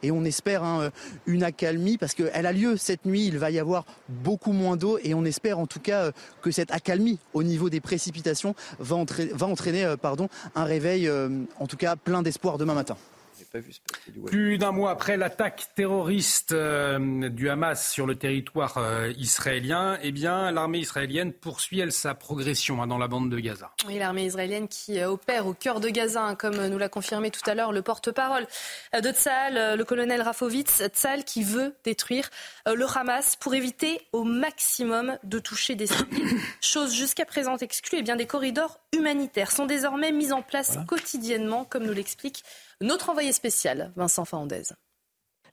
[0.03, 0.89] et on espère hein, euh,
[1.25, 3.25] une accalmie parce qu'elle a lieu cette nuit.
[3.25, 6.11] Il va y avoir beaucoup moins d'eau et on espère en tout cas
[6.41, 9.95] que cette accalmie au niveau des précipitations va entraîner,
[10.55, 11.09] un réveil
[11.59, 12.97] en tout cas plein d'espoir demain matin.
[14.25, 20.11] Plus d'un mois après l'attaque terroriste euh, du Hamas sur le territoire euh, israélien, eh
[20.11, 23.71] bien, l'armée israélienne poursuit elle sa progression hein, dans la bande de Gaza?
[23.87, 27.31] Oui, l'armée israélienne qui euh, opère au cœur de Gaza, hein, comme nous l'a confirmé
[27.31, 28.47] tout à l'heure le porte-parole
[28.93, 32.29] de Tzal, le colonel Rafovitz, Tzal qui veut détruire
[32.65, 36.39] le Hamas pour éviter au maximum de toucher des civils.
[36.61, 41.65] Chose jusqu'à présent exclue, eh bien, des corridors humanitaires sont désormais mis en place quotidiennement,
[41.65, 42.43] comme nous l'explique
[42.81, 44.73] notre envoyé spécial, Vincent Fandez.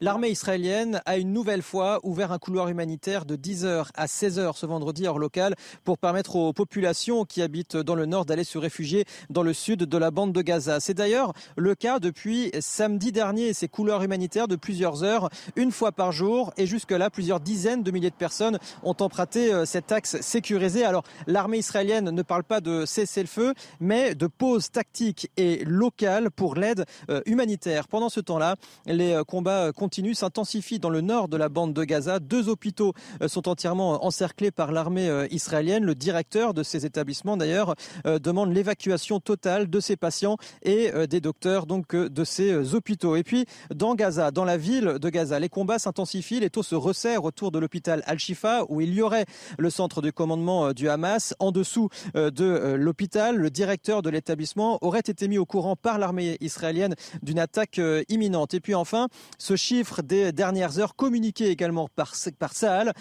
[0.01, 4.67] L'armée israélienne a une nouvelle fois ouvert un couloir humanitaire de 10h à 16h ce
[4.67, 5.55] vendredi heure locale
[5.85, 9.85] pour permettre aux populations qui habitent dans le nord d'aller se réfugier dans le sud
[9.85, 10.81] de la bande de Gaza.
[10.81, 13.53] C'est d'ailleurs le cas depuis samedi dernier.
[13.53, 17.91] Ces couloirs humanitaires de plusieurs heures, une fois par jour et jusque-là plusieurs dizaines de
[17.93, 20.85] milliers de personnes ont emprunté euh, cet axe sécurisé.
[20.85, 26.57] Alors l'armée israélienne ne parle pas de cessez-le-feu mais de pause tactique et locale pour
[26.57, 27.87] l'aide euh, humanitaire.
[27.87, 28.57] Pendant ce temps-là,
[28.87, 32.19] les euh, combats continue s'intensifie dans le nord de la bande de Gaza.
[32.19, 35.85] Deux hôpitaux euh, sont entièrement encerclés par l'armée euh, israélienne.
[35.85, 37.75] Le directeur de ces établissements, d'ailleurs,
[38.07, 43.17] euh, demande l'évacuation totale de ces patients et des docteurs donc de ces hôpitaux.
[43.17, 43.45] Et puis,
[43.75, 46.41] dans Gaza, dans la ville de Gaza, les combats s'intensifient.
[46.41, 49.27] Les taux se resserrent autour de l'hôpital Al-Shifa, où il y aurait
[49.59, 51.35] le centre de commandement du Hamas.
[51.41, 56.39] En dessous de l'hôpital, le directeur de l'établissement aurait été mis au courant par l'armée
[56.41, 58.55] israélienne d'une attaque imminente.
[58.55, 59.09] Et puis enfin,
[59.39, 59.74] ce chiffre
[60.05, 62.93] des dernières heures communiqué également par, par Sahel.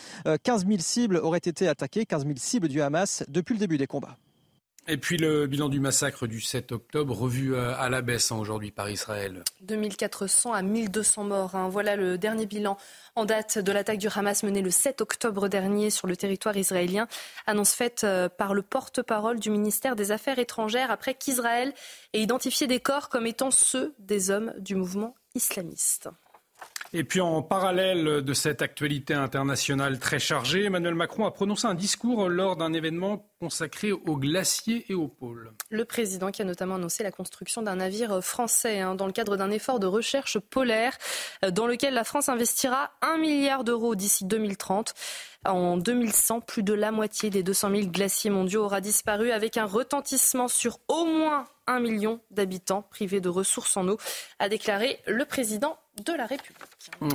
[0.43, 3.87] 15 000 cibles auraient été attaquées, 15 000 cibles du Hamas depuis le début des
[3.87, 4.17] combats.
[4.87, 8.35] Et puis le bilan du massacre du 7 octobre, revu euh, à la baisse hein,
[8.35, 9.43] aujourd'hui par Israël.
[9.61, 11.55] 2400 à 1200 morts.
[11.55, 11.69] Hein.
[11.69, 12.77] Voilà le dernier bilan
[13.15, 17.07] en date de l'attaque du Hamas menée le 7 octobre dernier sur le territoire israélien.
[17.47, 21.73] Annonce faite euh, par le porte-parole du ministère des Affaires étrangères après qu'Israël
[22.11, 26.09] ait identifié des corps comme étant ceux des hommes du mouvement islamiste.
[26.95, 31.73] Et puis en parallèle de cette actualité internationale très chargée, Emmanuel Macron a prononcé un
[31.73, 35.51] discours lors d'un événement consacré aux glaciers et aux pôles.
[35.71, 39.37] Le président qui a notamment annoncé la construction d'un navire français hein, dans le cadre
[39.37, 40.95] d'un effort de recherche polaire
[41.43, 44.93] euh, dans lequel la France investira un milliard d'euros d'ici 2030.
[45.45, 49.65] En 2100, plus de la moitié des 200 000 glaciers mondiaux aura disparu avec un
[49.65, 53.97] retentissement sur au moins un million d'habitants privés de ressources en eau,
[54.39, 56.57] a déclaré le président de la République.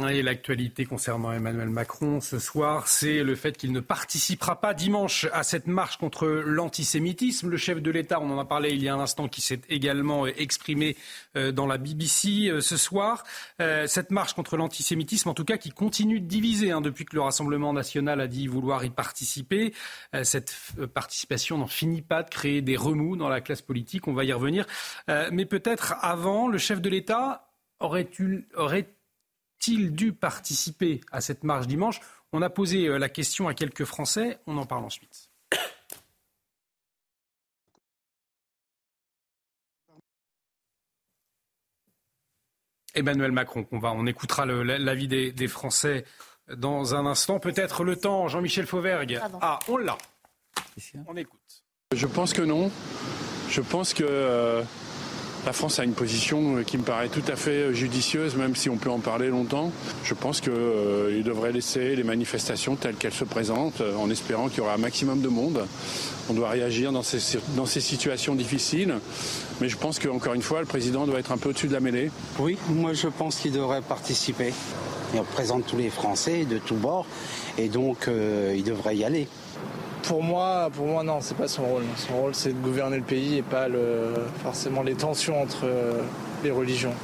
[0.08, 5.26] Et l'actualité concernant Emmanuel Macron ce soir, c'est le fait qu'il ne participera pas dimanche
[5.32, 7.48] à cette marche contre l'antisémitisme.
[7.48, 9.60] Le chef de l'État, on en a parlé il y a un instant, qui s'est
[9.68, 10.96] également exprimé
[11.36, 13.24] euh, dans la BBC euh, ce soir.
[13.60, 17.16] Euh, cette marche contre l'antisémitisme, en tout cas, qui continue de diviser hein, depuis que
[17.16, 19.74] le Rassemblement national a dit vouloir y participer.
[20.22, 20.54] Cette
[20.94, 24.06] participation n'en finit pas de créer des remous dans la classe politique.
[24.06, 24.66] On va y revenir.
[25.08, 27.47] Mais peut-être avant, le chef de l'État
[27.80, 28.44] aurait-il
[29.94, 32.00] dû participer à cette marche dimanche?
[32.32, 35.30] On a posé euh, la question à quelques Français, on en parle ensuite.
[42.94, 46.04] Emmanuel Macron, on, va, on écoutera l'avis des, Français
[46.54, 47.38] dans un instant.
[47.38, 49.20] Peut-être le temps, Jean-Michel Fauvergue.
[49.40, 49.96] Ah, on l'a.
[51.06, 51.64] On écoute.
[51.94, 52.70] Je pense que non.
[53.48, 54.62] Je pense que euh,
[55.48, 58.68] la France a une position euh, qui me paraît tout à fait judicieuse, même si
[58.68, 59.72] on peut en parler longtemps.
[60.04, 64.50] Je pense qu'il euh, devrait laisser les manifestations telles qu'elles se présentent, euh, en espérant
[64.50, 65.66] qu'il y aura un maximum de monde.
[66.28, 68.96] On doit réagir dans ces, dans ces situations difficiles.
[69.62, 71.80] Mais je pense qu'encore une fois, le président doit être un peu au-dessus de la
[71.80, 72.10] mêlée.
[72.38, 74.52] Oui, moi je pense qu'il devrait participer.
[75.14, 77.06] Il représente tous les Français de tous bords.
[77.56, 78.08] Et donc,
[78.54, 79.26] il devrait y aller.
[80.02, 81.84] Pour moi, pour moi non, c'est pas son rôle.
[81.96, 83.66] Son rôle, c'est de gouverner le pays et pas
[84.42, 86.02] forcément les tensions entre euh,
[86.42, 86.94] les religions.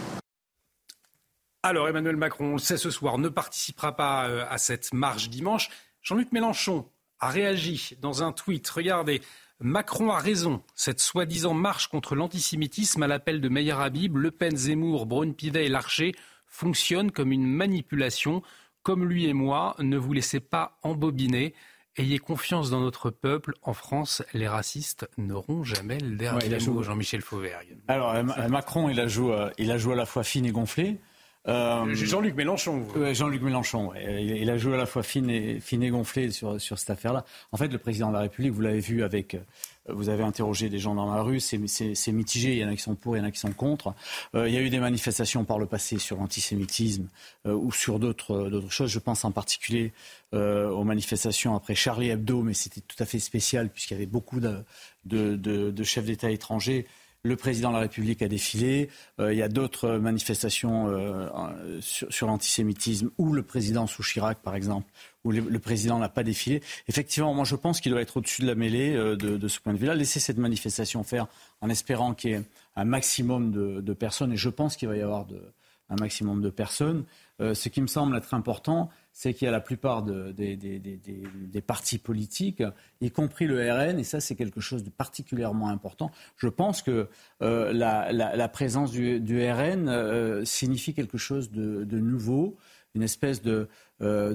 [1.63, 5.31] Alors Emmanuel Macron, on le sait ce soir, ne participera pas euh, à cette marche
[5.31, 5.71] dimanche.
[6.03, 6.87] Jean-Luc Mélenchon
[7.21, 8.69] a réagi dans un tweet.
[8.69, 9.23] Regardez,
[9.61, 10.63] Macron a raison.
[10.75, 15.69] Cette soi-disant marche contre l'antisémitisme à l'appel de Meyer Habib, Le Pen, Zemmour, Braun-Pivet et
[15.71, 16.15] Larcher
[16.47, 18.43] fonctionne comme une manipulation.
[18.83, 21.55] Comme lui et moi, ne vous laissez pas embobiner.
[21.97, 23.55] Ayez confiance dans notre peuple.
[23.63, 27.77] En France, les racistes n'auront jamais le dernier mot, Jean-Michel Fauvergue.
[27.87, 30.51] Alors, euh, Macron, il a, joué, euh, il a joué à la fois fine et
[30.51, 30.99] gonflé.
[31.47, 32.89] Euh, Jean-Luc Mélenchon.
[33.13, 36.79] Jean-Luc Mélenchon, il, a joué à la fois fine et, fine et gonflé sur, sur
[36.81, 37.25] cette affaire-là.
[37.53, 39.37] En fait, le président de la République, vous l'avez vu avec
[39.89, 42.83] vous avez interrogé des gens dans la rue, c'est mitigé, il y en a qui
[42.83, 43.95] sont pour, il y en a qui sont contre.
[44.35, 47.09] Euh, il y a eu des manifestations par le passé sur l'antisémitisme
[47.47, 48.91] euh, ou sur d'autres choses.
[48.91, 49.93] Je pense en particulier
[50.33, 54.07] euh, aux manifestations après Charlie Hebdo, mais c'était tout à fait spécial puisqu'il y avait
[54.07, 54.65] beaucoup de,
[55.83, 56.87] chefs d'État étrangers
[57.25, 58.91] le président de la République a défilé.
[59.19, 61.29] Euh, il y a d'autres manifestations euh,
[61.81, 64.87] sur, l'antisémitisme où le président sous Chirac, par exemple,
[65.25, 66.63] où le, président n'a pas défilé.
[66.89, 69.73] Effectivement, moi je pense qu'il doit être au-dessus de la mêlée euh, de, ce point
[69.73, 69.95] de vue-là.
[69.95, 71.27] Laisser cette manifestation faire
[71.61, 72.43] en espérant qu'il y ait
[72.77, 75.27] un maximum de, personnes, et je pense qu'il va y avoir
[75.89, 77.05] un maximum de personnes.
[77.39, 82.63] ce qui me semble être important, c'est qu'il y a la plupart des, partis politiques,
[83.01, 86.11] y compris le RN, et ça c'est quelque chose de particulièrement important.
[86.37, 87.09] Je pense que
[87.41, 92.57] euh, la, présence du, RN euh, signifie quelque chose de nouveau,
[92.95, 93.69] une espèce de,
[94.03, 94.35] euh,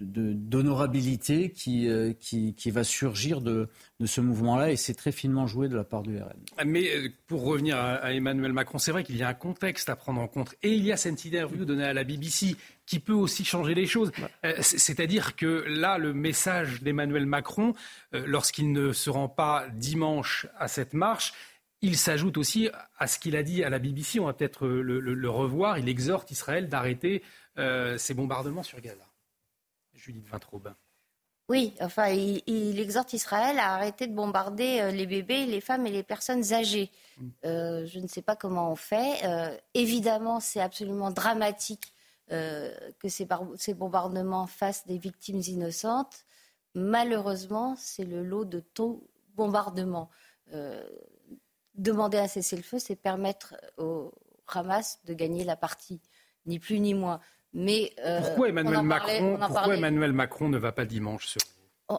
[0.00, 3.68] d'honorabilité qui, euh, qui, qui, va surgir de,
[4.00, 6.32] de ce mouvement-là et c'est très finement joué de la part du RN.
[6.64, 9.96] Mais euh, pour revenir à, Emmanuel Macron, c'est vrai qu'il y a un contexte à
[9.96, 13.12] prendre en compte et il y a cette interview donnée à la BBC qui peut
[13.12, 14.10] aussi changer les choses.
[14.60, 17.74] C'est-à-dire que là, le message d'Emmanuel Macron,
[18.12, 21.32] lorsqu'il ne se rend pas dimanche à cette marche,
[21.82, 25.30] il s'ajoute aussi à ce qu'il a dit à la BBC, on va peut-être le,
[25.30, 27.22] revoir, il exhorte Israël d'arrêter
[27.58, 29.04] euh, ces bombardements sur Gaza.
[29.94, 30.72] Judith Vintraube.
[31.48, 35.90] Oui, enfin, il, exhorte Israël à arrêter de bombarder euh, les bébés, les femmes et
[35.90, 36.90] les personnes âgées.
[37.18, 37.28] Mm.
[37.44, 39.20] Euh, je ne sais pas comment on fait.
[39.74, 41.92] évidemment, c'est absolument dramatique
[42.28, 46.24] que ces, ces, bombardements fassent des victimes innocentes.
[46.74, 50.08] Malheureusement, c'est le lot de tout bombardement
[51.74, 54.12] demander un cessez-le-feu, c'est permettre au
[54.54, 56.00] Hamas de gagner la partie,
[56.46, 57.20] ni plus ni moins.
[57.54, 61.40] Mais euh, pourquoi, Emmanuel, Macron, pourquoi Emmanuel Macron ne va pas dimanche sur
[61.88, 61.98] oh,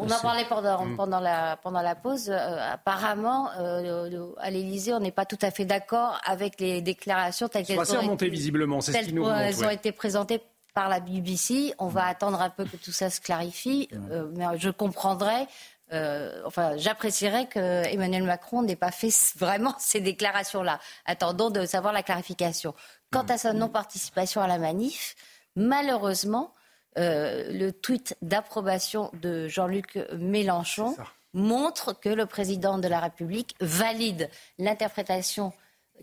[0.00, 0.96] on en parlait pendant, mm.
[0.96, 2.30] pendant, la, pendant la pause.
[2.30, 7.48] Euh, apparemment, euh, à l'Élysée, on n'est pas tout à fait d'accord avec les déclarations
[7.48, 10.40] telles qu'elles ont, été, visiblement, ce qui nous Elles ont été présentées
[10.74, 11.74] par la BBC.
[11.78, 13.88] On va attendre un peu que tout ça se clarifie.
[14.36, 15.48] mais je comprendrais
[15.94, 20.80] euh, enfin, j'apprécierais que Emmanuel Macron n'ait pas fait vraiment ces déclarations-là.
[21.06, 22.74] Attendons de savoir la clarification.
[23.10, 25.14] Quant à sa non-participation à la manif,
[25.56, 26.52] malheureusement,
[26.98, 30.96] euh, le tweet d'approbation de Jean-Luc Mélenchon
[31.32, 35.52] montre que le président de la République valide l'interprétation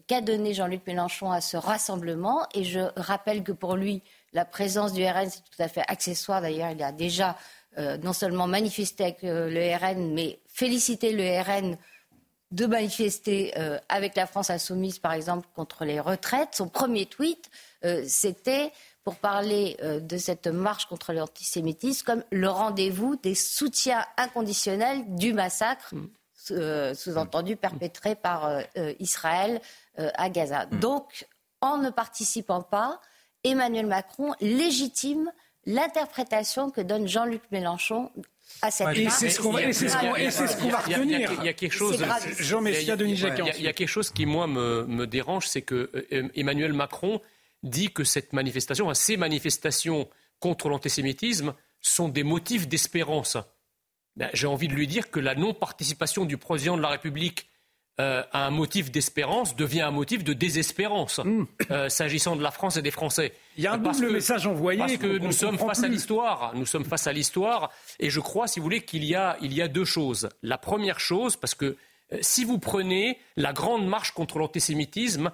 [0.07, 2.45] qu'a donnée Jean-Luc Mélenchon à ce rassemblement.
[2.53, 4.03] Et je rappelle que pour lui,
[4.33, 6.41] la présence du RN, c'est tout à fait accessoire.
[6.41, 7.37] D'ailleurs, il a déjà
[7.77, 11.77] euh, non seulement manifester avec euh, le RN, mais féliciter le RN
[12.51, 16.49] de manifester euh, avec la France insoumise, par exemple, contre les retraites.
[16.53, 17.49] Son premier tweet,
[18.05, 18.71] c'était
[19.03, 25.95] pour parler de cette marche contre l'antisémitisme comme le rendez-vous des soutiens inconditionnels du massacre,
[25.95, 26.93] mm.
[26.93, 28.61] sous-entendu perpétré par
[28.99, 29.61] Israël
[29.95, 30.67] à Gaza.
[30.67, 30.79] Mm.
[30.79, 31.27] Donc,
[31.61, 33.01] en ne participant pas,
[33.43, 35.31] Emmanuel Macron légitime
[35.65, 38.11] l'interprétation que donne Jean-Luc Mélenchon
[38.61, 41.31] à cette Et c'est ce qu'on va, retenir.
[41.39, 42.03] Il y a quelque chose,
[42.39, 43.45] Jean Messia, Denis Jacquin.
[43.57, 47.21] Il y a quelque chose qui, moi, me, me dérange, c'est que euh, Emmanuel Macron
[47.63, 50.09] dit que cette manifestation, ces manifestations
[50.39, 53.37] contre l'antisémitisme sont des motifs d'espérance.
[54.15, 57.49] Ben, j'ai envie de lui dire que la non-participation du président de la République
[58.01, 61.45] euh, un motif d'espérance devient un motif de désespérance, hmm.
[61.69, 63.31] euh, s'agissant de la France et des Français.
[63.57, 64.79] Il y a un double message envoyé.
[64.79, 66.53] Parce que nous sommes face à l'histoire.
[66.55, 67.69] Nous sommes face à l'histoire.
[67.99, 70.29] Et je crois, si vous voulez, qu'il y a, il y a deux choses.
[70.41, 71.77] La première chose, parce que
[72.11, 75.31] euh, si vous prenez la grande marche contre l'antisémitisme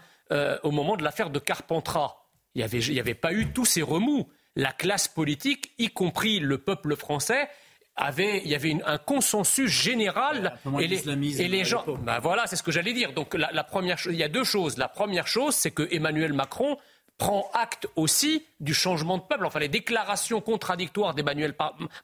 [0.64, 2.18] au moment de l'affaire de Carpentras,
[2.54, 4.28] il n'y avait pas eu tous ces remous.
[4.58, 7.48] La classe politique, y compris le peuple français,
[7.98, 11.10] avait, il y avait un consensus général et les,
[11.42, 11.84] et les gens.
[12.04, 13.14] Ben voilà, c'est ce que j'allais dire.
[13.14, 14.78] Donc la, première, il y a deux choses.
[14.78, 16.78] La première chose, c'est que Emmanuel Macron
[17.18, 19.46] prend acte aussi du changement de peuple.
[19.46, 21.56] Enfin, les déclarations contradictoires d'Emmanuel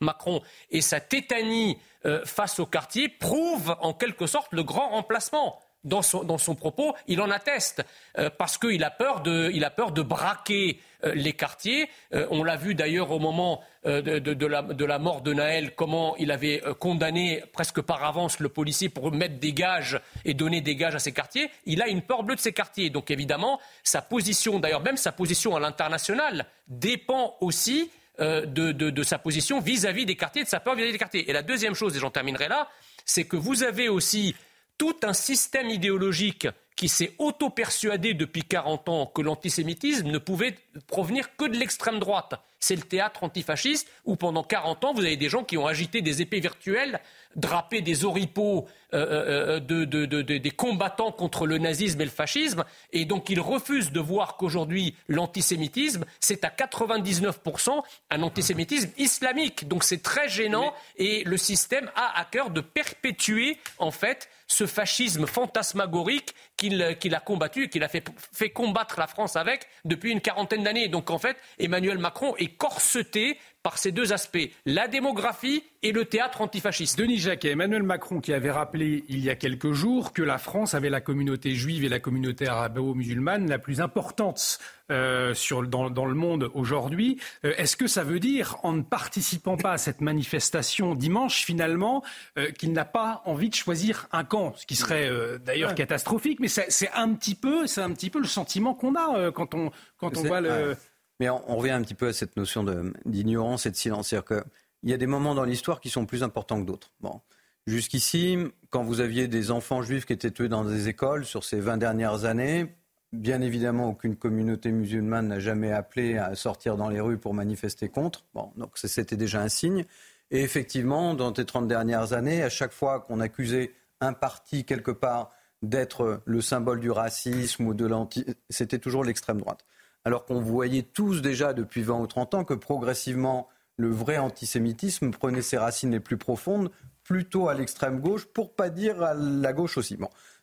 [0.01, 0.41] Macron
[0.71, 5.61] et sa tétanie euh, face au quartier prouvent en quelque sorte le grand remplacement.
[5.83, 7.83] Dans son, dans son propos, il en atteste,
[8.17, 11.89] euh, parce qu'il a, peur de, a peur de braquer euh, les quartiers.
[12.13, 15.75] Euh, on l'a vu d'ailleurs au moment de, de, la, de, la, mort de Naël,
[15.75, 20.61] comment il avait condamné presque par avance le policier pour mettre des gages et donner
[20.61, 21.49] des gages à ces quartiers.
[21.65, 22.89] Il a une peur bleue de ces quartiers.
[22.89, 29.17] Donc évidemment, sa position, d'ailleurs même sa position à l'international, dépend aussi de, de, sa
[29.17, 31.29] position vis-à-vis des quartiers, de sa peur vis à -vis des quartiers.
[31.29, 32.69] Et la deuxième chose, et j'en terminerai là,
[33.03, 34.33] c'est que vous avez aussi
[34.77, 40.55] tout un système idéologique qui s'est auto-persuadé depuis 40 ans que l'antisémitisme ne pouvait
[40.87, 42.35] provenir que de l'extrême droite.
[42.59, 46.01] C'est le théâtre antifasciste où pendant 40 ans, vous avez des gens qui ont agité
[46.01, 47.01] des épées virtuelles,
[47.35, 52.63] drapé des oripeaux euh, euh, euh, des combattants contre le nazisme et le fascisme.
[52.91, 59.67] Et donc ils refusent de voir qu'aujourd'hui, l'antisémitisme, c'est à 99% un antisémitisme islamique.
[59.67, 64.67] Donc c'est très gênant et le système a à cœur de perpétuer, en fait, ce
[64.67, 70.21] fascisme fantasmagorique qu'il a combattu qu'il a fait, fait, combattre la France avec depuis une
[70.21, 70.87] quarantaine d'années.
[70.87, 76.05] Donc en fait, Emmanuel Macron est corseté par ces deux aspects, la démographie et le
[76.05, 76.99] théâtre antifasciste.
[76.99, 80.73] Denis Jacquet, Emmanuel Macron qui avait rappelé il y a quelques jours que la France
[80.73, 84.59] avait la communauté juive et la communauté arabo-musulmane la plus importante
[84.91, 87.19] euh, sur, dans, le monde aujourd'hui.
[87.45, 92.03] Euh, est-ce que ça veut dire, en ne participant pas à cette manifestation dimanche, finalement,
[92.37, 94.53] euh, qu'il n'a pas envie de choisir un camp?
[94.57, 95.09] Ce qui serait
[95.45, 99.53] d'ailleurs catastrophique, mais c'est un, petit peu, un petit peu le sentiment qu'on a quand
[99.53, 100.75] on, quand on voit le...
[101.19, 102.65] Mais on, revient un petit peu à cette notion
[103.05, 104.09] d'ignorance et de silence.
[104.09, 106.91] C'est-à-dire qu'il y a des moments dans l'histoire qui sont plus importants que d'autres.
[107.01, 107.21] Bon.
[107.65, 108.37] Jusqu'ici,
[108.71, 111.77] quand vous aviez des enfants juifs qui étaient tués dans des écoles sur ces 20
[111.77, 112.75] dernières années,
[113.13, 117.87] bien évidemment, aucune communauté musulmane n'a jamais appelé à sortir dans les rues pour manifester
[117.87, 118.25] contre.
[118.33, 119.85] Bon, donc c'était déjà un signe.
[120.31, 124.91] Et effectivement, dans ces 30 dernières années, à chaque fois qu'on accusait un parti quelque
[124.91, 125.29] part
[125.61, 129.63] d'être le symbole du racisme ou de l'anti, c'était toujours l'extrême droite
[130.05, 133.47] alors qu'on voyait tous déjà depuis 20 ou 30 ans que progressivement
[133.77, 136.71] le vrai antisémitisme prenait ses racines les plus profondes
[137.03, 139.97] plutôt à l'extrême gauche, pour pas dire à la gauche aussi.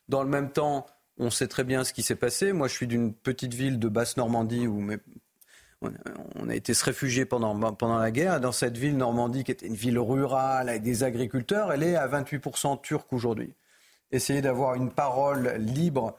[0.09, 0.85] Dans le même temps,
[1.17, 2.53] on sait très bien ce qui s'est passé.
[2.53, 4.87] Moi, je suis d'une petite ville de Basse-Normandie où
[5.81, 8.39] on a été se réfugier pendant, pendant la guerre.
[8.39, 12.07] Dans cette ville, Normandie, qui était une ville rurale avec des agriculteurs, elle est à
[12.07, 13.55] 28% turque aujourd'hui.
[14.11, 16.15] Essayer d'avoir une parole libre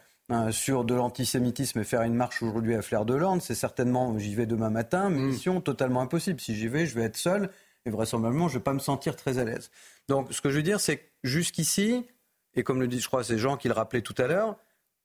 [0.50, 4.34] sur de l'antisémitisme et faire une marche aujourd'hui à Flair de Lande, c'est certainement, j'y
[4.34, 5.26] vais demain matin, mm.
[5.26, 6.40] mission totalement impossible.
[6.40, 7.50] Si j'y vais, je vais être seul
[7.84, 9.70] et vraisemblablement, je ne vais pas me sentir très à l'aise.
[10.08, 12.06] Donc, ce que je veux dire, c'est que jusqu'ici,
[12.54, 14.56] et comme le dit, je crois, ces gens qui le rappelaient tout à l'heure,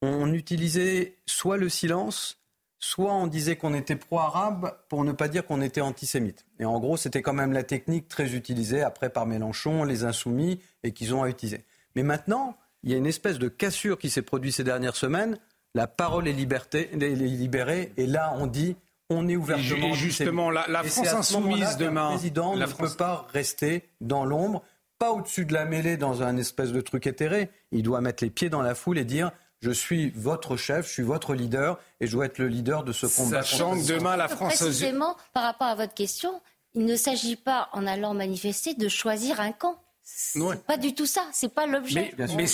[0.02, 2.40] on utilisait soit le silence,
[2.78, 6.46] soit on disait qu'on était pro-arabe pour ne pas dire qu'on était antisémite.
[6.60, 10.60] Et en gros, c'était quand même la technique très utilisée après par Mélenchon, les insoumis,
[10.84, 11.64] et qu'ils ont à utiliser.
[11.96, 15.38] Mais maintenant, il y a une espèce de cassure qui s'est produite ces dernières semaines.
[15.74, 18.76] La parole est, liberté, est libérée et là on dit
[19.10, 19.88] on est ouvertement.
[19.88, 22.10] Et justement, la, la France insoumise demain.
[22.10, 24.62] Le président ne peut pas rester dans l'ombre,
[24.98, 27.50] pas au-dessus de la mêlée dans un espèce de truc éthéré.
[27.72, 30.92] Il doit mettre les pieds dans la foule et dire je suis votre chef, je
[30.92, 33.42] suis votre leader et je dois être le leader de ce combat.
[33.42, 34.56] Sachant que demain la France.
[34.56, 36.40] Précisément, par rapport à votre question,
[36.74, 39.80] il ne s'agit pas, en allant manifester, de choisir un camp.
[40.10, 42.14] C'est pas du tout ça, c'est pas l'objet.
[42.18, 42.46] Mais,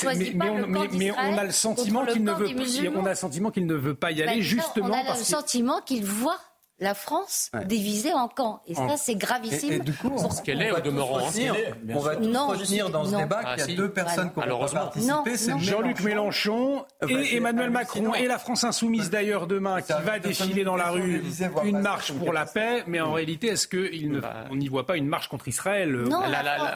[0.92, 2.48] mais, on, a le sentiment qu'il ne veut,
[2.96, 5.80] on a le sentiment qu'il ne veut pas y aller justement on a le sentiment
[5.80, 6.40] qu'il voit
[6.84, 8.60] la France divisée en camps.
[8.66, 9.72] Et ça, c'est gravissime.
[9.72, 11.22] Et, du coup, ce qu'elle est au demeurant.
[11.88, 14.68] On va tout retenir dans ce débat qu'il y a ah, deux personnes qui ont
[14.68, 15.36] participé.
[15.36, 20.64] C'est Jean-Luc Mélenchon et Emmanuel Macron et la France insoumise d'ailleurs demain qui va défiler
[20.64, 21.24] dans la rue
[21.64, 22.84] une marche pour la paix.
[22.86, 24.44] Mais en réalité, est-ce qu'on bah.
[24.52, 26.20] n'y voit pas une marche contre Israël Non,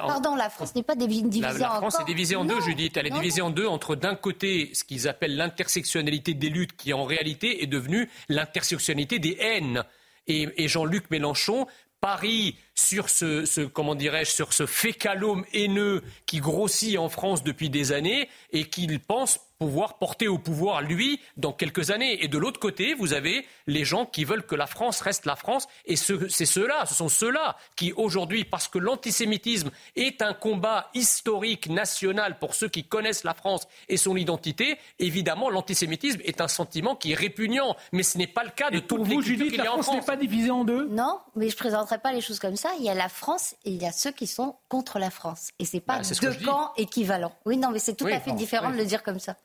[0.07, 2.97] pardon, la France n'est pas divisée en La France est divisée en deux, Judith.
[2.97, 6.95] Elle est divisée en deux entre d'un côté ce qu'ils appellent l'intersectionnalité des luttes qui
[6.95, 9.85] en réalité est devenue l'intersectionnalité des haines
[10.29, 11.67] et, Jean-Luc Mélenchon
[12.01, 17.93] parie sur ce, comment dirais-je, sur ce fécalome haineux qui grossit en France depuis des
[17.93, 22.23] années et qu'il pense pouvoir porter au pouvoir, lui, dans quelques années.
[22.23, 25.35] Et de l'autre côté, vous avez les gens qui veulent que la France reste la
[25.35, 25.67] France.
[25.85, 31.69] Et c'est ceux-là, ce sont ceux-là qui, aujourd'hui, parce que l'antisémitisme est un combat historique,
[31.69, 36.95] national, pour ceux qui connaissent la France et son identité, évidemment, l'antisémitisme est un sentiment
[36.95, 37.77] qui est répugnant.
[37.91, 40.53] Mais ce n'est pas le cas de toutes les Judith, la France n'est pas divisée
[40.53, 40.87] en deux?
[40.87, 42.68] Non, mais je ne présenterai pas les choses comme ça.
[42.79, 45.51] Il y a la France et il y a ceux qui sont contre la France.
[45.59, 47.33] Et ce n'est pas bah, deux camps équivalents.
[47.45, 49.37] Oui, non, mais c'est tout à fait différent de le dire comme ça.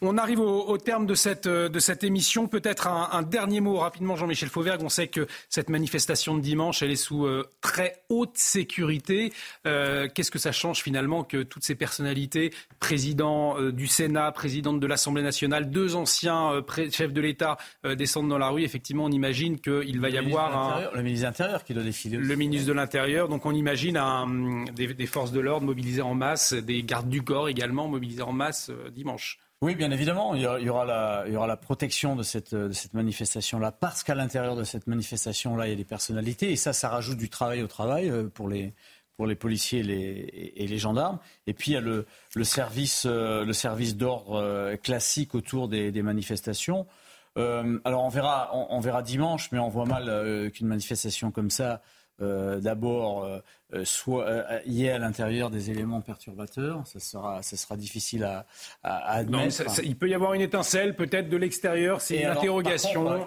[0.00, 2.46] On arrive au, terme de cette, euh, de cette émission.
[2.46, 4.80] Peut-être un, dernier mot rapidement, Jean-Michel Fauvergue.
[4.84, 9.32] On sait que cette manifestation de dimanche, elle est sous euh, très haute sécurité.
[9.66, 14.86] Euh, qu'est-ce que ça change finalement que toutes ces personnalités, président du Sénat, présidente de
[14.86, 16.62] l'Assemblée nationale, deux anciens
[16.92, 20.90] chefs de l'État descendent dans la rue Effectivement, on imagine qu'il va y avoir un...
[20.94, 22.16] Le ministre de l'Intérieur qui doit défiler.
[22.18, 23.28] Le ministre de l'Intérieur.
[23.28, 27.22] Donc on imagine un, des, des, forces de l'ordre mobilisées en masse, des gardes du
[27.22, 29.38] corps également mobilisés en masse dimanche.
[29.60, 32.54] Oui, bien évidemment, il y aura, la, protection de cette,
[32.92, 36.88] manifestation-là, parce qu'à l'intérieur de cette manifestation-là, il y a des personnalités, et ça, ça
[36.88, 38.72] rajoute du travail au travail euh, pour les,
[39.34, 41.18] policiers et les, gendarmes.
[41.48, 42.06] Et puis il y a le,
[42.36, 46.86] euh, service d'ordre euh, classique autour des, manifestations.
[47.34, 48.10] alors on
[48.80, 51.82] verra, dimanche, mais on voit mal qu'une manifestation comme ça,
[52.20, 53.28] d'abord
[53.84, 56.86] soit euh, y ait à l'intérieur des éléments perturbateurs.
[56.86, 58.46] Ça sera, ça sera difficile à,
[58.82, 59.62] à admettre.
[59.64, 62.00] Non, il peut y avoir une éteintelle, peut-être de l'extérieur.
[62.00, 63.24] C'est une interrogation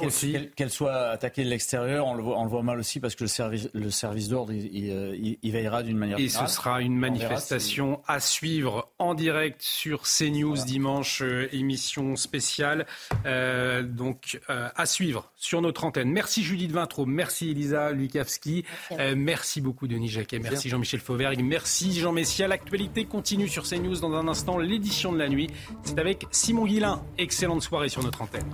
[0.55, 3.23] Qu'elle soit attaquée de l'extérieur, on le, voit, on le voit mal aussi parce que
[3.23, 6.19] le service, le service d'ordre, il, il, veillera d'une manière.
[6.19, 12.87] Et ce sera une manifestation à suivre en direct sur CNews dimanche, euh, émission spéciale.
[13.25, 16.09] Euh, donc à suivre sur notre antenne.
[16.09, 21.41] Merci Judith Vintraud, merci Elisa Lukavski, merci, merci beaucoup Denis Jacques merci Jean-Michel Fauvergue.
[21.43, 22.47] Merci Jean Messia.
[22.47, 24.57] L'actualité continue sur CNews dans un instant.
[24.57, 25.47] L'édition de la nuit,
[25.83, 27.01] c'est avec Simon Guillain.
[27.17, 28.45] Excellente soirée sur notre antenne.